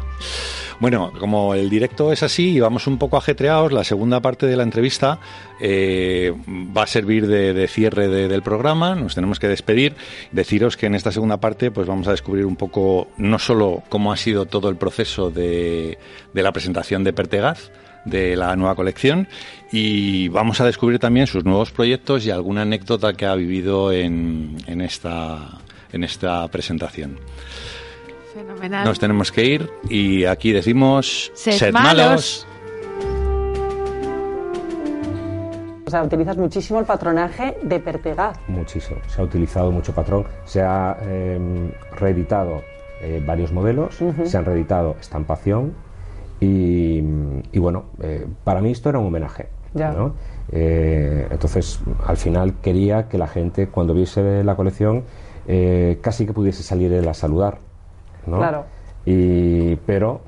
[0.79, 4.57] Bueno, como el directo es así y vamos un poco ajetreados, la segunda parte de
[4.57, 5.19] la entrevista
[5.61, 6.33] eh,
[6.75, 8.95] va a servir de, de cierre de- del programa.
[8.95, 9.95] Nos tenemos que despedir.
[10.31, 14.11] Deciros que en esta segunda parte, pues vamos a descubrir un poco no solo cómo
[14.11, 15.99] ha sido todo el proceso de,
[16.33, 17.69] de la presentación de Pertegaz,
[18.05, 19.27] de la nueva colección,
[19.71, 24.57] y vamos a descubrir también sus nuevos proyectos y alguna anécdota que ha vivido en,
[24.67, 25.59] en esta,
[25.91, 27.19] en esta presentación.
[28.33, 28.85] Fenomenal.
[28.85, 31.97] Nos tenemos que ir y aquí decimos Sed sed malos".
[31.97, 32.47] malos.
[35.85, 38.39] O sea, utilizas muchísimo el patronaje de Pertegaz.
[38.47, 38.99] Muchísimo.
[39.07, 40.25] Se ha utilizado mucho patrón.
[40.43, 41.39] Se ha eh,
[41.95, 42.63] reeditado
[43.01, 45.75] eh, varios modelos, se han reeditado estampación
[46.39, 46.97] y,
[47.51, 49.47] y bueno, eh, para mí esto era un homenaje.
[49.73, 49.91] Ya.
[49.91, 50.13] ¿no?
[50.51, 55.03] Eh, entonces, al final quería que la gente, cuando viese la colección,
[55.47, 57.57] eh, casi que pudiese salir él a saludar.
[58.27, 58.37] ¿no?
[58.37, 58.65] Claro.
[59.05, 60.21] Y, pero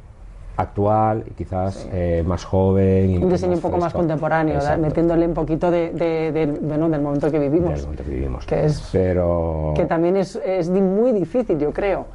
[0.57, 3.21] actual quizás eh, más joven.
[3.23, 3.99] Un diseño un poco más fresco.
[3.99, 4.69] contemporáneo, ¿verdad?
[4.71, 4.87] Exacto.
[4.87, 7.71] metiéndole un poquito de, de- del- bueno, del momento que vivimos.
[7.73, 8.45] Del momento que vivimos.
[8.45, 9.73] Que es- Pero...
[9.75, 12.07] Que también es, es muy difícil, yo creo.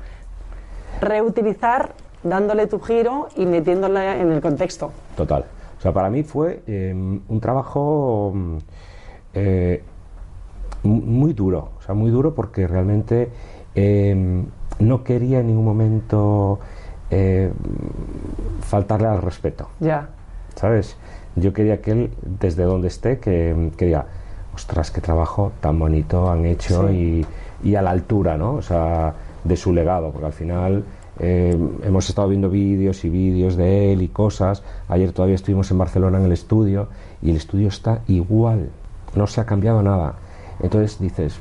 [1.01, 4.91] Reutilizar dándole tu giro y metiéndola en el contexto.
[5.17, 5.45] Total.
[5.79, 8.33] O sea, para mí fue eh, un trabajo
[9.35, 9.83] eh,
[10.83, 11.71] mu- muy duro.
[11.79, 13.31] O sea, muy duro porque realmente
[13.75, 14.45] eh,
[14.79, 16.59] no quería en ningún momento
[17.11, 17.51] eh,
[18.61, 19.69] faltarle al respeto.
[19.81, 20.11] Ya.
[20.57, 20.97] ¿Sabes?
[21.37, 22.11] Yo quería que él,
[22.41, 24.07] desde donde esté, que, que diga,
[24.55, 27.25] ostras, qué trabajo tan bonito han hecho y,
[27.63, 28.55] y a la altura, ¿no?
[28.55, 29.15] O sea,
[29.45, 30.85] de su legado, porque al final
[31.23, 34.63] eh, hemos estado viendo vídeos y vídeos de él y cosas.
[34.89, 36.89] Ayer todavía estuvimos en Barcelona en el estudio
[37.23, 38.71] y el estudio está igual,
[39.15, 40.15] no se ha cambiado nada.
[40.63, 41.39] Entonces dices,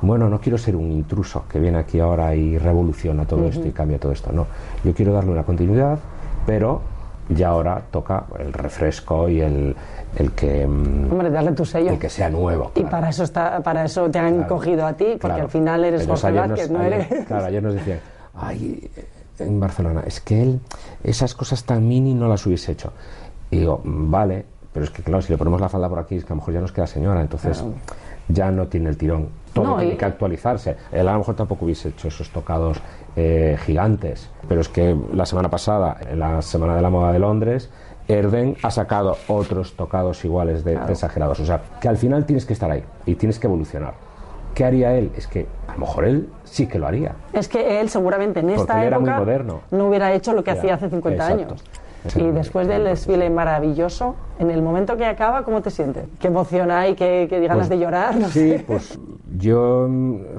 [0.00, 3.72] bueno, no quiero ser un intruso que viene aquí ahora y revoluciona todo esto y
[3.72, 4.30] cambia todo esto.
[4.32, 4.46] No,
[4.84, 5.98] yo quiero darle una continuidad,
[6.46, 6.80] pero
[7.28, 9.74] ya ahora toca el refresco y el,
[10.16, 11.90] el que mm, Hombre, darle tu sello.
[11.90, 12.70] el que sea nuevo.
[12.76, 15.42] Y para eso está, para eso te han cogido a ti, porque Claro.
[15.44, 17.26] al final eres Jorge Vázquez, no ayer- eres.
[17.26, 17.98] Claro, ayer nos decían,
[18.34, 18.88] ay,
[19.38, 20.60] en Barcelona, es que él
[21.04, 22.92] esas cosas tan mini no las hubiese hecho.
[23.50, 26.16] Y digo, "Mm, vale, pero es que claro, si le ponemos la falda por aquí,
[26.16, 27.74] es que a lo mejor ya nos queda señora, entonces Claro.
[28.28, 29.28] ya no tiene el tirón.
[29.52, 30.76] Todo No, tiene y- que actualizarse.
[30.92, 32.78] Él a lo mejor tampoco hubiese hecho esos tocados
[33.18, 37.18] eh, gigantes, pero es que la semana pasada, en la Semana de la Moda de
[37.18, 37.70] Londres,
[38.08, 41.40] Erden ha sacado otros tocados iguales de, de exagerados.
[41.40, 43.94] O sea, que al final tienes que estar ahí y tienes que evolucionar.
[44.56, 45.12] ¿Qué haría él?
[45.14, 47.12] Es que a lo mejor él sí que lo haría.
[47.34, 49.60] Es que él seguramente en esta él era muy época moderno.
[49.70, 51.42] no hubiera hecho lo que Ya, hacía hace 50 exacto.
[51.54, 51.64] años.
[52.16, 56.04] Y después del desfile maravilloso, en el momento que acaba, ¿cómo te sientes?
[56.18, 56.94] ¿Qué emoción hay?
[56.94, 58.16] ¿Qué, qué ganas Pues, de llorar?
[58.16, 58.64] No Sí, sé.
[58.66, 58.98] pues
[59.36, 59.88] yo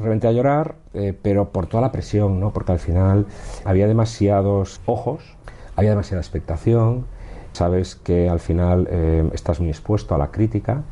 [0.02, 2.52] reventé a llorar, eh, pero por toda la presión, ¿no?
[2.54, 3.28] Porque al final
[3.66, 5.22] había demasiados ojos,
[5.76, 7.06] había demasiada expectación.
[7.58, 10.84] Sabes que al final eh, estás muy expuesto a la crítica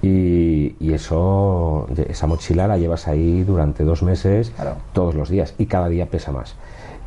[0.00, 4.50] y, y eso, esa mochila la llevas ahí durante dos meses,
[4.94, 6.56] todos los días, y cada día pesa más.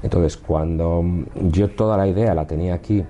[0.04, 3.04] Entonces, cuando mm, yo toda la idea la tenía aquí,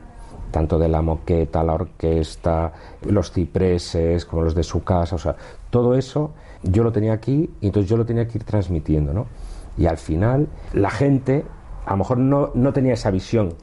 [0.52, 2.72] tanto de la moqueta, la orquesta,
[3.06, 5.36] los cipreses, como los de su casa, o sea,
[5.70, 6.32] todo eso
[6.62, 9.26] yo lo tenía aquí y entonces yo lo tenía que ir transmitiendo, ¿no?
[9.78, 11.44] Y al final la gente
[11.86, 13.56] a lo mejor no, no tenía esa visión,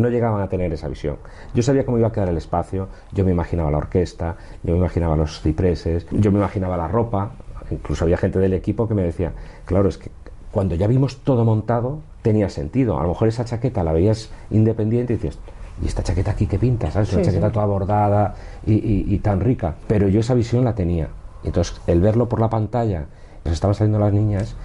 [0.00, 1.16] no llegaban a tener esa visión.
[1.54, 4.78] Yo sabía cómo iba a quedar el espacio, yo me imaginaba la orquesta, yo me
[4.78, 7.32] imaginaba los cipreses, yo me imaginaba la ropa,
[7.70, 9.32] incluso había gente del equipo que me decía,
[9.66, 10.10] claro, es que
[10.50, 15.12] cuando ya vimos todo montado tenía sentido, a lo mejor esa chaqueta la veías independiente
[15.12, 15.38] y dices,
[15.82, 16.90] ¿y esta chaqueta aquí qué pinta?
[16.90, 17.12] ¿Sabes?
[17.12, 17.52] Una Sí, chaqueta sí.
[17.52, 18.34] toda bordada
[18.66, 19.74] y, y- y tan rica.
[19.86, 21.08] Pero yo esa visión la tenía.
[21.44, 23.04] Entonces, el verlo por la pantalla,
[23.42, 24.56] pues estaban saliendo las niñas,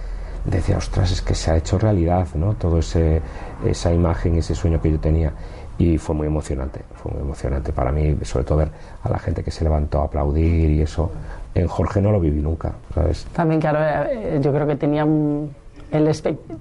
[0.44, 2.54] decía, ostras, es que se ha hecho realidad, ¿no?
[2.54, 3.20] Todo ese
[3.64, 5.32] esa imagen, ese sueño que yo tenía.
[5.78, 8.70] Y fue muy emocionante, fue muy emocionante para mí, sobre todo ver
[9.02, 11.10] a la gente que se levantó a aplaudir y eso.
[11.54, 13.24] En Jorge no lo viví nunca, ¿sabes?
[13.32, 13.78] También, claro,
[14.10, 15.52] eh, yo creo que tenía un-
[15.90, 16.10] el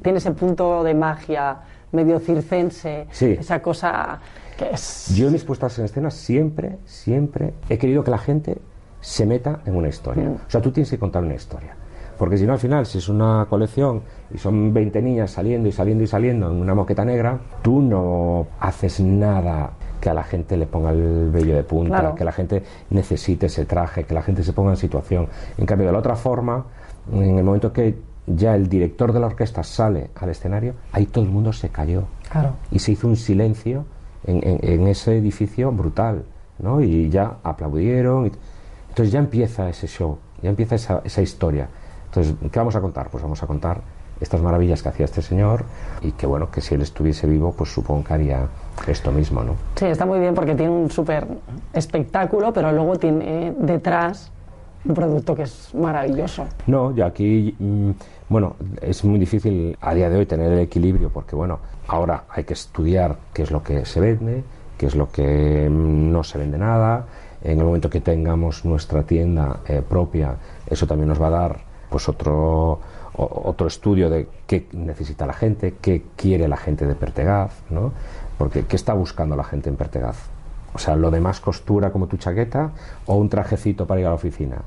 [0.01, 1.57] tiene ese punto de magia
[1.91, 3.37] medio circense, Sí.
[3.39, 4.19] esa cosa
[4.57, 5.13] que es...
[5.15, 8.57] Yo en mis puestas en escena siempre, siempre he querido que la gente
[9.01, 10.23] se meta en una historia.
[10.23, 10.33] Mm.
[10.47, 11.75] O sea, tú tienes que contar una historia.
[12.23, 14.01] Porque si no, al final, si es una colección
[14.33, 18.47] y son 20 niñas saliendo y saliendo y saliendo en una moqueta negra, tú no
[18.61, 22.15] haces nada que a la gente le ponga el vello de punta, Claro.
[22.15, 25.27] que la gente necesite ese traje, que la gente se ponga en situación.
[25.57, 26.63] En cambio, de la otra forma,
[27.11, 27.95] en el momento que
[28.25, 32.03] ya el director de la orquesta sale al escenario, ahí todo el mundo se cayó
[32.31, 32.51] Claro.
[32.71, 33.83] y se hizo un silencio
[34.25, 36.23] en, en- en ese edificio brutal,
[36.59, 36.79] ¿no?
[36.79, 38.27] Y ya aplaudieron.
[38.27, 38.31] y-
[38.91, 41.67] Entonces ya empieza ese show, ya empieza esa, esa historia.
[42.15, 43.09] Entonces, ¿qué vamos a contar?
[43.09, 43.81] Pues vamos a contar
[44.21, 45.65] estas maravillas que hacía este señor
[46.01, 48.47] y que bueno, que si él estuviese vivo, pues supongo que haría
[48.87, 49.55] esto mismo, ¿no?
[49.75, 51.27] Sí, está muy bien porque tiene un súper
[51.73, 54.31] espectáculo, pero luego tiene detrás
[54.85, 56.45] un producto que es maravilloso.
[56.67, 57.91] No, yo aquí, mm,
[58.29, 62.43] bueno, es muy difícil a día de hoy tener el equilibrio porque, bueno, ahora hay
[62.43, 64.43] que estudiar qué es lo que se vende,
[64.77, 67.07] qué es lo que mm, no se vende nada.
[67.41, 70.35] En el momento que tengamos nuestra tienda eh, propia,
[70.67, 71.59] eso también nos va a dar
[71.93, 72.79] pues otro
[73.15, 77.91] otro estudio de qué necesita la gente, qué quiere la gente de Pertegaz, ¿no?
[78.39, 80.17] Porque qué está buscando la gente en Pertegaz.
[80.73, 82.71] O sea, lo de más costura como tu chaqueta
[83.05, 84.63] o un trajecito para ir a la oficina.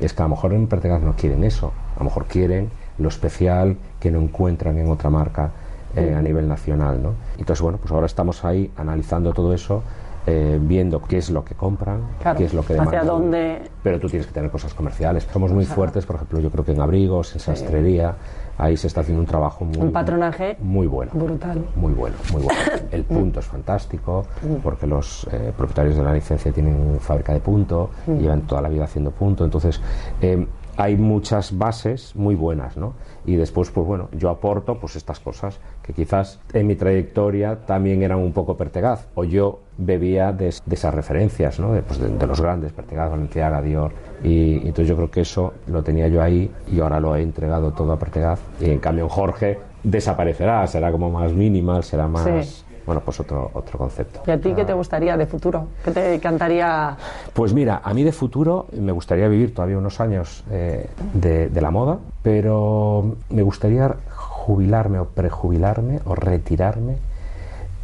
[0.00, 2.68] Es que a lo mejor en Pertegaz no quieren eso, a lo mejor quieren
[2.98, 5.52] lo especial que no encuentran en otra marca
[5.94, 7.12] eh, a nivel nacional, ¿no?
[7.38, 9.84] Entonces, bueno, pues ahora estamos ahí analizando todo eso,
[10.30, 13.06] eh, viendo qué es lo que compran, Claro, qué es lo que hacia demandan.
[13.06, 15.26] dónde Pero tú tienes que tener cosas comerciales.
[15.32, 18.14] Somos muy fuertes, por ejemplo, yo creo que en abrigos, en sastrería,
[18.58, 21.12] ahí se está haciendo un trabajo muy, un patronaje muy bueno.
[21.14, 21.64] brutal.
[21.76, 22.60] Muy bueno, muy bueno.
[22.90, 24.26] El punto es fantástico,
[24.62, 28.18] porque los eh, propietarios de la licencia tienen fábrica de punto, Mm.
[28.18, 29.80] llevan toda la vida haciendo punto, entonces
[30.20, 30.46] eh,
[30.76, 32.94] hay muchas bases muy buenas, ¿no?
[33.26, 38.02] Y después, pues bueno, yo aporto pues estas cosas que quizás en mi trayectoria también
[38.02, 41.72] eran un poco Pertegaz, o yo bebía de, de esas referencias, ¿no?
[41.72, 43.92] De, pues, de- de los grandes, Pertegaz, Valenciaga, Dior,
[44.22, 47.22] y, y entonces yo creo que eso lo tenía yo ahí y ahora lo he
[47.22, 52.06] entregado todo a Pertegaz, y en cambio en Jorge desaparecerá, será como más minimal, será
[52.08, 52.24] más...
[52.24, 52.64] Sí.
[52.86, 54.22] Bueno, pues otro, otro concepto.
[54.26, 55.66] ¿Y a ti qué te gustaría de futuro?
[55.84, 56.96] ¿Qué te encantaría?
[57.34, 61.60] Pues mira, a mí de futuro me gustaría vivir todavía unos años eh, de, de
[61.60, 66.96] la moda, pero me gustaría jubilarme o prejubilarme o retirarme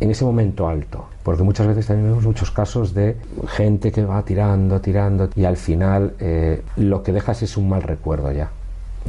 [0.00, 3.16] en ese momento alto, porque muchas veces también vemos muchos casos de
[3.48, 7.82] gente que va tirando, tirando y al final eh, lo que dejas es un mal
[7.82, 8.50] recuerdo ya,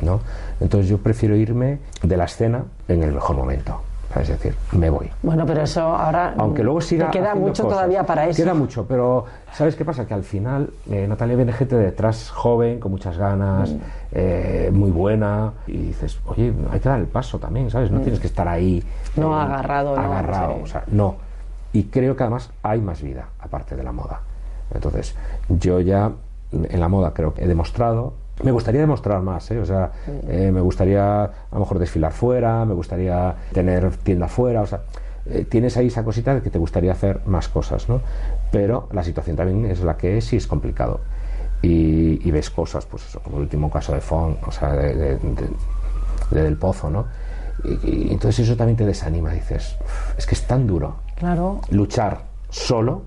[0.02, 0.22] ¿no?
[0.60, 3.82] Entonces yo prefiero irme de la escena en el mejor momento,
[4.20, 5.10] es decir, me voy.
[5.24, 7.12] Bueno, pero eso ahora Aunque luego siga.
[7.12, 7.78] te queda mucho cosas.
[7.80, 8.42] todavía para eso.
[8.42, 10.08] Queda mucho, pero ¿sabes qué pasa?
[10.08, 13.78] Que al final eh, Natalia viene gente de detrás joven, con muchas ganas, Mm.
[14.14, 17.92] eh, muy buena, y dices, oye, hay que dar el paso también, ¿sabes?
[17.92, 18.04] No Mm.
[18.04, 18.82] tienes que estar ahí.
[19.18, 20.62] No eh, agarrado, no, Agarrado, sí.
[20.64, 21.25] o sea, no.
[21.76, 24.22] Y creo que además hay más vida, aparte de la moda.
[24.74, 25.14] Entonces,
[25.50, 26.10] yo ya
[26.54, 28.14] en la moda creo que he demostrado.
[28.44, 29.60] Me gustaría demostrar más, ¿eh?
[29.60, 29.92] o sea,
[30.30, 34.82] eh, me gustaría a lo mejor desfilar fuera, me gustaría tener tienda fuera, o sea,
[35.26, 38.00] eh, tienes ahí esa cosita de que te gustaría hacer más cosas, ¿no?
[38.52, 41.02] Pero la situación también es la que es y es complicado.
[41.62, 44.96] Y, y ves cosas, pues eso, como el último caso de Fon, o sea, de,
[44.96, 45.50] de- de-
[46.32, 47.06] de Del Pozo, ¿no?
[47.64, 51.62] Y, y entonces eso también te desanima, dices, "Uf, es que es tan duro Claro.
[51.70, 52.20] luchar
[52.50, 53.04] solo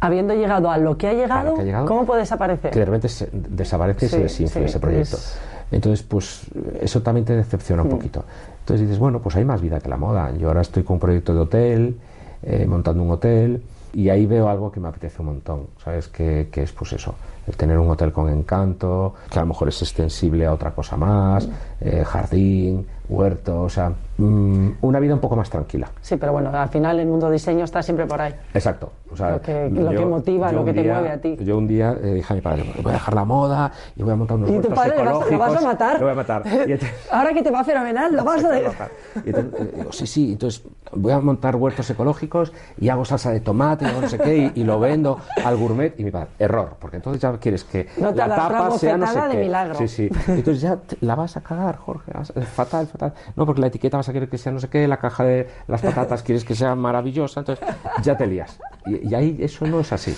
[0.00, 2.72] Habiendo llegado a lo que ha llegado, lo que ha llegado, ¿cómo puede desaparecer?
[2.72, 5.16] que de repente se- desaparece y Sí, se desinfla sí, ese proyecto.
[5.16, 5.38] es-
[5.70, 6.40] Entonces, pues
[6.80, 7.92] eso también te decepciona un Mm.
[7.92, 8.24] poquito.
[8.60, 10.30] Entonces dices, bueno, pues hay más vida que la moda.
[10.36, 11.98] Yo ahora estoy con un proyecto de hotel,
[12.42, 13.62] eh, montando un hotel,
[13.94, 16.08] y ahí veo algo que me apetece un montón, ¿sabes?
[16.08, 17.14] Que, que es pues eso,
[17.46, 20.96] el tener un hotel con encanto, que a lo mejor es extensible a otra cosa
[20.96, 21.48] más,
[21.80, 25.88] eh, jardín, huerto, o sea, mm, una vida un poco más tranquila.
[26.00, 28.32] Sí, pero bueno, al final el mundo diseño está siempre por ahí.
[28.54, 28.90] Exacto.
[29.12, 31.36] O sea, Lo que- lo que motiva, lo que te día- mueve a ti.
[31.40, 34.12] Yo un día eh, dije a mi padre, voy a dejar la moda y voy
[34.12, 35.32] a montar unos Y tu huertos padre lo vas, ecológicos.
[35.32, 35.94] lo vas a matar.
[36.00, 36.42] Lo voy a matar.
[37.10, 38.58] Ahora que te va fenomenal, lo vas a...
[38.58, 40.62] y entonces, eh, digo, sí, sí, entonces
[40.94, 44.64] voy a montar huertos ecológicos y hago salsa de tomate no sé qué y, y
[44.64, 48.28] lo vendo al gourmet y mi padre, error, porque entonces ya quieres que No la
[48.28, 49.74] tapa sea no sé de milagro.
[49.78, 50.08] Sí, sí.
[50.28, 53.14] Entonces ya te- la vas a cagar, Jorge, es fatal, fatal.
[53.36, 55.48] No, porque la etiqueta vas a querer que sea no sé qué, la caja de
[55.68, 57.66] las patatas quieres que sea maravillosa, entonces
[58.02, 58.58] ya te lías.
[58.86, 60.16] Y, y ahí eso no es así.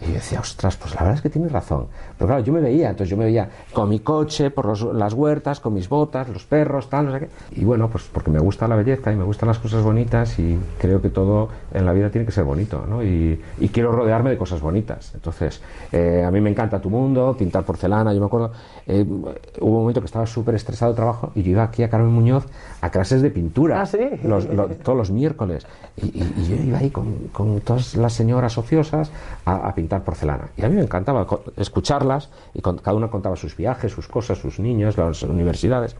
[0.00, 1.86] Y yo decía, ostras, pues la verdad es que tienes razón.
[2.24, 5.12] Pero claro, yo me veía, entonces yo me veía con mi coche, por los- las
[5.12, 7.28] huertas, con mis botas, los perros, tal, no sé qué.
[7.60, 10.58] Y bueno, pues porque me gusta la belleza y me gustan las cosas bonitas y
[10.78, 13.02] creo que todo en la vida tiene que ser bonito, ¿no?
[13.02, 15.12] Y, y quiero rodearme de cosas bonitas.
[15.14, 15.60] Entonces,
[15.92, 18.52] eh, a mí me encanta tu mundo, pintar porcelana, yo me acuerdo,
[18.86, 19.04] eh,
[19.60, 22.10] hubo un momento que estaba súper estresado de trabajo y yo iba aquí a Carmen
[22.10, 22.46] Muñoz
[22.80, 23.82] a clases de pintura.
[23.82, 23.98] Ah, sí.
[24.22, 25.66] Los- lo- todos los miércoles.
[25.96, 29.10] Y, y- y yo iba ahí con, con todas las señoras ociosas
[29.44, 30.48] a, a pintar porcelana.
[30.56, 31.42] Y a mí me encantaba co-
[32.54, 35.96] y cada una contaba sus viajes, sus cosas, sus niños, las universidades.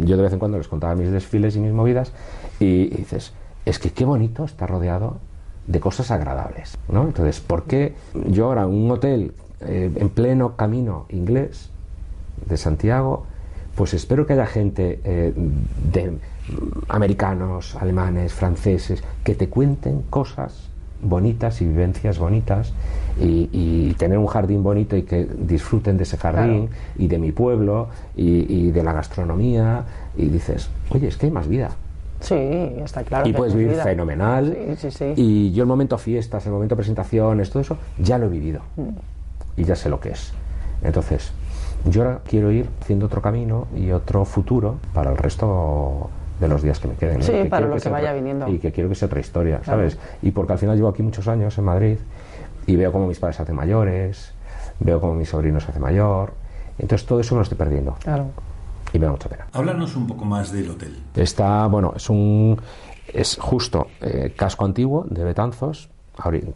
[0.00, 2.12] Yo de vez en cuando les contaba mis desfiles y mis movidas
[2.60, 3.32] y, y dices,
[3.64, 5.18] es que qué bonito estar rodeado
[5.66, 6.78] de cosas agradables.
[6.88, 7.02] ¿no?
[7.02, 7.94] Entonces, ¿por qué
[8.28, 9.32] yo ahora un hotel
[9.66, 11.70] eh, en pleno camino inglés
[12.46, 13.24] de Santiago,
[13.74, 15.32] pues espero que haya gente eh,
[15.92, 16.18] de
[16.88, 20.68] americanos, alemanes, franceses, que te cuenten cosas
[21.04, 22.72] bonitas y vivencias bonitas
[23.20, 27.32] y, y tener un jardín bonito y que disfruten de ese jardín y de mi
[27.32, 29.84] pueblo y, y de la gastronomía
[30.16, 31.70] y dices, oye, es que hay más vida.
[32.20, 33.28] Sí, está claro.
[33.28, 33.84] y que puedes es vivir vida.
[33.84, 34.56] fenomenal.
[34.78, 35.12] Sí, sí, sí.
[35.16, 38.60] Y yo el momento fiestas, el momento presentaciones, todo eso, ya lo he vivido.
[38.76, 39.60] Mm.
[39.60, 40.32] Y ya sé lo que es.
[40.82, 41.32] Entonces,
[41.84, 46.08] yo ahora quiero ir haciendo otro camino y otro futuro para el resto
[46.40, 47.20] de los días que me queden.
[47.20, 47.22] ¿eh?
[47.24, 48.48] Sí, para quiero lo que sea vaya otra- viniendo.
[48.48, 49.80] Y que quiero que sea otra historia, Claro.
[49.80, 49.98] ¿sabes?
[50.22, 51.96] Y porque al final llevo aquí muchos años en Madrid
[52.66, 54.32] y veo cómo mis padres se hacen mayores,
[54.80, 56.32] veo cómo mi sobrino se hace mayor.
[56.78, 57.94] Entonces todo eso me lo estoy perdiendo.
[58.02, 58.26] Claro.
[58.92, 59.46] Y me da mucha pena.
[59.52, 60.96] Háblanos un poco más del hotel.
[61.14, 62.60] Está, bueno, es un.
[63.12, 65.90] Es justo eh, casco antiguo de Betanzos,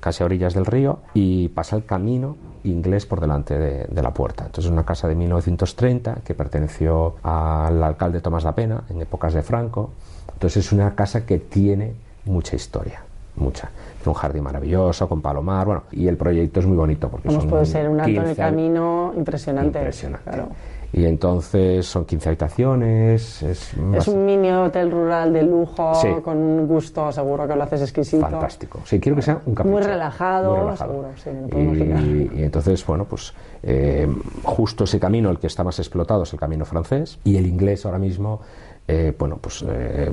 [0.01, 4.13] casi a orillas del río, y pasa el camino inglés por delante de, de la
[4.13, 4.45] puerta.
[4.45, 9.35] Entonces, es una casa de 1930 que perteneció al alcalde Tomás da Pena en épocas
[9.35, 9.91] de Franco.
[10.33, 11.95] Entonces, es una casa que tiene
[12.25, 13.03] mucha historia.
[13.37, 13.71] Mucha.
[13.99, 17.45] Tiene un jardín maravilloso, con palomar, bueno, y el proyecto es muy bonito porque Vamos,
[17.45, 19.79] son puede ser un alto en el 15 camino impresionante.
[19.79, 20.31] Impresionante.
[20.31, 20.49] Claro.
[20.91, 26.09] Y entonces son 15 habitaciones, es, Es un mini hotel rural de lujo, Sí.
[26.25, 28.23] con un gusto, seguro que lo haces exquisito.
[28.23, 28.81] fantástico.
[28.85, 29.77] Sí, quiero que sea un capricho.
[29.77, 30.93] Muy relajado, Muy relajado.
[30.93, 32.01] seguro, sí, me puedo.
[32.01, 34.09] Y, y entonces, bueno, pues eh,
[34.45, 37.85] justo ese camino, el que está más explotado es el camino francés y el inglés
[37.85, 38.41] ahora mismo,
[38.87, 40.11] eh, bueno, pues eh,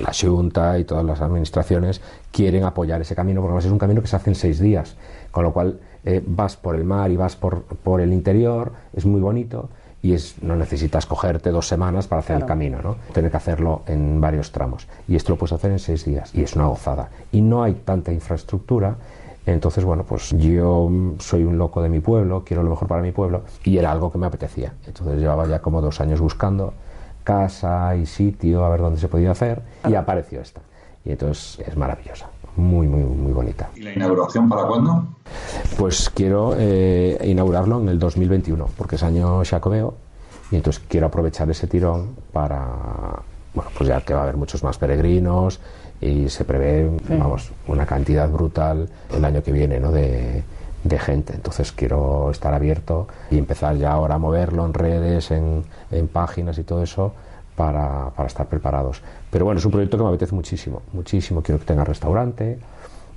[0.00, 2.00] la Junta y todas las administraciones
[2.32, 4.96] quieren apoyar ese camino porque además es un camino que se hace en seis días,
[5.30, 9.06] con lo cual eh, vas por el mar y vas por, por el interior, es
[9.06, 9.68] muy bonito
[10.02, 12.96] y es, no necesitas cogerte dos semanas para hacer el camino, ¿no?
[13.12, 14.86] Tener que hacerlo en varios tramos.
[15.06, 17.10] Y esto lo puedes hacer en seis días y es una gozada.
[17.32, 18.96] Y no hay tanta infraestructura.
[19.44, 23.12] Entonces, bueno, pues yo soy un loco de mi pueblo, quiero lo mejor para mi
[23.12, 24.74] pueblo y era algo que me apetecía.
[24.86, 26.72] Entonces llevaba ya como dos años buscando
[27.24, 30.60] casa y sitio, a ver dónde se podía hacer y apareció esta.
[31.04, 33.68] Y entonces es maravillosa, muy, muy, muy bonita.
[33.76, 35.04] ¿Y la inauguración para cuándo?
[35.78, 39.94] Pues quiero eh, inaugurarlo en el 2021, porque es año Xacobeo,
[40.50, 42.66] y entonces quiero aprovechar ese tirón para,
[43.54, 45.60] bueno, pues ya que va a haber muchos más peregrinos
[46.00, 47.14] y se prevé, Sí.
[47.16, 49.92] vamos, una cantidad brutal el año que viene, ¿no?
[49.92, 50.42] De,
[50.82, 51.34] de gente.
[51.34, 56.58] Entonces quiero estar abierto y empezar ya ahora a moverlo en redes, en, en páginas
[56.58, 57.12] y todo eso
[57.64, 59.02] para, para estar preparados.
[59.30, 61.42] Pero bueno, es un proyecto que me apetece muchísimo, muchísimo.
[61.42, 62.58] Quiero que tenga restaurante.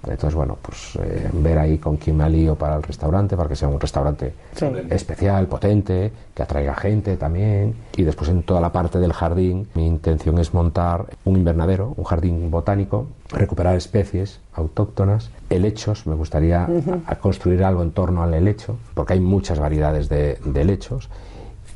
[0.05, 3.55] Entonces, bueno, pues eh, ver ahí con quién me alío para el restaurante, para que
[3.55, 4.65] sea un restaurante Sí.
[4.89, 7.73] especial, potente, que atraiga gente también.
[7.95, 12.03] Y después en toda la parte del jardín, mi intención es montar un invernadero, un
[12.03, 16.67] jardín botánico, recuperar especies autóctonas, helechos, me gustaría
[17.07, 21.07] a- construir algo en torno al helecho, porque hay muchas variedades de, de helechos.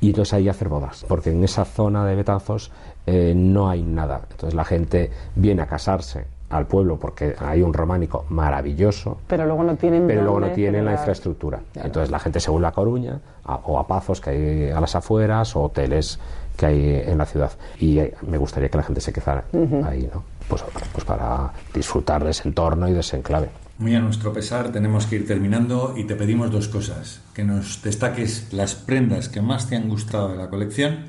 [0.01, 2.71] Y entonces ahí hacer bodas, porque en esa zona de Betanzos
[3.05, 4.21] eh, no hay nada.
[4.31, 9.63] Entonces la gente viene a casarse al pueblo porque hay un románico maravilloso, Pero luego
[9.63, 10.07] no tienen.
[10.07, 11.59] pero luego no tienen la infraestructura.
[11.75, 14.95] Entonces la gente se vuelve a Coruña a- o a Pazos, que hay a las
[14.95, 16.19] afueras, o hoteles
[16.55, 17.51] que hay en la ciudad.
[17.79, 19.43] Y eh, me gustaría que la gente se quedara
[19.85, 20.23] ahí, ¿no?
[20.47, 20.63] Pues,
[20.93, 23.49] pues para disfrutar de ese entorno y de ese enclave.
[23.79, 27.21] Muy a nuestro pesar tenemos que ir terminando y te pedimos dos cosas.
[27.35, 31.05] Que nos destaques las prendas que más te han gustado de la colección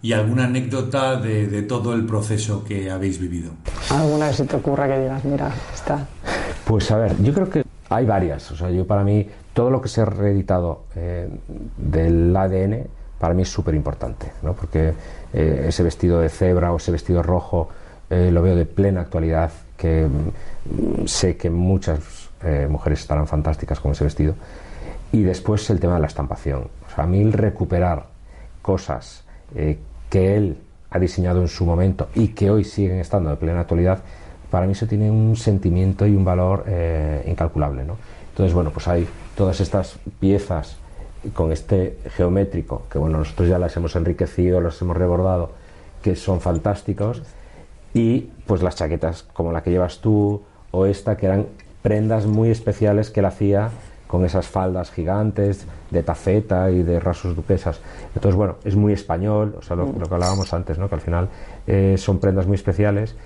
[0.00, 3.52] y alguna anécdota de, de todo el proceso que habéis vivido.
[3.90, 6.06] Alguna que se te ocurra que digas, mira, está.
[6.64, 8.50] Pues a ver, yo creo que hay varias.
[8.50, 11.28] O sea, yo para mí, todo lo que se ha reeditado eh,
[11.76, 12.86] del ADN,
[13.18, 14.54] para mí es súper importante, ¿no?
[14.54, 14.94] Porque
[15.34, 17.68] eh, ese vestido de cebra o ese vestido rojo
[18.08, 20.55] eh, lo veo de plena actualidad, que mm,
[21.06, 22.00] sé que muchas
[22.42, 24.34] eh, mujeres estarán fantásticas con ese vestido.
[25.12, 26.68] Y después el tema de la estampación.
[26.96, 28.06] O a mí recuperar
[28.62, 29.24] cosas
[29.54, 29.78] eh,
[30.10, 30.58] que él
[30.90, 34.00] ha diseñado en su momento y que hoy siguen estando de plena actualidad,
[34.50, 37.84] para mí eso tiene un sentimiento y un valor eh, incalculable.
[37.84, 37.96] ¿no?
[38.30, 39.06] Entonces, bueno, pues hay
[39.36, 40.76] todas estas piezas
[41.34, 45.50] con este geométrico, que bueno, nosotros ya las hemos enriquecido, las hemos rebordado,
[46.02, 47.22] que son fantásticos,
[47.94, 50.42] y pues las chaquetas como la que llevas tú
[50.76, 51.46] o esta, que eran
[51.82, 53.70] prendas muy especiales que él hacía
[54.06, 57.80] con esas faldas gigantes de tafeta y de rasos duquesas.
[58.14, 60.88] Entonces, bueno, es muy español, o sea, lo, que hablábamos antes, ¿no?
[60.88, 61.28] que al final
[61.66, 63.16] eh, son prendas muy especiales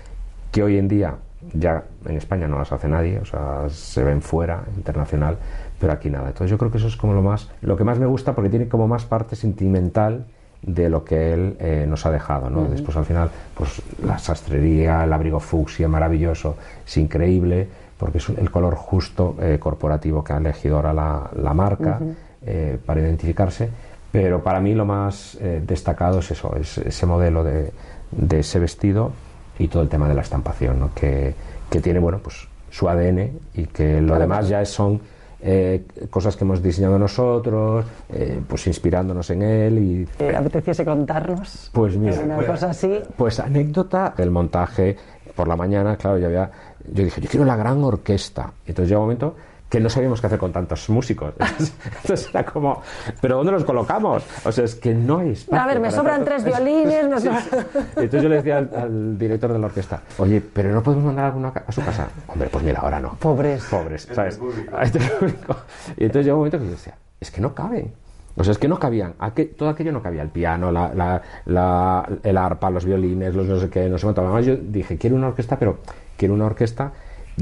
[0.52, 1.16] que hoy en día
[1.54, 5.36] ya en España no las hace nadie, o sea, se ven fuera, internacional,
[5.78, 6.28] pero aquí nada.
[6.28, 8.50] Entonces yo creo que eso es como lo más, lo que más me gusta porque
[8.50, 10.26] tiene como más parte sentimental
[10.62, 12.64] de lo que él eh, nos ha dejado, ¿no?
[12.64, 16.56] Después al final, pues la sastrería, el abrigo fucsia maravilloso,
[16.86, 17.66] es increíble
[17.98, 21.98] porque es el color justo eh, corporativo que ha elegido ahora la, la marca
[22.44, 23.68] eh, para identificarse.
[24.12, 27.72] Pero para mí lo más destacado es eso, es ese modelo de,
[28.10, 29.12] de ese vestido
[29.58, 30.90] y todo el tema de la estampación, ¿no?
[30.94, 31.32] que,
[31.70, 34.20] que tiene, bueno, pues su ADN y que lo Claro.
[34.22, 35.00] demás ya son
[35.42, 41.70] eh, cosas que hemos diseñado nosotros, eh, pues inspirándonos en él y ¿Te apeteciese contarnos?
[41.72, 43.00] pues mira, Una cosa así.
[43.16, 44.96] pues anécdota del montaje
[45.34, 46.50] por la mañana, claro, yo había,
[46.92, 48.52] yo dije, yo quiero la gran orquesta.
[48.66, 49.34] Entonces llega un momento
[49.70, 51.32] que no sabíamos qué hacer con tantos músicos.
[52.02, 52.82] Entonces, era como,
[53.22, 54.22] ¿pero dónde los colocamos?
[54.44, 55.62] O sea, es que no hay espacio.
[55.62, 57.06] A ver, me sobran tanto- tres violines.
[57.22, 57.56] Sí, sí.
[57.96, 61.04] Y entonces yo le decía al, al director de la orquesta, oye, pero no podemos
[61.06, 62.08] mandar alguno a, su casa.
[62.26, 63.14] Hombre, pues mira, ahora no.
[63.14, 63.62] Pobres.
[63.64, 64.38] Pobres, ¿sabes?
[64.72, 65.56] A este público.
[65.96, 67.92] Y entonces llegó un momento que yo decía, es que no caben.
[68.36, 71.22] O sea, es que no cabían, aqu- todo aquello no cabía, el piano, la, la-
[71.46, 74.22] la- el arpa, los violines, los no sé qué, no sé cuánto.
[74.22, 75.78] Además yo dije, quiero una orquesta, pero
[76.16, 76.92] quiero una orquesta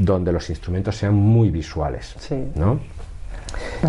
[0.00, 2.36] donde los instrumentos sean muy visuales, Sí.
[2.54, 2.80] ¿no?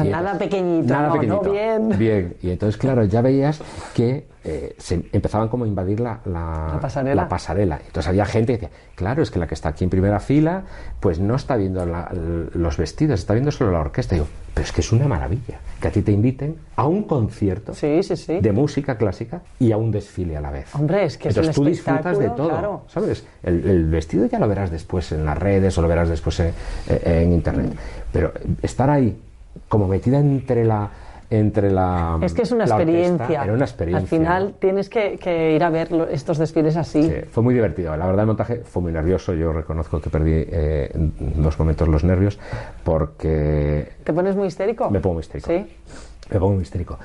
[0.03, 0.94] Y Nada pequeñito.
[0.94, 1.44] Nada no, pequeñito.
[1.44, 1.90] no, bien.
[1.98, 2.36] Bien.
[2.41, 3.61] Y entonces, claro, ya veías
[3.94, 7.23] que eh, se empezaban como a invadir la, la, La pasarela.
[7.23, 7.80] la pasarela.
[7.86, 10.64] Entonces había gente que decía, claro, es que la que está aquí en primera fila,
[10.99, 11.86] pues no está viendo
[12.53, 14.15] los vestidos, está viendo solo la orquesta.
[14.15, 17.03] Y digo, pero es que es una maravilla que a ti te inviten a un
[17.03, 20.73] concierto de música clásica y a un desfile a la vez.
[20.73, 22.84] Hombre, es que es Entonces un tú disfrutas de todo, claro.
[22.88, 23.26] ¿sabes?
[23.44, 26.53] El, el vestido ya lo verás después en las redes o lo verás después en,
[26.88, 27.73] en internet.
[28.11, 28.31] Pero
[28.61, 29.18] estar ahí,
[29.70, 30.90] como metida entre la
[31.32, 33.44] entre la Es que es una orquesta, experiencia.
[33.44, 37.04] era una experiencia Al final tienes que, que ir a ver estos desfiles así.
[37.04, 37.96] Sí, fue muy divertido.
[37.96, 39.36] La verdad, el montaje fue muy nervioso.
[39.36, 41.14] Yo reconozco que perdí eh, en
[41.44, 42.40] dos momentos los nervios
[42.84, 44.90] porque ¿Te pones muy histérico?
[44.90, 45.48] me pongo muy histérico.
[45.52, 45.68] Sí.
[46.32, 46.98] Me pongo muy histérico.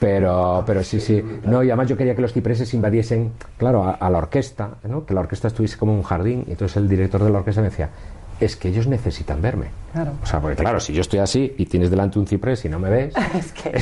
[0.00, 1.22] Pero, pero sí, sí.
[1.44, 5.06] No, y además yo quería que los cipreses invadiesen, claro, a, a la orquesta, ¿no?
[5.06, 6.44] que la orquesta estuviese como un jardín.
[6.48, 7.90] Y entonces el director de la orquesta me decía,
[8.40, 9.66] es que ellos necesitan verme.
[9.92, 10.12] Claro.
[10.22, 12.78] O sea, porque claro, si yo estoy así y tienes delante un ciprés y no
[12.78, 13.72] me ves, Es que...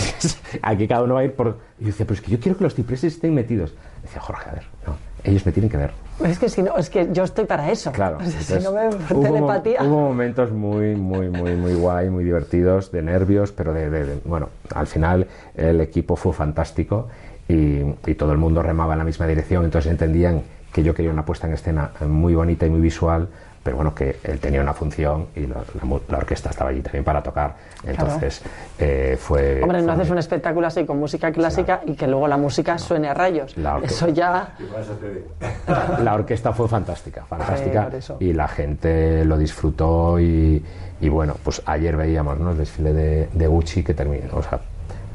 [0.62, 1.59] aquí cada uno va a ir por...
[1.78, 3.73] Y yo decía, pero es que yo quiero que los cipreses estén metidos.
[4.03, 5.93] decía, Jorge, a ver, no, ellos me tienen que ver.
[6.24, 7.93] Es que si no, es que yo estoy para eso.
[7.93, 8.19] Claro.
[8.23, 9.82] O sea, si no me hubo, telepatía.
[9.85, 14.20] hubo momentos muy, muy, muy, muy guay, muy divertidos, de nervios, pero de, de- de-
[14.24, 17.09] bueno, al final el equipo fue fantástico
[17.49, 20.43] y, y todo el mundo remaba en la misma dirección, entonces entendían
[20.73, 23.28] que yo quería una puesta en escena muy bonita y muy visual,
[23.62, 26.81] pero bueno, que él tenía una función y la, la mu- la orquesta estaba allí
[26.81, 28.43] también para tocar, entonces
[28.78, 29.61] eh, fue...
[29.62, 32.78] Hombre, no fue haces un espectáculo así con música clásica y que luego la música
[32.78, 33.55] suene a rayos.
[33.82, 34.55] Eso ya.
[36.03, 37.82] la orquesta fue fantástica, fantástica
[38.20, 40.65] y la gente lo disfrutó y,
[41.01, 42.53] y bueno, pues ayer veíamos ¿no?
[42.53, 44.61] el desfile de, de Gucci que terminó, o sea,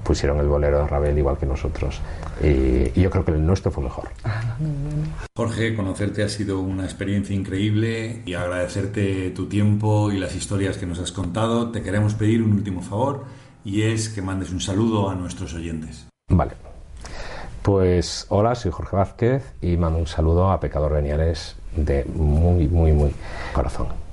[0.06, 1.99] pusieron el bolero de Ravel igual que nosotros
[2.41, 4.10] y, y yo creo que el nuestro fue mejor.
[5.36, 10.86] Jorge, conocerte ha sido una experiencia increíble y agradecerte tu tiempo y las historias que
[10.86, 11.72] nos has contado.
[11.72, 13.26] Te queremos pedir un último favor
[13.65, 16.07] y es que mandes un saludo a nuestros oyentes.
[16.30, 16.53] Vale.
[17.64, 22.94] Pues hola, soy Jorge Vázquez y mando un saludo a Pecador Veniales de muy, muy,
[22.94, 23.11] muy
[23.53, 24.05] corazón.